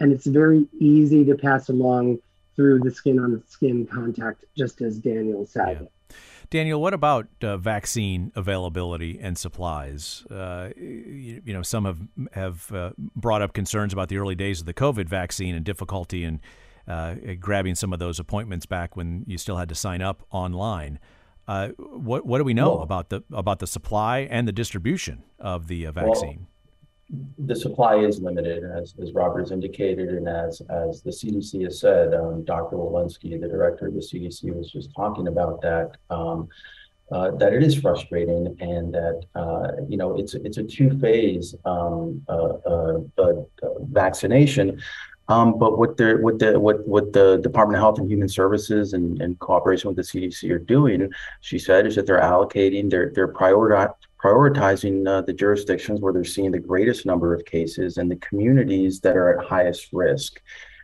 and 0.00 0.12
it's 0.12 0.26
very 0.26 0.66
easy 0.78 1.24
to 1.24 1.34
pass 1.34 1.68
along 1.68 2.18
through 2.56 2.80
the 2.80 2.90
skin 2.90 3.18
on 3.18 3.42
skin 3.48 3.86
contact, 3.86 4.44
just 4.56 4.80
as 4.80 4.98
Daniel 4.98 5.46
said. 5.46 5.78
Yeah. 5.80 6.16
Daniel, 6.50 6.80
what 6.80 6.94
about 6.94 7.26
uh, 7.42 7.56
vaccine 7.56 8.30
availability 8.36 9.18
and 9.20 9.36
supplies? 9.36 10.24
Uh, 10.30 10.68
you, 10.76 11.42
you, 11.44 11.52
know, 11.52 11.62
some 11.62 11.84
have 11.84 12.00
have 12.32 12.72
uh, 12.72 12.90
brought 13.16 13.42
up 13.42 13.54
concerns 13.54 13.92
about 13.92 14.08
the 14.08 14.18
early 14.18 14.34
days 14.34 14.60
of 14.60 14.66
the 14.66 14.74
COVID 14.74 15.08
vaccine 15.08 15.54
and 15.54 15.64
difficulty 15.64 16.22
in 16.22 16.40
uh, 16.86 17.14
grabbing 17.40 17.74
some 17.74 17.92
of 17.92 17.98
those 17.98 18.20
appointments 18.20 18.66
back 18.66 18.94
when 18.94 19.24
you 19.26 19.38
still 19.38 19.56
had 19.56 19.68
to 19.68 19.74
sign 19.74 20.02
up 20.02 20.22
online. 20.30 21.00
Uh, 21.46 21.68
what 21.78 22.24
what 22.24 22.38
do 22.38 22.44
we 22.44 22.54
know 22.54 22.74
well, 22.74 22.82
about 22.82 23.10
the 23.10 23.22
about 23.32 23.58
the 23.58 23.66
supply 23.66 24.20
and 24.30 24.48
the 24.48 24.52
distribution 24.52 25.22
of 25.38 25.68
the 25.68 25.86
uh, 25.86 25.92
vaccine? 25.92 26.38
Well, 26.38 26.48
the 27.38 27.54
supply 27.54 27.96
is 27.96 28.18
limited, 28.20 28.64
as, 28.64 28.94
as 29.00 29.12
Robert 29.12 29.40
has 29.40 29.50
indicated, 29.50 30.08
and 30.08 30.28
as 30.28 30.62
as 30.70 31.02
the 31.02 31.10
CDC 31.10 31.64
has 31.64 31.78
said. 31.78 32.14
Um, 32.14 32.44
Dr. 32.44 32.76
Walensky, 32.76 33.38
the 33.38 33.48
director 33.48 33.86
of 33.86 33.94
the 33.94 34.00
CDC, 34.00 34.54
was 34.54 34.70
just 34.70 34.90
talking 34.96 35.28
about 35.28 35.60
that. 35.62 35.98
Um, 36.10 36.48
uh, 37.12 37.30
that 37.32 37.52
it 37.52 37.62
is 37.62 37.74
frustrating, 37.78 38.56
and 38.60 38.94
that 38.94 39.20
uh, 39.34 39.72
you 39.88 39.98
know 39.98 40.16
it's 40.16 40.34
it's 40.34 40.56
a 40.56 40.64
two 40.64 40.98
phase 40.98 41.54
um, 41.66 42.22
uh, 42.28 42.54
uh, 42.66 42.98
uh, 43.18 43.42
vaccination. 43.90 44.80
Um, 45.28 45.58
but 45.58 45.78
what 45.78 45.96
the 45.96 46.18
what 46.20 46.38
the 46.38 46.60
what 46.60 46.86
what 46.86 47.12
the 47.12 47.38
Department 47.38 47.78
of 47.78 47.82
Health 47.82 47.98
and 47.98 48.10
Human 48.10 48.28
Services 48.28 48.92
and 48.92 49.20
in 49.22 49.36
cooperation 49.36 49.88
with 49.88 49.96
the 49.96 50.02
CDC 50.02 50.50
are 50.50 50.58
doing, 50.58 51.10
she 51.40 51.58
said, 51.58 51.86
is 51.86 51.96
that 51.96 52.06
they're 52.06 52.20
allocating, 52.20 52.90
they're 52.90 53.10
they're 53.14 53.28
priority, 53.28 53.92
prioritizing 54.22 55.06
uh, 55.08 55.22
the 55.22 55.32
jurisdictions 55.32 56.00
where 56.00 56.12
they're 56.12 56.24
seeing 56.24 56.50
the 56.50 56.58
greatest 56.58 57.06
number 57.06 57.34
of 57.34 57.44
cases 57.44 57.96
and 57.96 58.10
the 58.10 58.16
communities 58.16 59.00
that 59.00 59.16
are 59.16 59.38
at 59.38 59.46
highest 59.46 59.88
risk. 59.92 60.42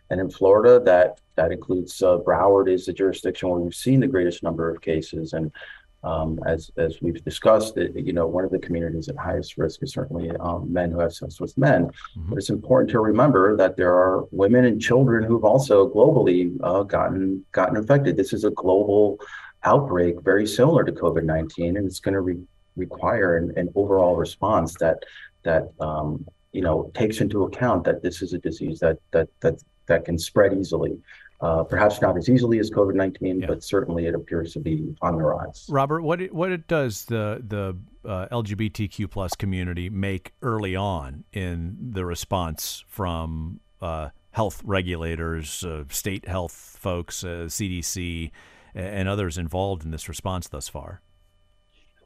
And 0.09 0.21
in 0.21 0.31
Florida, 0.31 0.81
that 0.85 1.21
that 1.37 1.53
includes 1.53 2.03
uh, 2.03 2.19
Broward 2.19 2.71
is 2.71 2.87
the 2.87 2.93
jurisdiction 2.93 3.49
where 3.51 3.61
we've 3.61 3.75
seen 3.75 4.01
the 4.01 4.07
greatest 4.07 4.43
number 4.43 4.71
of 4.71 4.81
cases. 4.81 5.35
And 5.35 5.53
um, 6.03 6.39
as 6.47 6.71
as 6.77 7.01
we've 7.03 7.23
discussed, 7.25 7.77
it, 7.77 7.95
you 7.95 8.13
know, 8.13 8.27
one 8.27 8.45
of 8.45 8.51
the 8.51 8.59
communities 8.59 9.09
at 9.09 9.17
highest 9.17 9.59
risk 9.59 9.83
is 9.83 9.93
certainly 9.93 10.31
um, 10.37 10.73
men 10.73 10.91
who 10.91 10.99
have 10.99 11.13
sex 11.13 11.41
with 11.41 11.57
men. 11.59 11.87
Mm-hmm. 11.87 12.31
But 12.31 12.39
it's 12.39 12.51
important 12.51 12.91
to 12.91 13.01
remember 13.01 13.57
that 13.57 13.77
there 13.77 13.95
are 13.95 14.25
women 14.31 14.65
and 14.65 14.81
children 14.81 15.23
who've 15.25 15.45
also 15.45 15.89
globally 15.91 16.57
uh, 16.63 16.85
gotten 16.85 17.45
gotten 17.53 17.77
infected. 17.77 18.17
This 18.17 18.33
is 18.33 18.45
a 18.45 18.51
global 18.51 19.19
outbreak, 19.65 20.23
very 20.23 20.47
similar 20.47 20.85
to 20.85 20.93
COVID 20.93 21.25
nineteen, 21.25 21.77
and 21.77 21.87
it's 21.87 22.01
going 22.01 22.15
to 22.15 22.23
re- 22.23 22.47
require 22.77 23.37
an, 23.37 23.53
an 23.57 23.69
overall 23.75 24.17
response 24.17 24.75
that 24.77 24.99
that 25.43 25.71
um, 25.81 26.27
you 26.53 26.63
know 26.63 26.91
takes 26.95 27.21
into 27.21 27.45
account 27.45 27.85
that 27.85 28.03
this 28.03 28.23
is 28.23 28.33
a 28.33 28.39
disease 28.39 28.81
that 28.81 28.99
that 29.11 29.29
that 29.41 29.63
that 29.87 30.05
can 30.07 30.19
spread 30.19 30.55
easily. 30.55 30.97
Uh, 31.43 31.65
perhaps 31.65 32.03
not 32.03 32.19
as 32.19 32.29
easily 32.29 32.59
as 32.59 32.71
COVID 32.71 32.95
nineteen, 32.95 33.41
yeah. 33.41 33.47
but 33.47 33.65
certainly 33.65 34.07
it 34.07 34.15
appears 34.15 34.53
to 34.53 34.61
be 34.61 34.95
on 35.01 35.17
the 35.17 35.23
rise. 35.23 35.67
Robert, 35.71 36.03
what 36.03 36.21
it, 36.21 36.35
what 36.35 36.53
it 36.53 36.69
does 36.69 37.07
the 37.07 37.43
the 37.47 37.77
uh, 38.09 38.29
LGBTQ 38.31 39.11
plus 39.11 39.35
community 39.35 39.89
make 39.89 40.33
early 40.43 40.77
on 40.77 41.25
in 41.33 41.77
the 41.81 42.05
response 42.05 42.85
from 42.89 43.61
uh, 43.81 44.11
health 44.33 44.61
regulators, 44.65 45.65
uh, 45.65 45.85
state 45.89 46.29
health 46.29 46.53
folks, 46.79 47.25
CDC, 47.25 48.31
uh, 48.75 48.79
and 48.79 49.09
others 49.09 49.39
involved 49.39 49.85
in 49.85 49.91
this 49.91 50.09
response 50.09 50.49
thus 50.49 50.69
far? 50.69 51.01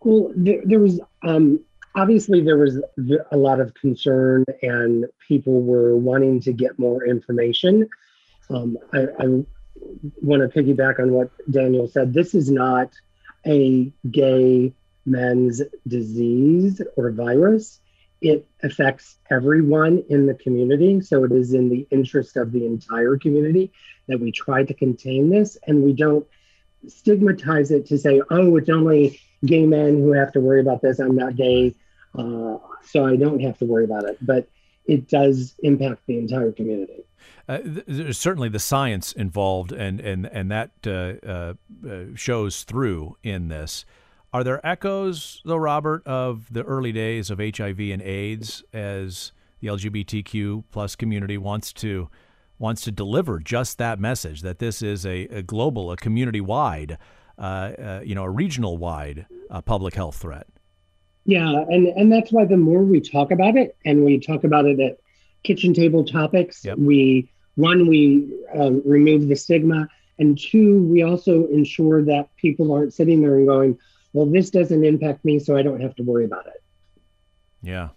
Well, 0.02 0.32
there, 0.36 0.60
there 0.64 0.80
was 0.80 1.00
um, 1.26 1.60
obviously 1.94 2.42
there 2.42 2.58
was 2.58 2.80
a 3.30 3.36
lot 3.36 3.60
of 3.60 3.74
concern, 3.74 4.44
and 4.62 5.06
people 5.26 5.62
were 5.62 5.96
wanting 5.96 6.40
to 6.42 6.52
get 6.52 6.78
more 6.78 7.04
information. 7.04 7.88
Um, 8.50 8.78
I, 8.92 9.06
I 9.18 9.44
want 10.22 10.42
to 10.42 10.62
piggyback 10.62 11.00
on 11.00 11.12
what 11.12 11.30
Daniel 11.50 11.88
said. 11.88 12.12
This 12.12 12.34
is 12.34 12.50
not 12.50 12.90
a 13.46 13.92
gay 14.10 14.72
men's 15.06 15.62
disease 15.86 16.80
or 16.96 17.10
virus. 17.10 17.80
It 18.20 18.46
affects 18.62 19.18
everyone 19.30 20.04
in 20.08 20.26
the 20.26 20.34
community. 20.34 21.00
So 21.02 21.24
it 21.24 21.32
is 21.32 21.52
in 21.52 21.68
the 21.68 21.86
interest 21.90 22.36
of 22.36 22.52
the 22.52 22.64
entire 22.64 23.18
community 23.18 23.72
that 24.08 24.20
we 24.20 24.32
try 24.32 24.64
to 24.64 24.74
contain 24.74 25.28
this 25.30 25.58
and 25.66 25.82
we 25.82 25.92
don't 25.92 26.26
stigmatize 26.88 27.70
it 27.70 27.86
to 27.86 27.98
say, 27.98 28.22
oh, 28.30 28.56
it's 28.56 28.68
only 28.68 29.20
gay 29.44 29.66
men 29.66 30.00
who 30.00 30.12
have 30.12 30.32
to 30.32 30.40
worry 30.40 30.60
about 30.60 30.82
this. 30.82 30.98
I'm 30.98 31.16
not 31.16 31.36
gay, 31.36 31.74
uh, 32.14 32.58
so 32.86 33.06
I 33.06 33.16
don't 33.16 33.40
have 33.40 33.58
to 33.58 33.66
worry 33.66 33.84
about 33.84 34.04
it. 34.04 34.18
But 34.20 34.48
it 34.86 35.08
does 35.08 35.54
impact 35.62 36.02
the 36.06 36.18
entire 36.18 36.52
community. 36.52 37.04
Uh, 37.48 37.58
there's 37.64 38.18
certainly 38.18 38.48
the 38.48 38.58
science 38.58 39.12
involved, 39.12 39.72
and 39.72 40.00
and 40.00 40.26
and 40.26 40.50
that 40.50 40.70
uh, 40.86 41.14
uh, 41.26 41.54
uh, 41.88 42.04
shows 42.14 42.64
through 42.64 43.16
in 43.22 43.48
this. 43.48 43.84
Are 44.32 44.42
there 44.42 44.64
echoes, 44.66 45.40
though, 45.44 45.56
Robert, 45.56 46.04
of 46.06 46.52
the 46.52 46.64
early 46.64 46.90
days 46.90 47.30
of 47.30 47.38
HIV 47.38 47.78
and 47.78 48.02
AIDS 48.02 48.64
as 48.72 49.32
the 49.60 49.68
LGBTQ 49.68 50.64
plus 50.72 50.96
community 50.96 51.38
wants 51.38 51.72
to 51.74 52.08
wants 52.58 52.82
to 52.82 52.90
deliver 52.90 53.38
just 53.38 53.78
that 53.78 53.98
message 53.98 54.42
that 54.42 54.58
this 54.58 54.80
is 54.80 55.04
a, 55.04 55.24
a 55.26 55.42
global, 55.42 55.92
a 55.92 55.96
community 55.96 56.40
wide 56.40 56.98
uh, 57.36 57.42
uh, 57.42 58.00
you 58.04 58.14
know, 58.14 58.22
a 58.22 58.30
regional 58.30 58.76
wide 58.76 59.26
public 59.64 59.94
health 59.94 60.16
threat. 60.16 60.46
Yeah, 61.26 61.64
and 61.68 61.86
and 61.86 62.12
that's 62.12 62.30
why 62.32 62.44
the 62.44 62.56
more 62.56 62.82
we 62.82 63.00
talk 63.00 63.30
about 63.30 63.56
it, 63.56 63.76
and 63.84 64.04
we 64.04 64.20
talk 64.20 64.44
about 64.44 64.66
it 64.66 64.78
at 64.80 64.98
kitchen 65.42 65.72
table 65.72 66.04
topics, 66.04 66.64
yep. 66.64 66.76
we 66.76 67.30
one 67.54 67.86
we 67.88 68.30
um, 68.54 68.82
remove 68.84 69.28
the 69.28 69.36
stigma, 69.36 69.88
and 70.18 70.38
two 70.38 70.82
we 70.84 71.02
also 71.02 71.46
ensure 71.46 72.04
that 72.04 72.28
people 72.36 72.72
aren't 72.72 72.92
sitting 72.92 73.22
there 73.22 73.36
and 73.36 73.46
going, 73.46 73.78
"Well, 74.12 74.26
this 74.26 74.50
doesn't 74.50 74.84
impact 74.84 75.24
me, 75.24 75.38
so 75.38 75.56
I 75.56 75.62
don't 75.62 75.80
have 75.80 75.94
to 75.96 76.02
worry 76.02 76.26
about 76.26 76.46
it." 76.46 76.62
Yeah. 77.62 77.90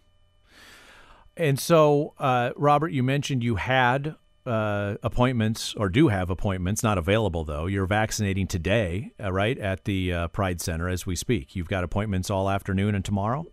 And 1.36 1.60
so, 1.60 2.14
uh, 2.18 2.52
Robert, 2.56 2.90
you 2.90 3.04
mentioned 3.04 3.44
you 3.44 3.56
had 3.56 4.16
uh, 4.48 4.98
appointments 5.04 5.76
or 5.76 5.90
do 5.90 6.08
have 6.08 6.30
appointments, 6.30 6.82
not 6.84 6.98
available 6.98 7.44
though. 7.44 7.66
You're 7.66 7.86
vaccinating 7.86 8.48
today, 8.48 9.12
uh, 9.22 9.32
right, 9.32 9.58
at 9.58 9.86
the 9.86 10.14
uh, 10.14 10.28
Pride 10.30 10.62
Center 10.62 10.88
as 10.90 11.06
we 11.06 11.16
speak. 11.16 11.56
You've 11.56 11.68
got 11.68 11.84
appointments 11.84 12.30
all 12.30 12.50
afternoon 12.50 12.96
and 12.96 13.04
tomorrow? 13.06 13.46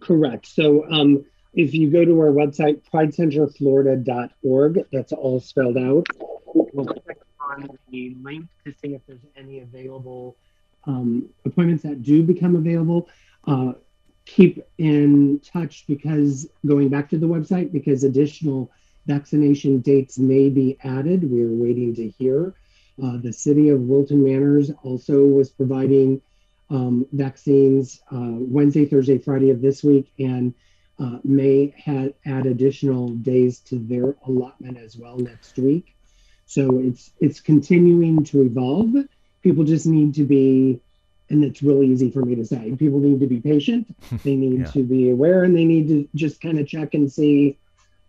Correct. 0.00 0.46
So 0.46 0.84
um, 0.90 1.24
if 1.54 1.72
you 1.72 1.90
go 1.90 2.04
to 2.04 2.20
our 2.20 2.32
website, 2.32 2.82
pridecenterflorida.org, 2.92 4.84
that's 4.92 5.12
all 5.12 5.40
spelled 5.40 5.78
out. 5.78 6.06
We'll 6.52 6.86
click 6.86 7.18
on 7.40 7.68
the 7.90 8.16
link 8.22 8.46
to 8.64 8.72
see 8.72 8.94
if 8.94 9.02
there's 9.06 9.20
any 9.36 9.60
available 9.60 10.36
um, 10.86 11.28
appointments 11.44 11.84
that 11.84 12.02
do 12.02 12.22
become 12.22 12.56
available. 12.56 13.08
Uh, 13.46 13.74
keep 14.24 14.64
in 14.78 15.40
touch 15.40 15.84
because 15.86 16.48
going 16.66 16.88
back 16.88 17.10
to 17.10 17.18
the 17.18 17.26
website, 17.26 17.70
because 17.72 18.04
additional 18.04 18.70
vaccination 19.06 19.80
dates 19.80 20.18
may 20.18 20.48
be 20.48 20.78
added. 20.82 21.30
We 21.30 21.42
are 21.42 21.52
waiting 21.52 21.94
to 21.96 22.08
hear. 22.08 22.54
Uh, 23.02 23.16
the 23.18 23.32
city 23.32 23.70
of 23.70 23.80
Wilton 23.80 24.22
Manors 24.22 24.70
also 24.82 25.24
was 25.24 25.50
providing 25.50 26.22
um, 26.70 27.06
vaccines 27.12 28.00
uh, 28.10 28.32
Wednesday, 28.38 28.86
Thursday, 28.86 29.18
Friday 29.18 29.50
of 29.50 29.60
this 29.60 29.82
week, 29.82 30.12
and 30.18 30.54
uh, 30.98 31.18
may 31.24 31.74
had, 31.76 32.14
add 32.24 32.46
additional 32.46 33.08
days 33.08 33.58
to 33.60 33.78
their 33.78 34.16
allotment 34.26 34.78
as 34.78 34.96
well 34.96 35.18
next 35.18 35.58
week. 35.58 35.94
So 36.46 36.78
it's 36.78 37.10
it's 37.20 37.40
continuing 37.40 38.24
to 38.24 38.42
evolve. 38.42 38.94
People 39.42 39.64
just 39.64 39.86
need 39.86 40.14
to 40.14 40.24
be, 40.24 40.80
and 41.30 41.42
it's 41.42 41.62
really 41.62 41.88
easy 41.88 42.10
for 42.10 42.24
me 42.24 42.34
to 42.36 42.44
say. 42.44 42.74
People 42.76 43.00
need 43.00 43.20
to 43.20 43.26
be 43.26 43.40
patient. 43.40 43.94
They 44.22 44.36
need 44.36 44.60
yeah. 44.60 44.66
to 44.66 44.82
be 44.82 45.10
aware, 45.10 45.42
and 45.42 45.56
they 45.56 45.64
need 45.64 45.88
to 45.88 46.08
just 46.14 46.40
kind 46.40 46.58
of 46.58 46.68
check 46.68 46.94
and 46.94 47.10
see 47.10 47.58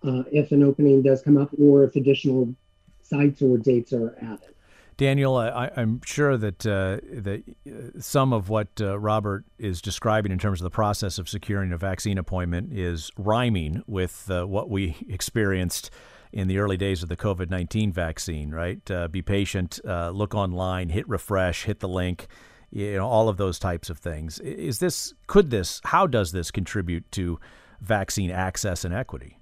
uh, 0.06 0.24
if 0.32 0.52
an 0.52 0.64
opening 0.64 1.02
does 1.02 1.22
come 1.22 1.38
up 1.38 1.50
or 1.60 1.84
if 1.84 1.96
additional 1.96 2.54
sites 3.02 3.42
or 3.42 3.58
dates 3.58 3.94
are 3.94 4.16
added. 4.22 4.56
Daniel, 4.98 5.36
I, 5.36 5.70
am 5.76 6.00
sure 6.06 6.38
that 6.38 6.66
uh, 6.66 7.00
that 7.04 7.44
uh, 7.68 8.00
some 8.00 8.32
of 8.32 8.48
what 8.48 8.70
uh, 8.80 8.98
Robert 8.98 9.44
is 9.58 9.82
describing 9.82 10.32
in 10.32 10.40
terms 10.40 10.62
of 10.62 10.64
the 10.64 10.70
process 10.70 11.20
of 11.20 11.28
securing 11.28 11.74
a 11.74 11.78
vaccine 11.78 12.18
appointment 12.18 12.72
is 12.72 13.12
rhyming 13.18 13.84
with 13.88 14.32
uh, 14.32 14.46
what 14.46 14.70
we 14.70 14.96
experienced 15.10 15.92
in 16.32 16.48
the 16.48 16.60
early 16.60 16.78
days 16.78 17.04
of 17.04 17.10
the 17.10 17.18
COVID 17.18 17.50
19 17.50 17.92
vaccine, 17.92 18.52
right? 18.52 18.90
Uh, 18.90 19.10
be 19.10 19.22
patient, 19.22 19.82
uh, 19.86 20.12
look 20.12 20.34
online, 20.34 20.90
hit 20.90 21.08
refresh, 21.10 21.66
hit 21.66 21.82
the 21.82 21.90
link, 21.90 22.28
you 22.72 22.94
know, 22.94 23.06
all 23.06 23.28
of 23.28 23.36
those 23.36 23.60
types 23.60 23.90
of 23.90 23.98
things. 23.98 24.40
Is 24.40 24.80
this, 24.80 25.14
could 25.28 25.50
this, 25.50 25.82
how 25.84 26.08
does 26.08 26.32
this 26.32 26.52
contribute 26.52 27.10
to 27.14 27.38
vaccine 27.82 28.32
access 28.32 28.86
and 28.86 28.94
equity? 28.94 29.40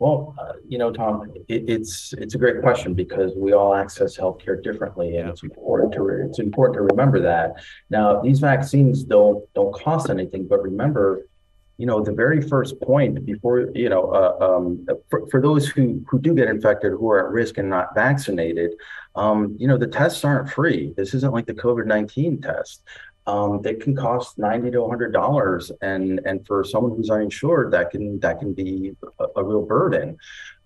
Well, 0.00 0.34
uh, 0.38 0.54
you 0.68 0.76
know, 0.76 0.92
Tom, 0.92 1.30
it, 1.48 1.64
it's 1.68 2.12
it's 2.14 2.34
a 2.34 2.38
great 2.38 2.60
question 2.60 2.94
because 2.94 3.32
we 3.36 3.52
all 3.52 3.74
access 3.74 4.16
healthcare 4.16 4.60
differently, 4.62 5.16
and 5.16 5.26
yeah. 5.26 5.30
it's 5.30 5.42
important 5.42 5.92
to 5.92 6.02
re- 6.02 6.26
it's 6.26 6.40
important 6.40 6.74
to 6.76 6.82
remember 6.82 7.20
that. 7.20 7.54
Now, 7.90 8.20
these 8.20 8.40
vaccines 8.40 9.04
don't 9.04 9.44
don't 9.54 9.72
cost 9.72 10.10
anything, 10.10 10.48
but 10.48 10.60
remember, 10.62 11.28
you 11.78 11.86
know, 11.86 12.02
the 12.02 12.12
very 12.12 12.42
first 12.42 12.80
point 12.80 13.24
before 13.24 13.70
you 13.74 13.88
know, 13.88 14.10
uh, 14.10 14.56
um, 14.56 14.84
for, 15.10 15.28
for 15.28 15.40
those 15.40 15.68
who 15.68 16.04
who 16.08 16.18
do 16.18 16.34
get 16.34 16.48
infected 16.48 16.90
who 16.92 17.08
are 17.10 17.26
at 17.26 17.32
risk 17.32 17.58
and 17.58 17.70
not 17.70 17.94
vaccinated, 17.94 18.72
um, 19.14 19.56
you 19.60 19.68
know, 19.68 19.78
the 19.78 19.86
tests 19.86 20.24
aren't 20.24 20.50
free. 20.50 20.92
This 20.96 21.14
isn't 21.14 21.32
like 21.32 21.46
the 21.46 21.54
COVID 21.54 21.86
nineteen 21.86 22.40
test 22.40 22.82
um, 23.26 23.62
they 23.62 23.74
can 23.74 23.94
cost 23.96 24.38
ninety 24.38 24.70
to 24.70 24.88
hundred 24.88 25.12
dollars, 25.12 25.72
and 25.80 26.20
and 26.24 26.46
for 26.46 26.64
someone 26.64 26.96
who's 26.96 27.10
uninsured, 27.10 27.72
that 27.72 27.90
can 27.90 28.20
that 28.20 28.38
can 28.38 28.52
be 28.52 28.94
a, 29.18 29.26
a 29.36 29.44
real 29.44 29.62
burden. 29.62 30.18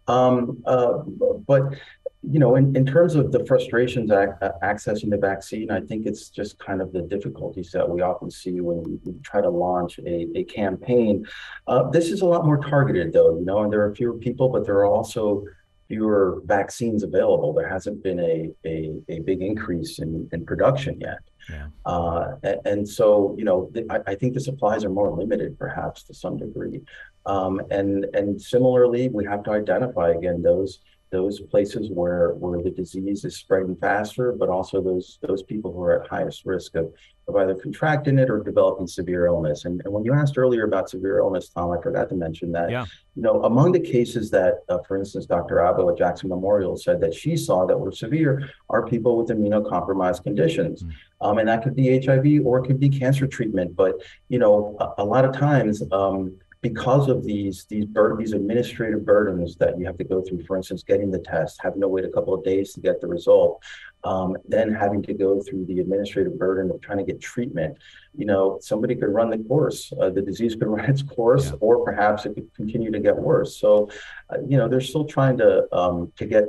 Um, 0.06 0.62
uh, 0.66 0.98
but 1.46 1.74
you 2.22 2.40
know, 2.40 2.56
in, 2.56 2.74
in 2.74 2.84
terms 2.84 3.14
of 3.14 3.30
the 3.30 3.44
frustrations 3.46 4.10
ac- 4.10 4.32
accessing 4.62 5.08
the 5.08 5.16
vaccine, 5.16 5.70
I 5.70 5.80
think 5.80 6.04
it's 6.04 6.30
just 6.30 6.58
kind 6.58 6.82
of 6.82 6.92
the 6.92 7.02
difficulties 7.02 7.70
that 7.70 7.88
we 7.88 8.02
often 8.02 8.30
see 8.30 8.60
when 8.60 8.82
we 8.82 9.12
try 9.22 9.40
to 9.40 9.48
launch 9.48 10.00
a, 10.00 10.26
a 10.36 10.44
campaign. 10.44 11.26
Uh, 11.68 11.88
this 11.90 12.10
is 12.10 12.22
a 12.22 12.26
lot 12.26 12.44
more 12.44 12.58
targeted, 12.58 13.12
though, 13.12 13.38
you 13.38 13.44
know, 13.44 13.62
and 13.62 13.72
there 13.72 13.84
are 13.84 13.94
fewer 13.94 14.14
people, 14.14 14.48
but 14.48 14.66
there 14.66 14.78
are 14.78 14.86
also 14.86 15.44
fewer 15.88 16.40
vaccines 16.44 17.02
available. 17.02 17.52
There 17.52 17.68
hasn't 17.68 18.02
been 18.02 18.20
a, 18.20 18.50
a, 18.64 18.94
a 19.08 19.20
big 19.20 19.42
increase 19.42 19.98
in, 19.98 20.28
in 20.32 20.44
production 20.44 21.00
yet. 21.00 21.20
Yeah. 21.50 21.68
Uh, 21.86 22.34
and, 22.42 22.60
and, 22.66 22.88
so, 22.88 23.34
you 23.38 23.44
know, 23.44 23.70
th- 23.72 23.86
I, 23.88 24.00
I, 24.06 24.14
think 24.14 24.34
the 24.34 24.40
supplies 24.40 24.84
are 24.84 24.90
more 24.90 25.10
limited, 25.10 25.58
perhaps 25.58 26.02
to 26.04 26.14
some 26.14 26.36
degree. 26.36 26.82
Um, 27.24 27.62
and 27.70 28.04
and 28.14 28.40
similarly, 28.40 29.08
we 29.08 29.24
have 29.24 29.42
to 29.44 29.52
identify 29.52 30.10
again 30.10 30.42
those 30.42 30.80
those 31.10 31.40
places 31.40 31.90
where 31.90 32.34
where 32.34 32.62
the 32.62 32.70
disease 32.70 33.24
is 33.24 33.36
spreading 33.36 33.76
faster, 33.76 34.32
but 34.32 34.48
also 34.48 34.82
those 34.82 35.18
those 35.22 35.42
people 35.42 35.72
who 35.72 35.82
are 35.82 36.02
at 36.02 36.08
highest 36.08 36.44
risk 36.44 36.74
of, 36.74 36.92
of 37.28 37.36
either 37.36 37.54
contracting 37.54 38.18
it 38.18 38.30
or 38.30 38.42
developing 38.42 38.86
severe 38.86 39.26
illness. 39.26 39.66
And, 39.66 39.82
and 39.84 39.92
when 39.92 40.04
you 40.04 40.14
asked 40.14 40.38
earlier 40.38 40.64
about 40.64 40.88
severe 40.88 41.18
illness, 41.18 41.50
Tom, 41.50 41.70
I 41.70 41.80
forgot 41.80 42.08
to 42.08 42.14
mention 42.14 42.50
that. 42.52 42.70
Yeah. 42.70 42.86
You 43.14 43.22
know, 43.22 43.42
among 43.44 43.72
the 43.72 43.80
cases 43.80 44.30
that, 44.30 44.60
uh, 44.68 44.78
for 44.86 44.96
instance, 44.96 45.26
Dr. 45.26 45.56
Abbo 45.56 45.92
at 45.92 45.98
Jackson 45.98 46.30
Memorial 46.30 46.76
said 46.76 47.00
that 47.00 47.12
she 47.12 47.36
saw 47.36 47.66
that 47.66 47.78
were 47.78 47.92
severe 47.92 48.48
are 48.70 48.86
people 48.86 49.16
with 49.16 49.28
immunocompromised 49.28 50.22
conditions, 50.22 50.82
mm. 50.82 50.92
um, 51.20 51.38
and 51.38 51.48
that 51.48 51.62
could 51.62 51.76
be 51.76 51.98
HIV 51.98 52.46
or 52.46 52.60
it 52.60 52.66
could 52.66 52.80
be 52.80 52.88
cancer 52.88 53.26
treatment. 53.26 53.76
But 53.76 53.96
you 54.28 54.38
know, 54.38 54.76
a, 54.80 55.02
a 55.02 55.04
lot 55.04 55.24
of 55.24 55.36
times. 55.36 55.82
Um, 55.92 56.38
because 56.60 57.08
of 57.08 57.24
these 57.24 57.66
these 57.66 57.84
bur- 57.84 58.16
these 58.16 58.32
administrative 58.32 59.04
burdens 59.04 59.54
that 59.56 59.78
you 59.78 59.86
have 59.86 59.96
to 59.96 60.04
go 60.04 60.20
through, 60.20 60.44
for 60.44 60.56
instance, 60.56 60.82
getting 60.82 61.10
the 61.10 61.20
test, 61.20 61.60
having 61.62 61.80
to 61.80 61.88
wait 61.88 62.04
a 62.04 62.08
couple 62.08 62.34
of 62.34 62.42
days 62.42 62.72
to 62.72 62.80
get 62.80 63.00
the 63.00 63.06
result, 63.06 63.62
um, 64.04 64.36
then 64.46 64.72
having 64.72 65.02
to 65.02 65.12
go 65.12 65.42
through 65.42 65.66
the 65.66 65.80
administrative 65.80 66.38
burden 66.38 66.70
of 66.70 66.80
trying 66.80 66.98
to 66.98 67.04
get 67.04 67.20
treatment. 67.20 67.76
You 68.16 68.26
know, 68.26 68.58
somebody 68.60 68.94
could 68.94 69.08
run 69.08 69.30
the 69.30 69.38
course, 69.38 69.92
uh, 70.00 70.10
the 70.10 70.22
disease 70.22 70.54
could 70.54 70.68
run 70.76 70.84
its 70.84 71.02
course, 71.02 71.46
yeah. 71.46 71.56
or 71.60 71.84
perhaps 71.84 72.26
it 72.26 72.34
could 72.34 72.52
continue 72.54 72.90
to 72.90 73.00
get 73.00 73.16
worse. 73.16 73.56
So, 73.56 73.90
uh, 74.30 74.38
you 74.46 74.56
know, 74.56 74.68
they're 74.68 74.80
still 74.80 75.04
trying 75.04 75.38
to 75.38 75.66
um, 75.74 76.12
to 76.16 76.26
get 76.26 76.44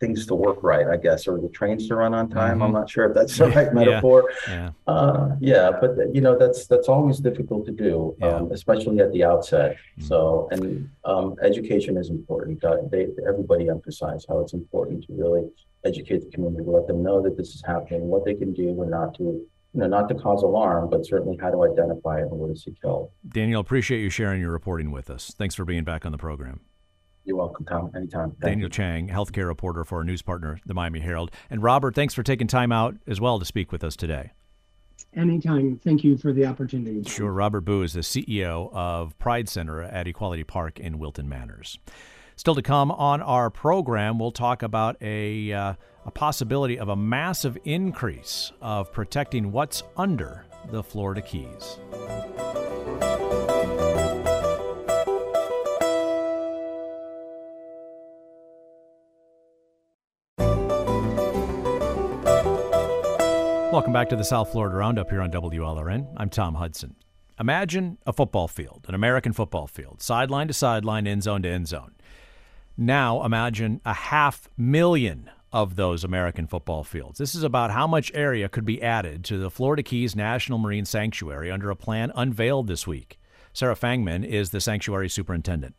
things 0.00 0.26
to 0.26 0.34
work 0.34 0.62
right, 0.62 0.86
I 0.88 0.96
guess, 0.96 1.28
or 1.28 1.38
the 1.38 1.50
trains 1.50 1.86
to 1.88 1.94
run 1.96 2.14
on 2.14 2.30
time. 2.30 2.54
Mm-hmm. 2.54 2.62
I'm 2.62 2.72
not 2.72 2.88
sure 2.88 3.04
if 3.04 3.14
that's 3.14 3.36
the 3.36 3.48
right 3.48 3.72
metaphor. 3.74 4.30
Yeah. 4.48 4.70
Yeah. 4.88 4.92
Uh, 4.92 5.36
yeah, 5.40 5.70
but 5.78 6.14
you 6.14 6.22
know 6.22 6.38
that's 6.38 6.66
that's 6.66 6.88
always 6.88 7.18
difficult 7.18 7.66
to 7.66 7.72
do, 7.72 8.16
yeah. 8.18 8.28
um, 8.28 8.52
especially 8.52 9.00
at 9.00 9.12
the 9.12 9.22
outset. 9.22 9.72
Mm-hmm. 9.72 10.06
So, 10.06 10.48
and 10.50 10.88
um, 11.04 11.36
education 11.42 11.98
is 11.98 12.08
important. 12.08 12.64
Uh, 12.64 12.78
they, 12.90 13.08
everybody 13.28 13.68
emphasize 13.68 14.24
how 14.26 14.40
it's 14.40 14.54
important 14.54 15.04
to 15.06 15.12
really 15.12 15.44
educate 15.84 16.24
the 16.24 16.30
community, 16.30 16.64
let 16.66 16.86
them 16.86 17.02
know 17.02 17.22
that 17.22 17.36
this 17.36 17.54
is 17.54 17.62
happening, 17.66 18.02
what 18.08 18.24
they 18.24 18.34
can 18.34 18.52
do, 18.52 18.82
and 18.82 18.90
not 18.90 19.14
to 19.16 19.46
you 19.72 19.80
know, 19.80 19.86
not 19.86 20.08
to 20.08 20.14
cause 20.14 20.42
alarm, 20.42 20.90
but 20.90 21.06
certainly 21.06 21.38
how 21.40 21.50
to 21.50 21.62
identify 21.62 22.18
it 22.18 22.22
and 22.22 22.32
where 22.32 22.52
to 22.52 22.56
seek 22.58 22.74
help. 22.82 23.14
Daniel, 23.28 23.60
appreciate 23.60 24.00
you 24.00 24.10
sharing 24.10 24.40
your 24.40 24.50
reporting 24.50 24.90
with 24.90 25.10
us. 25.10 25.32
Thanks 25.38 25.54
for 25.54 25.64
being 25.64 25.84
back 25.84 26.04
on 26.04 26.12
the 26.12 26.18
program. 26.18 26.60
You're 27.24 27.36
welcome, 27.36 27.64
Tom. 27.66 27.90
Anytime. 27.94 28.30
Thank 28.30 28.40
Daniel 28.40 28.66
you. 28.66 28.70
Chang, 28.70 29.08
healthcare 29.08 29.46
reporter 29.46 29.84
for 29.84 29.98
our 29.98 30.04
news 30.04 30.22
partner, 30.22 30.58
the 30.66 30.74
Miami 30.74 31.00
Herald. 31.00 31.30
And 31.50 31.62
Robert, 31.62 31.94
thanks 31.94 32.14
for 32.14 32.22
taking 32.22 32.46
time 32.46 32.72
out 32.72 32.96
as 33.06 33.20
well 33.20 33.38
to 33.38 33.44
speak 33.44 33.70
with 33.70 33.84
us 33.84 33.94
today. 33.94 34.32
Anytime. 35.14 35.78
Thank 35.82 36.02
you 36.04 36.16
for 36.16 36.32
the 36.32 36.46
opportunity. 36.46 37.02
Sure. 37.04 37.32
Robert 37.32 37.62
Boo 37.62 37.82
is 37.82 37.92
the 37.92 38.00
CEO 38.00 38.72
of 38.72 39.18
Pride 39.18 39.48
Center 39.48 39.82
at 39.82 40.06
Equality 40.06 40.44
Park 40.44 40.78
in 40.78 40.98
Wilton 40.98 41.28
Manors. 41.28 41.78
Still 42.40 42.54
to 42.54 42.62
come 42.62 42.90
on 42.90 43.20
our 43.20 43.50
program, 43.50 44.18
we'll 44.18 44.30
talk 44.30 44.62
about 44.62 44.96
a, 45.02 45.52
uh, 45.52 45.74
a 46.06 46.10
possibility 46.10 46.78
of 46.78 46.88
a 46.88 46.96
massive 46.96 47.58
increase 47.66 48.50
of 48.62 48.90
protecting 48.94 49.52
what's 49.52 49.82
under 49.94 50.46
the 50.70 50.82
Florida 50.82 51.20
Keys. 51.20 51.76
Welcome 63.70 63.92
back 63.92 64.08
to 64.08 64.16
the 64.16 64.24
South 64.24 64.50
Florida 64.50 64.76
Roundup 64.76 65.10
here 65.10 65.20
on 65.20 65.30
WLRN. 65.30 66.14
I'm 66.16 66.30
Tom 66.30 66.54
Hudson. 66.54 66.96
Imagine 67.38 67.98
a 68.06 68.14
football 68.14 68.48
field, 68.48 68.86
an 68.88 68.94
American 68.94 69.34
football 69.34 69.66
field, 69.66 70.00
sideline 70.00 70.48
to 70.48 70.54
sideline, 70.54 71.06
end 71.06 71.22
zone 71.22 71.42
to 71.42 71.48
end 71.50 71.68
zone. 71.68 71.92
Now 72.82 73.22
imagine 73.26 73.82
a 73.84 73.92
half 73.92 74.48
million 74.56 75.28
of 75.52 75.76
those 75.76 76.02
American 76.02 76.46
football 76.46 76.82
fields. 76.82 77.18
This 77.18 77.34
is 77.34 77.42
about 77.42 77.70
how 77.70 77.86
much 77.86 78.10
area 78.14 78.48
could 78.48 78.64
be 78.64 78.80
added 78.80 79.22
to 79.24 79.36
the 79.36 79.50
Florida 79.50 79.82
Keys 79.82 80.16
National 80.16 80.56
Marine 80.56 80.86
Sanctuary 80.86 81.50
under 81.50 81.68
a 81.68 81.76
plan 81.76 82.10
unveiled 82.14 82.68
this 82.68 82.86
week. 82.86 83.20
Sarah 83.52 83.76
Fangman 83.76 84.24
is 84.24 84.48
the 84.48 84.62
sanctuary 84.62 85.10
superintendent. 85.10 85.74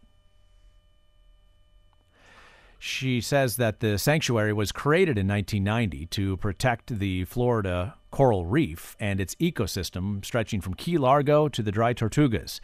She 2.77 3.19
says 3.19 3.55
that 3.55 3.79
the 3.79 3.97
sanctuary 3.97 4.53
was 4.53 4.71
created 4.71 5.17
in 5.17 5.27
1990 5.27 6.05
to 6.05 6.37
protect 6.37 6.99
the 6.99 7.25
Florida 7.25 7.95
coral 8.11 8.45
reef 8.45 8.95
and 8.99 9.19
its 9.19 9.33
ecosystem 9.35 10.23
stretching 10.23 10.61
from 10.61 10.75
Key 10.75 10.99
Largo 10.99 11.49
to 11.49 11.63
the 11.63 11.71
Dry 11.71 11.95
Tortugas. 11.95 12.59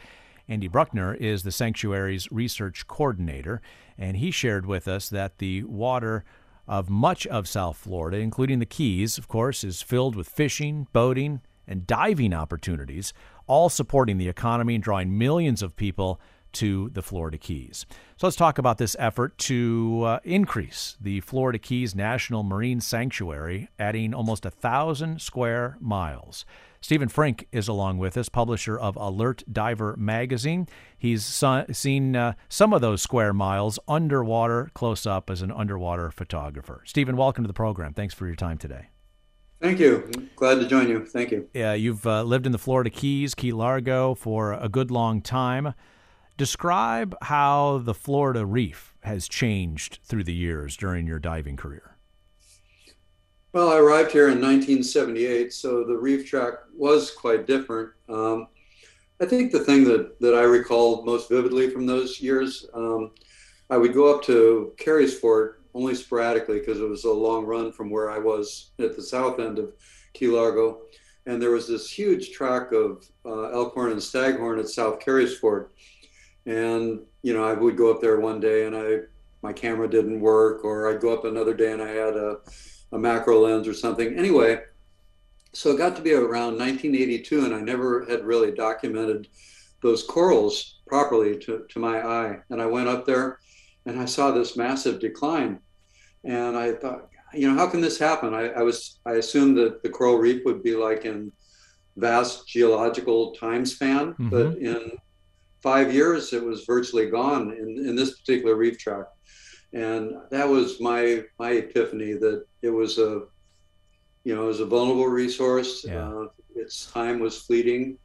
Andy 0.49 0.67
Bruckner 0.67 1.13
is 1.13 1.43
the 1.43 1.51
sanctuary's 1.51 2.31
research 2.31 2.87
coordinator, 2.87 3.61
and 3.97 4.17
he 4.17 4.31
shared 4.31 4.65
with 4.65 4.87
us 4.87 5.09
that 5.09 5.39
the 5.39 5.63
water 5.63 6.23
of 6.67 6.89
much 6.89 7.27
of 7.27 7.47
South 7.47 7.77
Florida, 7.77 8.17
including 8.17 8.59
the 8.59 8.65
Keys, 8.65 9.17
of 9.17 9.27
course, 9.27 9.63
is 9.63 9.81
filled 9.81 10.15
with 10.15 10.29
fishing, 10.29 10.87
boating, 10.93 11.41
and 11.67 11.85
diving 11.85 12.33
opportunities, 12.33 13.13
all 13.45 13.69
supporting 13.69 14.17
the 14.17 14.29
economy 14.29 14.75
and 14.75 14.83
drawing 14.83 15.17
millions 15.17 15.61
of 15.61 15.75
people 15.75 16.19
to 16.53 16.89
the 16.89 17.01
Florida 17.01 17.37
Keys. 17.37 17.85
So 18.15 18.25
let's 18.25 18.37
talk 18.37 18.57
about 18.57 18.77
this 18.77 18.95
effort 18.97 19.37
to 19.39 20.03
uh, 20.05 20.19
increase 20.23 20.97
the 20.99 21.19
Florida 21.21 21.59
Keys 21.59 21.93
National 21.93 22.41
Marine 22.41 22.79
Sanctuary, 22.79 23.69
adding 23.77 24.13
almost 24.13 24.45
a 24.45 24.49
thousand 24.49 25.21
square 25.21 25.77
miles. 25.79 26.45
Stephen 26.87 27.09
Frink 27.09 27.49
is 27.51 27.67
along 27.67 27.97
with 27.97 28.15
us, 28.15 28.29
publisher 28.29 28.79
of 28.79 28.95
Alert 28.95 29.43
Diver 29.51 29.97
magazine. 29.97 30.69
He's 30.97 31.43
seen 31.73 32.15
uh, 32.15 32.31
some 32.47 32.71
of 32.71 32.79
those 32.79 33.01
square 33.01 33.33
miles 33.33 33.77
underwater, 33.89 34.71
close 34.73 35.05
up 35.05 35.29
as 35.29 35.41
an 35.41 35.51
underwater 35.51 36.11
photographer. 36.11 36.83
Stephen, 36.85 37.17
welcome 37.17 37.43
to 37.43 37.47
the 37.49 37.53
program. 37.53 37.93
Thanks 37.93 38.13
for 38.13 38.25
your 38.25 38.37
time 38.37 38.57
today. 38.57 38.87
Thank 39.59 39.79
you. 39.79 40.29
Glad 40.37 40.61
to 40.61 40.65
join 40.65 40.87
you. 40.87 41.03
Thank 41.03 41.31
you. 41.31 41.49
Yeah, 41.53 41.73
you've 41.73 42.07
uh, 42.07 42.23
lived 42.23 42.45
in 42.45 42.53
the 42.53 42.57
Florida 42.57 42.89
Keys, 42.89 43.35
Key 43.35 43.51
Largo, 43.51 44.15
for 44.15 44.53
a 44.53 44.69
good 44.69 44.89
long 44.89 45.21
time. 45.21 45.73
Describe 46.37 47.17
how 47.23 47.79
the 47.79 47.93
Florida 47.93 48.45
Reef 48.45 48.95
has 49.01 49.27
changed 49.27 49.99
through 50.05 50.23
the 50.23 50.33
years 50.33 50.77
during 50.77 51.05
your 51.05 51.19
diving 51.19 51.57
career. 51.57 51.96
Well, 53.53 53.69
I 53.69 53.77
arrived 53.77 54.11
here 54.11 54.27
in 54.27 54.41
1978, 54.41 55.53
so 55.53 55.85
the 55.85 55.97
reef 55.97 56.27
track 56.27 56.53
was 56.75 57.11
quite 57.11 57.47
different. 57.47 57.91
Um, 58.09 58.47
I 59.21 59.25
think 59.25 59.51
the 59.51 59.63
thing 59.63 59.85
that, 59.85 60.19
that 60.19 60.35
I 60.35 60.41
recall 60.41 61.05
most 61.05 61.29
vividly 61.29 61.69
from 61.69 61.85
those 61.85 62.19
years, 62.19 62.67
um, 62.73 63.11
I 63.69 63.77
would 63.77 63.93
go 63.93 64.13
up 64.13 64.23
to 64.25 64.73
Carey's 64.77 65.19
only 65.73 65.95
sporadically 65.95 66.59
because 66.59 66.81
it 66.81 66.89
was 66.89 67.05
a 67.05 67.11
long 67.11 67.45
run 67.45 67.71
from 67.71 67.89
where 67.89 68.11
I 68.11 68.19
was 68.19 68.71
at 68.79 68.95
the 68.95 69.01
south 69.01 69.39
end 69.39 69.59
of 69.59 69.73
Key 70.13 70.27
Largo. 70.27 70.81
And 71.25 71.41
there 71.41 71.51
was 71.51 71.67
this 71.67 71.89
huge 71.89 72.31
track 72.31 72.73
of 72.73 73.05
uh, 73.25 73.51
elkhorn 73.51 73.91
and 73.91 74.03
staghorn 74.03 74.59
at 74.59 74.69
South 74.69 74.99
Carey's. 74.99 75.41
And, 76.45 77.01
you 77.21 77.33
know, 77.33 77.45
I 77.45 77.53
would 77.53 77.77
go 77.77 77.91
up 77.91 78.01
there 78.01 78.19
one 78.19 78.39
day 78.39 78.65
and 78.65 78.75
I, 78.75 78.99
my 79.41 79.53
camera 79.53 79.89
didn't 79.89 80.19
work, 80.19 80.65
or 80.65 80.89
I'd 80.89 81.01
go 81.01 81.13
up 81.13 81.25
another 81.25 81.53
day 81.53 81.71
and 81.71 81.81
I 81.81 81.89
had 81.89 82.15
a, 82.15 82.37
a 82.91 82.97
macro 82.97 83.39
lens 83.39 83.67
or 83.67 83.73
something. 83.73 84.17
Anyway, 84.17 84.61
so 85.53 85.71
it 85.71 85.77
got 85.77 85.95
to 85.95 86.01
be 86.01 86.13
around 86.13 86.57
1982 86.57 87.45
and 87.45 87.53
I 87.53 87.61
never 87.61 88.05
had 88.05 88.25
really 88.25 88.51
documented 88.51 89.27
those 89.81 90.03
corals 90.03 90.79
properly 90.87 91.37
to, 91.39 91.65
to 91.69 91.79
my 91.79 92.01
eye. 92.01 92.39
And 92.49 92.61
I 92.61 92.65
went 92.65 92.87
up 92.87 93.05
there 93.05 93.39
and 93.85 93.99
I 93.99 94.05
saw 94.05 94.31
this 94.31 94.57
massive 94.57 94.99
decline. 94.99 95.59
And 96.23 96.57
I 96.57 96.73
thought, 96.73 97.09
you 97.33 97.49
know, 97.49 97.57
how 97.57 97.67
can 97.67 97.81
this 97.81 97.99
happen? 97.99 98.33
I, 98.33 98.49
I 98.49 98.61
was, 98.61 98.99
I 99.05 99.13
assumed 99.13 99.57
that 99.57 99.83
the 99.83 99.89
coral 99.89 100.17
reef 100.17 100.43
would 100.45 100.63
be 100.63 100.75
like 100.75 101.05
in 101.05 101.31
vast 101.95 102.47
geological 102.47 103.33
time 103.33 103.65
span, 103.65 104.13
mm-hmm. 104.13 104.29
but 104.29 104.57
in 104.57 104.91
five 105.61 105.93
years, 105.93 106.33
it 106.33 106.43
was 106.43 106.63
virtually 106.65 107.09
gone 107.09 107.51
in, 107.53 107.87
in 107.87 107.95
this 107.95 108.19
particular 108.19 108.55
reef 108.55 108.77
tract. 108.77 109.16
And 109.73 110.15
that 110.31 110.47
was 110.47 110.79
my, 110.79 111.23
my 111.39 111.51
epiphany 111.51 112.13
that 112.13 112.45
it 112.61 112.69
was 112.69 112.97
a, 112.97 113.23
you 114.23 114.35
know, 114.35 114.43
it 114.43 114.47
was 114.47 114.59
a 114.59 114.65
vulnerable 114.65 115.07
resource. 115.07 115.85
Yeah. 115.87 116.09
Uh, 116.09 116.27
its 116.55 116.91
time 116.91 117.19
was 117.19 117.41
fleeting. 117.41 117.97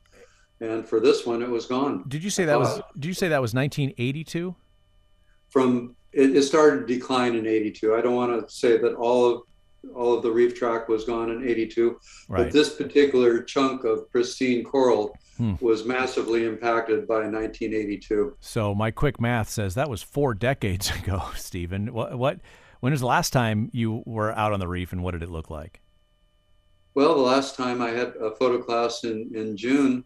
And 0.60 0.86
for 0.86 1.00
this 1.00 1.26
one, 1.26 1.42
it 1.42 1.48
was 1.48 1.66
gone. 1.66 2.04
Did 2.08 2.22
you 2.22 2.30
say 2.30 2.44
that 2.44 2.56
uh, 2.56 2.60
was, 2.60 2.80
did 2.94 3.06
you 3.06 3.14
say 3.14 3.28
that 3.28 3.40
was 3.40 3.54
1982? 3.54 4.54
From 5.48 5.96
it, 6.12 6.36
it 6.36 6.42
started 6.42 6.86
to 6.86 6.94
decline 6.94 7.34
in 7.34 7.46
82. 7.46 7.94
I 7.94 8.00
don't 8.00 8.14
want 8.14 8.48
to 8.48 8.54
say 8.54 8.78
that 8.78 8.94
all 8.94 9.26
of 9.26 9.42
all 9.94 10.14
of 10.14 10.22
the 10.22 10.30
reef 10.30 10.54
track 10.54 10.88
was 10.88 11.04
gone 11.04 11.30
in 11.30 11.46
82 11.46 11.98
right. 12.28 12.44
but 12.44 12.52
this 12.52 12.74
particular 12.74 13.42
chunk 13.42 13.84
of 13.84 14.10
pristine 14.10 14.64
coral 14.64 15.16
hmm. 15.36 15.54
was 15.60 15.84
massively 15.84 16.44
impacted 16.44 17.06
by 17.06 17.26
1982 17.26 18.36
so 18.40 18.74
my 18.74 18.90
quick 18.90 19.20
math 19.20 19.48
says 19.48 19.74
that 19.74 19.90
was 19.90 20.02
four 20.02 20.34
decades 20.48 20.90
ago 20.90 21.22
stephen 21.34 21.92
what, 21.92 22.18
what 22.18 22.40
when 22.80 22.92
was 22.92 23.00
the 23.00 23.06
last 23.06 23.32
time 23.32 23.70
you 23.72 24.02
were 24.06 24.32
out 24.32 24.52
on 24.52 24.60
the 24.60 24.68
reef 24.68 24.92
and 24.92 25.02
what 25.02 25.12
did 25.12 25.22
it 25.22 25.30
look 25.30 25.50
like 25.50 25.80
well 26.94 27.14
the 27.14 27.20
last 27.20 27.56
time 27.56 27.82
i 27.82 27.90
had 27.90 28.14
a 28.20 28.34
photo 28.36 28.62
class 28.62 29.04
in, 29.04 29.30
in 29.34 29.56
june 29.56 30.04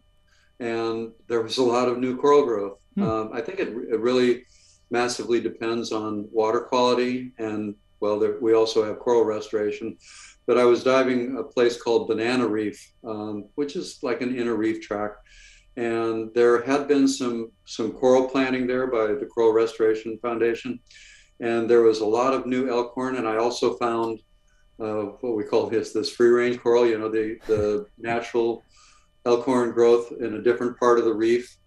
and 0.59 1.11
there 1.27 1.41
was 1.41 1.59
a 1.59 1.63
lot 1.63 1.87
of 1.87 1.99
new 1.99 2.17
coral 2.17 2.43
growth 2.45 2.79
hmm. 2.95 3.03
um, 3.03 3.31
i 3.33 3.41
think 3.41 3.59
it, 3.59 3.69
it 3.69 3.99
really 3.99 4.43
massively 4.89 5.41
depends 5.41 5.91
on 5.91 6.27
water 6.31 6.61
quality 6.61 7.33
and 7.37 7.75
well 7.99 8.19
there, 8.19 8.37
we 8.41 8.53
also 8.53 8.83
have 8.85 8.99
coral 8.99 9.23
restoration 9.23 9.97
but 10.45 10.57
i 10.57 10.63
was 10.63 10.83
diving 10.83 11.37
a 11.37 11.43
place 11.43 11.81
called 11.81 12.07
banana 12.07 12.47
reef 12.47 12.93
um, 13.05 13.45
which 13.55 13.75
is 13.75 13.99
like 14.03 14.21
an 14.21 14.35
inner 14.35 14.55
reef 14.55 14.81
track. 14.81 15.11
And 15.77 16.33
there 16.33 16.63
had 16.63 16.87
been 16.87 17.07
some 17.07 17.51
some 17.65 17.91
coral 17.91 18.27
planting 18.27 18.65
there 18.65 18.87
by 18.87 19.07
the 19.13 19.27
coral 19.27 19.53
restoration 19.53 20.17
foundation. 20.23 20.79
And 21.39 21.69
there 21.69 21.83
was 21.83 21.99
a 21.99 22.05
lot 22.05 22.33
of 22.33 22.47
new 22.47 22.67
elkhorn 22.67 23.17
and 23.17 23.27
i 23.27 23.37
also 23.37 23.75
found 23.75 24.19
uh, 24.79 25.03
what 25.21 25.35
we 25.35 25.43
call 25.43 25.67
this 25.67 25.93
this 25.93 26.09
free 26.09 26.29
range 26.29 26.59
coral 26.59 26.87
you 26.87 26.97
know 26.97 27.09
the 27.09 27.37
the 27.45 27.85
natural 27.97 28.63
elkhorn 29.27 29.71
growth 29.71 30.13
in 30.19 30.35
a 30.35 30.41
different 30.41 30.79
part 30.79 30.97
of 30.97 31.05
the 31.05 31.13
reef. 31.13 31.57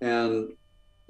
And 0.00 0.52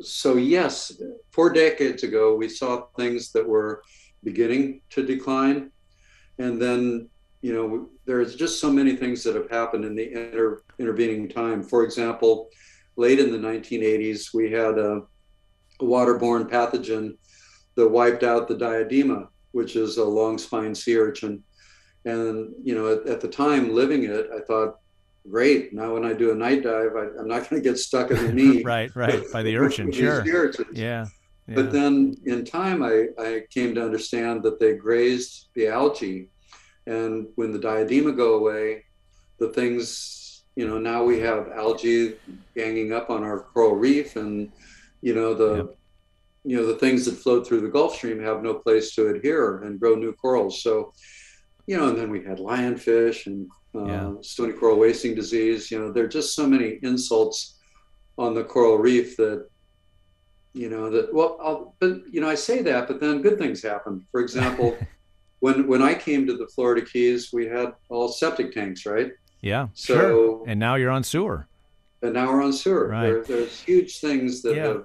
so 0.01 0.37
yes, 0.37 1.01
four 1.31 1.51
decades 1.51 2.03
ago, 2.03 2.37
we 2.37 2.49
saw 2.49 2.87
things 2.97 3.33
that 3.33 3.47
were 3.47 3.83
beginning 4.25 4.81
to 4.91 5.05
decline. 5.05 5.71
And 6.39 6.61
then, 6.61 7.09
you 7.43 7.53
know, 7.53 7.89
there's 8.07 8.35
just 8.35 8.61
so 8.61 8.71
many 8.71 8.97
things 8.97 9.23
that 9.25 9.35
have 9.35 9.51
happened 9.51 9.85
in 9.85 9.95
the 9.95 10.13
inter, 10.13 10.63
intervening 10.79 11.29
time. 11.29 11.63
For 11.63 11.85
example, 11.85 12.49
late 12.97 13.21
in 13.21 13.31
the 13.31 13.39
1980s, 13.39 14.35
we 14.35 14.51
had 14.51 14.79
a, 14.79 15.03
a 15.81 15.85
waterborne 15.85 16.49
pathogen 16.51 17.17
that 17.77 17.89
wiped 17.89 18.23
out 18.23 18.49
the 18.49 18.57
diadema, 18.57 19.29
which 19.53 19.77
is 19.77 19.99
a 19.99 20.05
long 20.05 20.39
spine 20.39 20.75
sea 20.75 20.97
urchin. 20.97 21.43
And, 22.05 22.53
you 22.63 22.75
know, 22.75 22.93
at, 22.93 23.07
at 23.07 23.21
the 23.21 23.29
time 23.29 23.75
living 23.75 24.05
it, 24.05 24.29
I 24.35 24.41
thought, 24.41 24.79
great. 25.29 25.73
Now 25.73 25.95
when 25.95 26.05
I 26.05 26.13
do 26.13 26.33
a 26.33 26.35
night 26.35 26.63
dive, 26.63 26.97
I, 26.97 27.07
am 27.19 27.29
not 27.29 27.49
going 27.49 27.63
to 27.63 27.69
get 27.69 27.79
stuck 27.79 28.11
in 28.11 28.17
the 28.17 28.33
knee. 28.33 28.63
right, 28.63 28.95
right, 28.95 29.23
by 29.33 29.43
the 29.43 29.57
urchin, 29.57 29.91
sure. 29.93 30.25
Yeah, 30.73 31.07
yeah. 31.47 31.55
But 31.57 31.73
then 31.73 32.17
in 32.25 32.45
time, 32.45 32.83
I, 32.83 33.09
I 33.19 33.43
came 33.51 33.75
to 33.75 33.85
understand 33.85 34.43
that 34.45 34.59
they 34.59 34.75
grazed 34.75 35.49
the 35.55 35.69
algae. 35.69 36.29
And 36.87 37.29
when 37.37 37.53
the 37.53 37.59
diadema 37.59 38.17
go 38.17 38.35
away, 38.35 38.85
the 39.39 39.51
things, 39.51 40.45
you 40.57 40.67
know, 40.67 40.79
now 40.79 41.05
we 41.05 41.21
have 41.21 41.49
algae 41.49 42.17
ganging 42.55 42.93
up 42.93 43.11
on 43.11 43.23
our 43.23 43.41
coral 43.41 43.75
reef 43.75 44.17
and, 44.17 44.51
you 45.03 45.15
know, 45.15 45.35
the, 45.35 45.57
yep. 45.57 45.77
you 46.45 46.57
know, 46.57 46.67
the 46.67 46.79
things 46.79 47.05
that 47.05 47.17
float 47.17 47.47
through 47.47 47.61
the 47.61 47.69
Gulf 47.69 47.97
Stream 47.97 48.23
have 48.23 48.43
no 48.43 48.55
place 48.55 48.95
to 48.95 49.09
adhere 49.09 49.63
and 49.65 49.81
grow 49.81 49.95
new 49.97 50.13
corals. 50.13 50.63
So, 50.63 50.93
you 51.67 51.77
know, 51.77 51.89
and 51.89 51.99
then 51.99 52.11
we 52.11 52.23
had 52.23 52.39
lionfish 52.39 53.27
and 53.27 53.49
uh, 53.75 53.85
yeah. 53.85 54.13
stony 54.21 54.53
coral 54.53 54.79
wasting 54.79 55.15
disease. 55.15 55.71
You 55.71 55.79
know, 55.79 55.93
there 55.93 56.05
are 56.05 56.09
just 56.09 56.35
so 56.35 56.47
many 56.47 56.79
insults 56.83 57.59
on 58.17 58.35
the 58.35 58.45
coral 58.45 58.79
reef 58.79 59.17
that, 59.17 59.49
you 60.55 60.71
know, 60.71 60.89
that 60.89 61.13
well, 61.13 61.37
I'll, 61.43 61.75
but 61.81 62.03
you 62.11 62.21
know, 62.21 62.29
I 62.29 62.37
say 62.37 62.63
that, 62.63 62.89
but 62.89 63.01
then 63.01 63.21
good 63.21 63.39
things 63.39 63.63
happen. 63.63 64.07
For 64.11 64.21
example, 64.21 64.77
when 65.41 65.67
when 65.67 65.83
I 65.83 65.95
came 65.95 66.27
to 66.27 66.37
the 66.37 66.47
Florida 66.47 66.87
Keys, 66.87 67.33
we 67.33 67.47
had 67.47 67.75
all 67.91 68.09
septic 68.09 68.53
tanks, 68.53 68.87
right? 68.87 69.13
Yeah. 69.41 69.69
So 69.75 69.95
sure. 69.95 70.45
and 70.47 70.59
now 70.59 70.77
you're 70.77 70.91
on 70.91 71.05
sewer. 71.05 71.49
And 72.03 72.15
now 72.15 72.33
we're 72.33 72.43
on 72.43 72.53
sewer. 72.53 72.89
Right. 72.89 73.03
There, 73.03 73.25
there's 73.25 73.61
huge 73.61 73.99
things 73.99 74.43
that 74.43 74.57
yeah. 74.57 74.65
have 74.69 74.85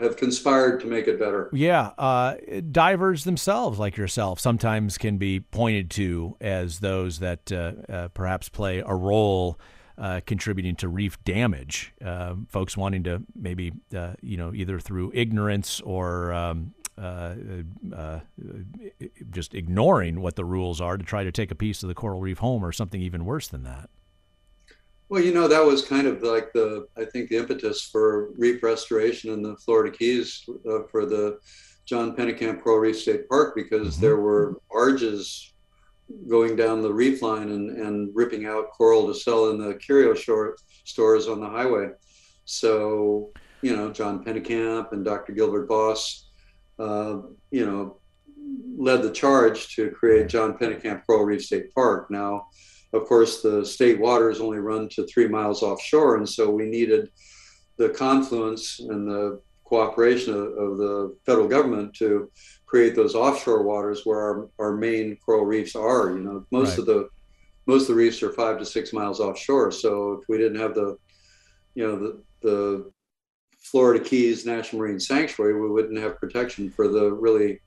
have 0.00 0.16
conspired 0.16 0.80
to 0.80 0.86
make 0.86 1.06
it 1.08 1.18
better. 1.18 1.50
Yeah, 1.52 1.90
uh, 1.98 2.36
divers 2.70 3.24
themselves, 3.24 3.78
like 3.78 3.96
yourself, 3.96 4.40
sometimes 4.40 4.96
can 4.96 5.18
be 5.18 5.40
pointed 5.40 5.90
to 5.92 6.36
as 6.40 6.80
those 6.80 7.18
that 7.18 7.50
uh, 7.52 7.72
uh, 7.92 8.08
perhaps 8.08 8.48
play 8.48 8.82
a 8.84 8.94
role. 8.94 9.58
Uh, 9.98 10.20
contributing 10.26 10.76
to 10.76 10.88
reef 10.88 11.18
damage, 11.24 11.92
uh, 12.04 12.36
folks 12.46 12.76
wanting 12.76 13.02
to 13.02 13.20
maybe, 13.34 13.72
uh, 13.96 14.12
you 14.22 14.36
know, 14.36 14.54
either 14.54 14.78
through 14.78 15.10
ignorance 15.12 15.80
or 15.80 16.32
um, 16.32 16.72
just 19.32 19.54
ignoring 19.54 20.20
what 20.20 20.36
the 20.36 20.44
rules 20.44 20.80
are 20.80 20.96
to 20.96 21.04
try 21.04 21.24
to 21.24 21.32
take 21.32 21.50
a 21.50 21.54
piece 21.56 21.82
of 21.82 21.88
the 21.88 21.96
coral 21.96 22.20
reef 22.20 22.38
home 22.38 22.64
or 22.64 22.70
something 22.70 23.00
even 23.00 23.24
worse 23.24 23.48
than 23.48 23.64
that. 23.64 23.90
Well, 25.08 25.22
you 25.22 25.32
know, 25.32 25.48
that 25.48 25.64
was 25.64 25.84
kind 25.84 26.06
of 26.06 26.22
like 26.22 26.52
the, 26.52 26.86
I 26.96 27.04
think, 27.04 27.30
the 27.30 27.36
impetus 27.36 27.82
for 27.82 28.30
reef 28.36 28.62
restoration 28.62 29.32
in 29.32 29.42
the 29.42 29.56
Florida 29.56 29.96
Keys 29.96 30.48
uh, 30.70 30.82
for 30.90 31.06
the 31.06 31.38
John 31.86 32.14
Pennekamp 32.14 32.62
Coral 32.62 32.80
Reef 32.80 33.00
State 33.00 33.28
Park 33.28 33.54
because 33.54 33.94
mm-hmm. 33.94 34.02
there 34.02 34.16
were 34.18 34.60
barges 34.70 35.54
going 36.28 36.56
down 36.56 36.82
the 36.82 36.92
reef 36.92 37.22
line 37.22 37.50
and, 37.50 37.70
and 37.70 38.10
ripping 38.14 38.46
out 38.46 38.70
coral 38.70 39.06
to 39.06 39.14
sell 39.14 39.50
in 39.50 39.58
the 39.58 39.74
curio 39.74 40.14
shore, 40.14 40.56
stores 40.84 41.28
on 41.28 41.40
the 41.40 41.48
highway. 41.48 41.88
So, 42.44 43.30
you 43.62 43.76
know, 43.76 43.92
John 43.92 44.24
Pennekamp 44.24 44.92
and 44.92 45.04
Dr. 45.04 45.32
Gilbert 45.32 45.66
Voss, 45.66 46.30
uh, 46.78 47.18
you 47.50 47.66
know, 47.66 47.98
led 48.76 49.02
the 49.02 49.10
charge 49.10 49.74
to 49.76 49.90
create 49.90 50.28
John 50.28 50.56
Pennekamp 50.56 51.02
Coral 51.06 51.24
Reef 51.24 51.44
State 51.44 51.74
Park. 51.74 52.10
Now, 52.10 52.46
of 52.92 53.04
course, 53.04 53.42
the 53.42 53.64
state 53.66 54.00
waters 54.00 54.40
only 54.40 54.58
run 54.58 54.88
to 54.90 55.06
three 55.06 55.28
miles 55.28 55.62
offshore, 55.62 56.16
and 56.16 56.28
so 56.28 56.48
we 56.48 56.64
needed 56.64 57.10
the 57.76 57.90
confluence 57.90 58.80
and 58.80 59.06
the 59.06 59.40
cooperation 59.64 60.32
of, 60.32 60.46
of 60.56 60.78
the 60.78 61.16
federal 61.26 61.46
government 61.46 61.94
to 61.94 62.30
create 62.68 62.94
those 62.94 63.14
offshore 63.14 63.62
waters 63.62 64.02
where 64.04 64.20
our, 64.20 64.48
our 64.58 64.72
main 64.76 65.16
coral 65.24 65.44
reefs 65.44 65.74
are. 65.74 66.10
You 66.10 66.20
know, 66.20 66.46
most 66.50 66.70
right. 66.70 66.78
of 66.80 66.86
the 66.86 67.08
most 67.66 67.82
of 67.82 67.88
the 67.88 67.94
reefs 67.94 68.22
are 68.22 68.32
five 68.32 68.58
to 68.58 68.64
six 68.64 68.92
miles 68.92 69.20
offshore. 69.20 69.72
So 69.72 70.12
if 70.12 70.28
we 70.28 70.38
didn't 70.38 70.60
have 70.60 70.74
the, 70.74 70.96
you 71.74 71.86
know, 71.86 71.98
the 71.98 72.22
the 72.40 72.92
Florida 73.58 74.02
Keys 74.02 74.46
National 74.46 74.82
Marine 74.82 75.00
Sanctuary, 75.00 75.60
we 75.60 75.68
wouldn't 75.68 75.98
have 75.98 76.18
protection 76.18 76.70
for 76.70 76.88
the 76.88 77.12
really 77.12 77.60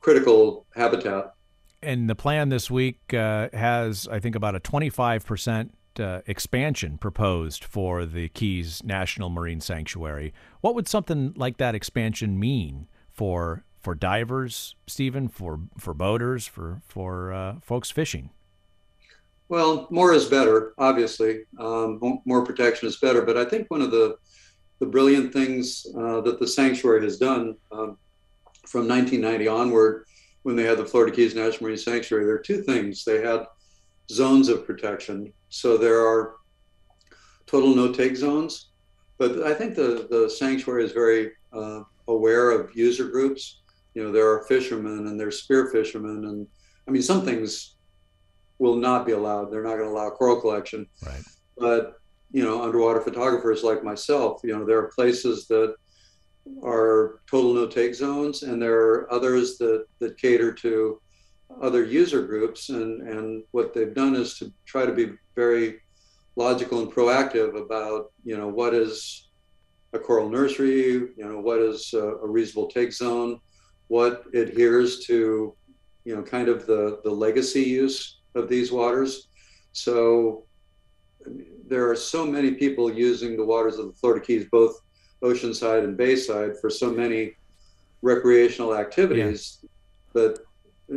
critical 0.00 0.66
habitat. 0.74 1.34
And 1.82 2.08
the 2.08 2.14
plan 2.14 2.48
this 2.48 2.70
week 2.70 2.98
uh, 3.14 3.48
has, 3.52 4.08
I 4.10 4.18
think, 4.18 4.34
about 4.34 4.56
a 4.56 4.60
25% 4.60 5.70
uh, 6.00 6.20
expansion 6.26 6.98
proposed 6.98 7.62
for 7.62 8.04
the 8.04 8.28
Keys 8.30 8.82
National 8.82 9.28
Marine 9.28 9.60
Sanctuary. 9.60 10.32
What 10.60 10.74
would 10.74 10.88
something 10.88 11.34
like 11.36 11.58
that 11.58 11.76
expansion 11.76 12.38
mean 12.38 12.88
for 13.12 13.64
for 13.80 13.94
divers, 13.94 14.74
Stephen, 14.86 15.28
for 15.28 15.60
for 15.78 15.94
boaters, 15.94 16.46
for 16.46 16.82
for 16.86 17.32
uh, 17.32 17.54
folks 17.60 17.90
fishing? 17.90 18.30
Well, 19.48 19.86
more 19.90 20.12
is 20.12 20.26
better. 20.26 20.74
Obviously, 20.78 21.44
um, 21.58 22.20
more 22.24 22.44
protection 22.44 22.86
is 22.88 22.98
better. 22.98 23.22
But 23.22 23.36
I 23.36 23.44
think 23.44 23.70
one 23.70 23.82
of 23.82 23.90
the 23.90 24.18
the 24.78 24.86
brilliant 24.86 25.32
things 25.32 25.86
uh, 25.96 26.20
that 26.20 26.38
the 26.38 26.46
sanctuary 26.46 27.02
has 27.02 27.18
done 27.18 27.56
um, 27.72 27.96
from 28.66 28.86
1990 28.86 29.48
onward, 29.48 30.04
when 30.42 30.56
they 30.56 30.62
had 30.62 30.78
the 30.78 30.84
Florida 30.84 31.14
Keys 31.14 31.34
National 31.34 31.64
Marine 31.64 31.78
Sanctuary, 31.78 32.24
there 32.24 32.34
are 32.34 32.38
two 32.38 32.62
things. 32.62 33.04
They 33.04 33.20
had 33.20 33.46
zones 34.10 34.48
of 34.48 34.66
protection. 34.66 35.32
So 35.48 35.76
there 35.76 36.06
are 36.06 36.36
total 37.46 37.74
no 37.74 37.92
take 37.92 38.16
zones. 38.16 38.68
But 39.18 39.42
I 39.42 39.54
think 39.54 39.74
the, 39.74 40.06
the 40.10 40.30
sanctuary 40.30 40.84
is 40.84 40.92
very 40.92 41.32
uh, 41.52 41.82
aware 42.06 42.50
of 42.50 42.74
user 42.76 43.08
groups. 43.08 43.60
You 43.94 44.04
know, 44.04 44.12
there 44.12 44.30
are 44.30 44.44
fishermen 44.44 45.06
and 45.06 45.18
there's 45.18 45.42
spear 45.42 45.66
fishermen. 45.66 46.24
And 46.24 46.46
I 46.86 46.90
mean, 46.90 47.02
some 47.02 47.24
things 47.24 47.76
will 48.58 48.76
not 48.76 49.06
be 49.06 49.12
allowed. 49.12 49.50
They're 49.50 49.62
not 49.62 49.76
going 49.76 49.88
to 49.88 49.94
allow 49.94 50.10
coral 50.10 50.40
collection. 50.40 50.86
Right. 51.04 51.22
But, 51.56 52.00
you 52.32 52.42
know, 52.42 52.62
underwater 52.62 53.00
photographers 53.00 53.62
like 53.62 53.82
myself, 53.82 54.40
you 54.44 54.56
know, 54.56 54.64
there 54.64 54.78
are 54.78 54.92
places 54.94 55.46
that 55.48 55.74
are 56.62 57.20
total 57.30 57.52
no 57.52 57.66
take 57.66 57.94
zones 57.94 58.42
and 58.42 58.60
there 58.60 58.80
are 58.80 59.12
others 59.12 59.58
that, 59.58 59.84
that 59.98 60.16
cater 60.18 60.52
to 60.52 61.00
other 61.62 61.84
user 61.84 62.26
groups. 62.26 62.68
And, 62.68 63.06
and 63.08 63.42
what 63.50 63.74
they've 63.74 63.94
done 63.94 64.14
is 64.14 64.38
to 64.38 64.52
try 64.66 64.86
to 64.86 64.92
be 64.92 65.12
very 65.34 65.80
logical 66.36 66.80
and 66.80 66.92
proactive 66.92 67.60
about, 67.60 68.12
you 68.24 68.36
know, 68.36 68.48
what 68.48 68.74
is 68.74 69.28
a 69.92 69.98
coral 69.98 70.28
nursery, 70.28 70.84
you 70.84 71.14
know, 71.18 71.40
what 71.40 71.58
is 71.58 71.92
a, 71.94 71.98
a 71.98 72.26
reasonable 72.26 72.68
take 72.68 72.92
zone, 72.92 73.40
what 73.88 74.24
adheres 74.34 75.00
to, 75.06 75.54
you 76.04 76.16
know, 76.16 76.22
kind 76.22 76.48
of 76.48 76.66
the, 76.66 77.00
the 77.04 77.10
legacy 77.10 77.62
use 77.62 78.20
of 78.34 78.48
these 78.48 78.70
waters. 78.70 79.28
So 79.72 80.44
there 81.66 81.90
are 81.90 81.96
so 81.96 82.24
many 82.24 82.52
people 82.52 82.92
using 82.92 83.36
the 83.36 83.44
waters 83.44 83.78
of 83.78 83.86
the 83.88 83.92
Florida 83.94 84.24
Keys, 84.24 84.46
both 84.50 84.80
oceanside 85.22 85.84
and 85.84 85.96
bayside, 85.96 86.52
for 86.60 86.70
so 86.70 86.90
many 86.90 87.34
recreational 88.02 88.74
activities. 88.74 89.58
Yeah. 89.62 89.68
But 90.12 90.38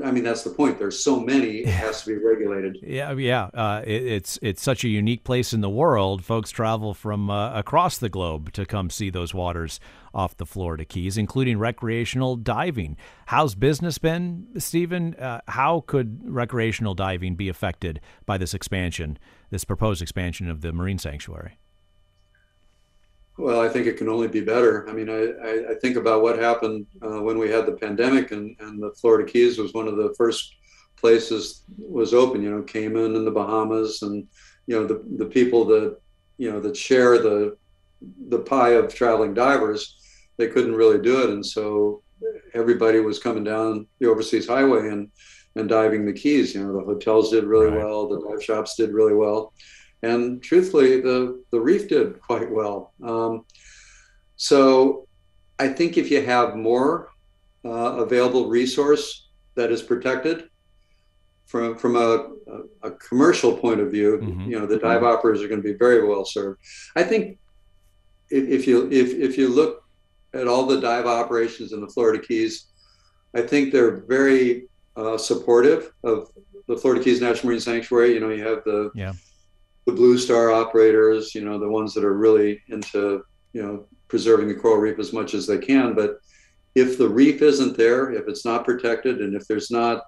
I 0.03 0.11
mean, 0.11 0.23
that's 0.23 0.43
the 0.43 0.51
point. 0.51 0.79
There's 0.79 1.03
so 1.03 1.19
many; 1.19 1.59
it 1.59 1.67
has 1.67 2.03
to 2.03 2.07
be 2.07 2.15
regulated. 2.15 2.77
Yeah, 2.81 3.11
yeah. 3.11 3.49
Uh, 3.53 3.81
it, 3.85 4.03
it's 4.03 4.39
it's 4.41 4.61
such 4.61 4.85
a 4.85 4.87
unique 4.87 5.25
place 5.25 5.51
in 5.51 5.59
the 5.59 5.69
world. 5.69 6.23
Folks 6.23 6.49
travel 6.49 6.93
from 6.93 7.29
uh, 7.29 7.53
across 7.53 7.97
the 7.97 8.07
globe 8.07 8.53
to 8.53 8.65
come 8.65 8.89
see 8.89 9.09
those 9.09 9.33
waters 9.33 9.81
off 10.13 10.37
the 10.37 10.45
Florida 10.45 10.85
Keys, 10.85 11.17
including 11.17 11.59
recreational 11.59 12.37
diving. 12.37 12.95
How's 13.27 13.53
business 13.53 13.97
been, 13.97 14.47
Stephen? 14.57 15.13
Uh, 15.15 15.41
how 15.49 15.83
could 15.85 16.21
recreational 16.23 16.93
diving 16.93 17.35
be 17.35 17.49
affected 17.49 17.99
by 18.25 18.37
this 18.37 18.53
expansion, 18.53 19.17
this 19.49 19.65
proposed 19.65 20.01
expansion 20.01 20.49
of 20.49 20.61
the 20.61 20.71
marine 20.71 20.99
sanctuary? 20.99 21.57
Well, 23.37 23.61
I 23.61 23.69
think 23.69 23.87
it 23.87 23.97
can 23.97 24.09
only 24.09 24.27
be 24.27 24.41
better. 24.41 24.87
I 24.89 24.93
mean, 24.93 25.09
I, 25.09 25.71
I 25.71 25.75
think 25.81 25.95
about 25.95 26.21
what 26.21 26.37
happened 26.37 26.85
uh, 27.01 27.21
when 27.21 27.37
we 27.37 27.49
had 27.49 27.65
the 27.65 27.71
pandemic 27.71 28.31
and, 28.31 28.55
and 28.59 28.81
the 28.81 28.91
Florida 28.99 29.29
Keys 29.29 29.57
was 29.57 29.73
one 29.73 29.87
of 29.87 29.95
the 29.95 30.13
first 30.17 30.55
places 30.97 31.63
was 31.77 32.13
open, 32.13 32.43
you 32.43 32.51
know, 32.51 32.61
Cayman 32.61 33.15
and 33.15 33.25
the 33.25 33.31
Bahamas 33.31 34.03
and, 34.03 34.27
you 34.67 34.79
know, 34.79 34.85
the, 34.85 35.03
the 35.17 35.25
people 35.25 35.65
that, 35.65 35.97
you 36.37 36.51
know, 36.51 36.59
that 36.59 36.77
share 36.77 37.17
the, 37.17 37.57
the 38.29 38.39
pie 38.39 38.71
of 38.73 38.93
traveling 38.93 39.33
divers, 39.33 39.97
they 40.37 40.47
couldn't 40.47 40.75
really 40.75 41.01
do 41.01 41.23
it. 41.23 41.29
And 41.29 41.45
so 41.45 42.03
everybody 42.53 42.99
was 42.99 43.17
coming 43.17 43.43
down 43.43 43.87
the 43.99 44.07
overseas 44.07 44.47
highway 44.47 44.89
and, 44.89 45.09
and 45.55 45.67
diving 45.67 46.05
the 46.05 46.13
Keys, 46.13 46.53
you 46.53 46.63
know, 46.63 46.73
the 46.73 46.85
hotels 46.85 47.31
did 47.31 47.45
really 47.45 47.67
right. 47.67 47.77
well, 47.77 48.07
the 48.07 48.29
dive 48.29 48.43
shops 48.43 48.75
did 48.75 48.91
really 48.91 49.15
well 49.15 49.53
and 50.03 50.41
truthfully, 50.41 51.01
the 51.01 51.43
the 51.51 51.59
reef 51.59 51.87
did 51.87 52.19
quite 52.21 52.49
well. 52.49 52.93
Um, 53.03 53.45
so, 54.35 55.07
I 55.59 55.67
think 55.67 55.97
if 55.97 56.09
you 56.09 56.25
have 56.25 56.55
more 56.55 57.09
uh, 57.63 57.69
available 57.69 58.47
resource 58.47 59.27
that 59.55 59.71
is 59.71 59.81
protected 59.81 60.49
from 61.45 61.77
from 61.77 61.95
a, 61.95 62.29
a, 62.81 62.91
commercial 62.91 63.55
point 63.55 63.79
of 63.79 63.91
view, 63.91 64.19
mm-hmm. 64.21 64.49
you 64.49 64.57
know, 64.57 64.65
the 64.65 64.79
dive 64.79 65.03
operators 65.03 65.43
are 65.43 65.47
going 65.47 65.61
to 65.61 65.67
be 65.67 65.77
very 65.77 66.07
well 66.07 66.25
served. 66.25 66.59
I 66.95 67.03
think 67.03 67.37
if, 68.29 68.47
if 68.47 68.67
you 68.67 68.89
if 68.91 69.13
if 69.13 69.37
you 69.37 69.49
look 69.49 69.83
at 70.33 70.47
all 70.47 70.65
the 70.65 70.79
dive 70.81 71.05
operations 71.05 71.73
in 71.73 71.81
the 71.81 71.87
Florida 71.87 72.23
Keys, 72.25 72.67
I 73.35 73.41
think 73.41 73.71
they're 73.71 73.97
very 73.97 74.67
uh, 74.95 75.17
supportive 75.17 75.93
of 76.03 76.31
the 76.67 76.77
Florida 76.77 77.03
Keys 77.03 77.21
National 77.21 77.47
Marine 77.49 77.59
Sanctuary. 77.59 78.13
You 78.13 78.19
know, 78.21 78.29
you 78.29 78.47
have 78.47 78.63
the 78.63 78.91
yeah 78.95 79.13
the 79.85 79.91
blue 79.91 80.17
star 80.17 80.51
operators, 80.51 81.33
you 81.33 81.43
know, 81.43 81.59
the 81.59 81.69
ones 81.69 81.93
that 81.93 82.03
are 82.03 82.15
really 82.15 82.61
into, 82.67 83.23
you 83.53 83.61
know, 83.61 83.87
preserving 84.07 84.47
the 84.47 84.55
coral 84.55 84.77
reef 84.77 84.99
as 84.99 85.13
much 85.13 85.33
as 85.33 85.47
they 85.47 85.57
can. 85.57 85.95
But 85.95 86.19
if 86.75 86.97
the 86.97 87.09
reef 87.09 87.41
isn't 87.41 87.77
there, 87.77 88.11
if 88.11 88.27
it's 88.27 88.45
not 88.45 88.65
protected, 88.65 89.21
and 89.21 89.35
if 89.35 89.47
there's 89.47 89.71
not 89.71 90.03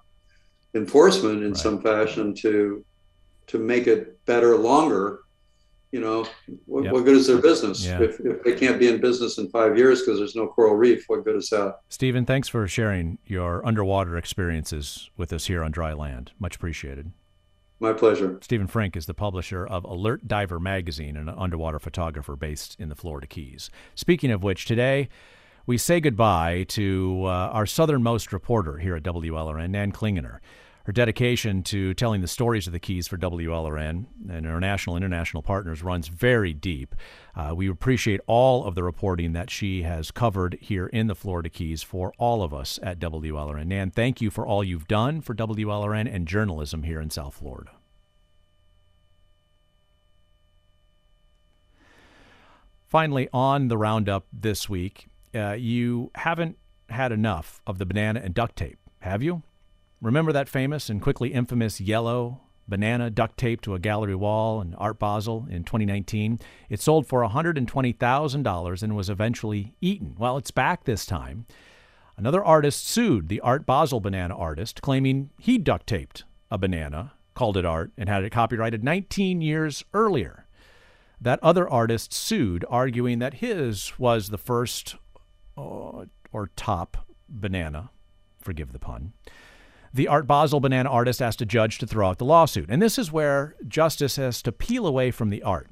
enforcement 0.76 1.44
in 1.44 1.52
right. 1.52 1.58
some 1.58 1.82
fashion 1.82 2.34
to 2.36 2.86
to 3.48 3.60
make 3.60 3.88
it 3.88 4.24
better 4.26 4.56
longer, 4.58 5.20
you 5.92 6.00
know, 6.00 6.26
what, 6.66 6.86
yep. 6.86 6.94
what 6.94 7.04
good 7.04 7.18
is 7.18 7.28
their 7.28 7.42
business? 7.42 7.86
Yeah. 7.86 8.02
If, 8.02 8.20
if 8.22 8.42
they 8.44 8.56
can't 8.56 8.80
be 8.80 8.88
in 8.88 9.02
business 9.02 9.38
in 9.38 9.50
five 9.50 9.78
years 9.78 10.02
because 10.02 10.18
there's 10.18 10.36
no 10.36 10.48
coral 10.48 10.76
reef, 10.76 11.04
what 11.08 11.26
good 11.26 11.36
is 11.36 11.50
that? 11.50 11.80
Stephen, 11.90 12.26
thanks 12.26 12.48
for 12.48 12.68
sharing 12.68 13.18
your 13.26 13.66
underwater 13.66 14.18
experiences 14.18 15.10
with 15.18 15.34
us 15.34 15.46
here 15.48 15.62
on 15.62 15.72
dry 15.72 15.94
land. 15.94 16.32
Much 16.40 16.56
appreciated. 16.56 17.12
My 17.84 17.92
pleasure. 17.92 18.38
Stephen 18.40 18.68
Frink 18.68 18.96
is 18.96 19.08
the 19.08 19.14
publisher 19.14 19.66
of 19.66 19.84
Alert 19.84 20.26
Diver 20.26 20.58
magazine 20.58 21.18
and 21.18 21.28
an 21.28 21.36
underwater 21.38 21.80
photographer 21.80 22.38
based 22.38 22.80
in 22.80 22.88
the 22.88 22.96
Florida 22.96 23.28
Keys. 23.28 23.70
Speaking 23.94 24.32
of 24.32 24.42
which, 24.42 24.64
today 24.64 25.10
we 25.66 25.78
say 25.78 26.00
goodbye 26.00 26.64
to 26.70 27.24
uh, 27.26 27.28
our 27.28 27.66
southernmost 27.66 28.32
reporter 28.32 28.78
here 28.78 28.96
at 28.96 29.04
WLRN, 29.04 29.72
Nan 29.72 29.92
Klingener. 29.92 30.40
Her 30.86 30.92
dedication 30.92 31.64
to 31.64 31.94
telling 31.94 32.20
the 32.20 32.28
stories 32.28 32.68
of 32.68 32.74
the 32.74 32.80
Keys 32.80 33.08
for 33.08 33.18
WLRN 33.18 34.06
and 34.30 34.46
our 34.46 34.60
national 34.60 34.98
international 34.98 35.42
partners 35.42 35.82
runs 35.82 36.10
very 36.10 36.52
deep. 36.54 36.94
Uh, 37.34 37.54
we 37.56 37.70
appreciate 37.70 38.20
all 38.28 38.66
of 38.66 38.76
the 38.76 38.84
reporting 38.84 39.32
that 39.32 39.50
she 39.50 39.84
has 39.84 40.12
covered 40.12 40.58
here 40.60 40.88
in 40.88 41.08
the 41.08 41.16
Florida 41.16 41.50
Keys 41.50 41.84
for 41.84 42.12
all 42.18 42.44
of 42.44 42.54
us 42.54 42.80
at 42.84 43.00
WLRN. 43.00 43.68
Nan, 43.68 43.92
thank 43.92 44.20
you 44.20 44.30
for 44.30 44.46
all 44.46 44.62
you've 44.62 44.90
done 44.90 45.22
for 45.22 45.34
WLRN 45.34 46.14
and 46.14 46.28
journalism 46.28 46.84
here 46.84 47.00
in 47.00 47.10
South 47.10 47.36
Florida. 47.36 47.72
Finally, 52.90 53.30
on 53.32 53.70
the 53.70 53.78
roundup 53.78 54.28
this 54.34 54.68
week, 54.68 55.08
uh, 55.34 55.54
you 55.54 56.12
haven't 56.16 56.58
had 56.90 57.14
enough 57.14 57.62
of 57.66 57.78
the 57.78 57.86
banana 57.86 58.20
and 58.22 58.34
duct 58.34 58.58
tape, 58.58 58.78
have 59.00 59.24
you? 59.24 59.44
Remember 60.04 60.34
that 60.34 60.49
famous 60.49 60.89
and 60.89 61.01
quickly 61.01 61.32
infamous 61.32 61.80
yellow 61.80 62.41
banana 62.68 63.10
duct 63.10 63.38
tape 63.38 63.62
to 63.62 63.74
a 63.74 63.80
gallery 63.80 64.16
wall 64.16 64.60
in 64.60 64.76
Art 64.76 64.99
Basel 64.99 65.47
in 65.49 65.64
2019? 65.64 66.39
It 66.70 66.82
sold 66.82 67.08
for 67.08 67.22
$120,000 67.26 68.84
and 68.84 68.95
was 68.97 69.10
eventually 69.10 69.78
eaten. 69.80 70.16
Well, 70.20 70.36
it's 70.36 70.51
back 70.51 70.84
this 70.84 71.06
time. 71.06 71.45
Another 72.18 72.43
artist 72.43 72.86
sued 72.86 73.30
the 73.30 73.39
Art 73.39 73.66
Basel 73.66 74.01
banana 74.01 74.36
artist, 74.36 74.82
claiming 74.82 75.30
he 75.39 75.58
duct 75.58 75.88
taped 75.88 76.26
a 76.51 76.58
banana, 76.58 77.14
called 77.34 77.56
it 77.56 77.64
art, 77.64 77.93
and 77.97 78.10
had 78.10 78.26
it 78.26 78.32
copyrighted 78.32 78.84
19 78.84 79.39
years 79.39 79.86
earlier. 79.93 80.47
that 81.22 81.39
other 81.41 81.70
artist 81.70 82.12
sued, 82.12 82.66
arguing 82.70 83.20
that 83.20 83.36
his 83.36 83.97
was 83.97 84.32
the 84.32 84.38
first 84.38 84.97
uh, 85.58 86.04
or 86.34 86.49
top 86.58 87.08
banana, 87.30 87.89
forgive 88.41 88.74
the 88.74 88.80
pun. 88.80 89.14
The 89.96 90.08
Art 90.08 90.26
Basel 90.26 90.60
banana 90.60 90.89
artist 90.89 91.22
asked 91.22 91.41
a 91.41 91.46
judge 91.46 91.78
to 91.78 91.86
throw 91.86 92.10
out 92.10 92.18
the 92.18 92.26
lawsuit. 92.26 92.66
And 92.68 92.82
this 92.82 92.98
is 92.98 93.12
where 93.12 93.56
justice 93.68 94.16
has 94.16 94.41
to 94.41 94.52
peel 94.52 94.88
away 94.88 95.12
from 95.12 95.30
the 95.30 95.44
art. 95.44 95.70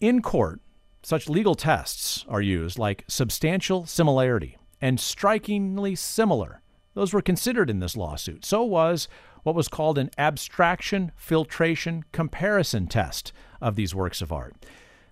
In 0.00 0.22
court, 0.22 0.60
such 1.04 1.28
legal 1.28 1.54
tests 1.54 2.24
are 2.28 2.40
used 2.40 2.78
like 2.78 3.04
substantial 3.06 3.86
similarity 3.86 4.58
and 4.80 4.98
strikingly 4.98 5.94
similar. 5.94 6.62
Those 6.94 7.12
were 7.12 7.22
considered 7.22 7.70
in 7.70 7.78
this 7.78 7.96
lawsuit. 7.96 8.44
So 8.44 8.64
was 8.64 9.06
what 9.44 9.54
was 9.54 9.68
called 9.68 9.98
an 9.98 10.10
abstraction 10.18 11.12
filtration 11.14 12.04
comparison 12.10 12.88
test 12.88 13.32
of 13.60 13.76
these 13.76 13.94
works 13.94 14.20
of 14.20 14.32
art. 14.32 14.54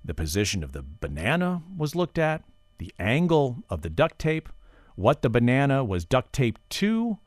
The 0.04 0.14
position 0.14 0.64
of 0.64 0.72
the 0.72 0.82
banana 0.82 1.62
was 1.76 1.94
looked 1.94 2.18
at, 2.18 2.42
the 2.78 2.92
angle 2.98 3.62
of 3.70 3.82
the 3.82 3.90
duct 3.90 4.18
tape, 4.18 4.48
what 4.96 5.22
the 5.22 5.30
banana 5.30 5.84
was 5.84 6.04
duct 6.04 6.32
taped 6.32 6.68
to. 6.70 7.18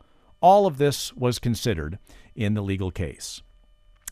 All 0.46 0.68
of 0.68 0.78
this 0.78 1.12
was 1.14 1.39
considered 1.39 1.98
in 2.36 2.54
the 2.54 2.62
legal 2.62 2.91
case. 2.91 3.41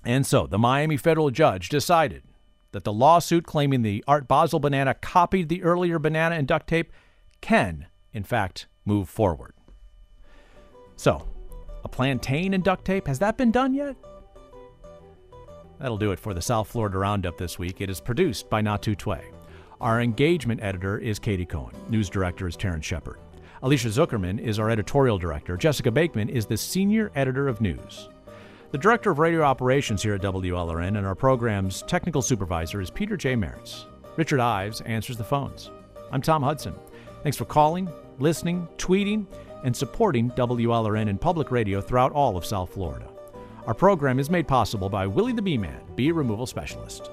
And 0.04 0.26
so 0.26 0.48
the 0.48 0.58
Miami 0.58 0.98
federal 0.98 1.30
judge 1.30 1.70
decided 1.70 2.24
that 2.72 2.84
the 2.84 2.92
lawsuit 2.92 3.46
claiming 3.46 3.84
the 3.84 4.04
Art 4.08 4.28
Basel 4.28 4.60
banana 4.60 4.96
copied 4.96 5.48
the 5.48 5.62
earlier 5.62 6.00
banana 6.00 6.34
and 6.34 6.48
duct 6.48 6.66
tape 6.66 6.92
can, 7.40 7.86
in 8.14 8.24
fact, 8.24 8.66
move 8.84 9.10
forward. 9.10 9.54
So, 10.96 11.24
a 11.84 11.88
plantain 11.88 12.56
and 12.56 12.64
duct 12.64 12.84
tape, 12.84 13.06
has 13.06 13.20
that 13.20 13.38
been 13.38 13.52
done 13.52 13.76
yet? 13.76 13.96
That'll 15.80 16.00
do 16.00 16.14
it 16.14 16.20
for 16.20 16.34
the 16.34 16.42
South 16.42 16.68
Florida 16.68 16.98
Roundup 16.98 17.38
this 17.38 17.60
week. 17.60 17.80
It 17.80 17.92
is 17.92 18.02
produced 18.02 18.50
by 18.50 18.64
Natu 18.64 18.98
Tway. 18.98 19.24
Our 19.80 20.02
engagement 20.02 20.64
editor 20.64 20.98
is 20.98 21.20
Katie 21.20 21.46
Cohen. 21.46 21.76
News 21.90 22.10
director 22.10 22.48
is 22.48 22.58
Terrence 22.58 22.88
Shepard. 22.88 23.20
Alicia 23.64 23.88
Zuckerman 23.88 24.41
is 24.41 24.59
our 24.59 24.70
editorial 24.70 25.18
director. 25.18 25.55
Jessica 25.55 25.89
Bakeman 25.89 26.28
is 26.28 26.45
the 26.45 26.57
senior 26.57 27.14
editor 27.16 27.47
of 27.47 27.61
news. 27.61 28.09
The 28.72 28.78
director 28.78 29.09
of 29.09 29.20
radio 29.20 29.41
operations 29.41 30.03
here 30.03 30.16
at 30.16 30.22
WLRN 30.22 30.97
and 30.97 31.07
our 31.07 31.16
program's 31.16 31.82
technical 31.84 32.22
supervisor 32.22 32.82
is 32.82 32.89
Peter 32.89 33.16
J. 33.16 33.38
Maritz. 33.38 33.86
Richard 34.18 34.41
Ives 34.41 34.82
answers 34.82 35.16
the 35.16 35.24
phones. 35.24 35.72
I'm 36.11 36.22
Tom 36.22 36.43
Hudson. 36.43 36.76
Thanks 37.22 37.38
for 37.38 37.45
calling, 37.45 37.88
listening, 38.20 38.68
tweeting, 38.78 39.28
and 39.64 39.74
supporting 39.74 40.32
WLRN 40.32 41.07
and 41.07 41.22
public 41.22 41.49
radio 41.49 41.80
throughout 41.80 42.11
all 42.11 42.36
of 42.36 42.45
South 42.45 42.74
Florida. 42.74 43.07
Our 43.66 43.74
program 43.74 44.20
is 44.20 44.30
made 44.30 44.45
possible 44.45 44.89
by 44.89 45.07
Willie 45.07 45.32
the 45.32 45.41
Bee 45.41 45.57
Man, 45.57 45.80
bee 45.95 46.11
removal 46.11 46.47
specialist. 46.47 47.11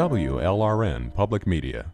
WLRN 0.00 1.12
Public 1.12 1.46
Media. 1.46 1.92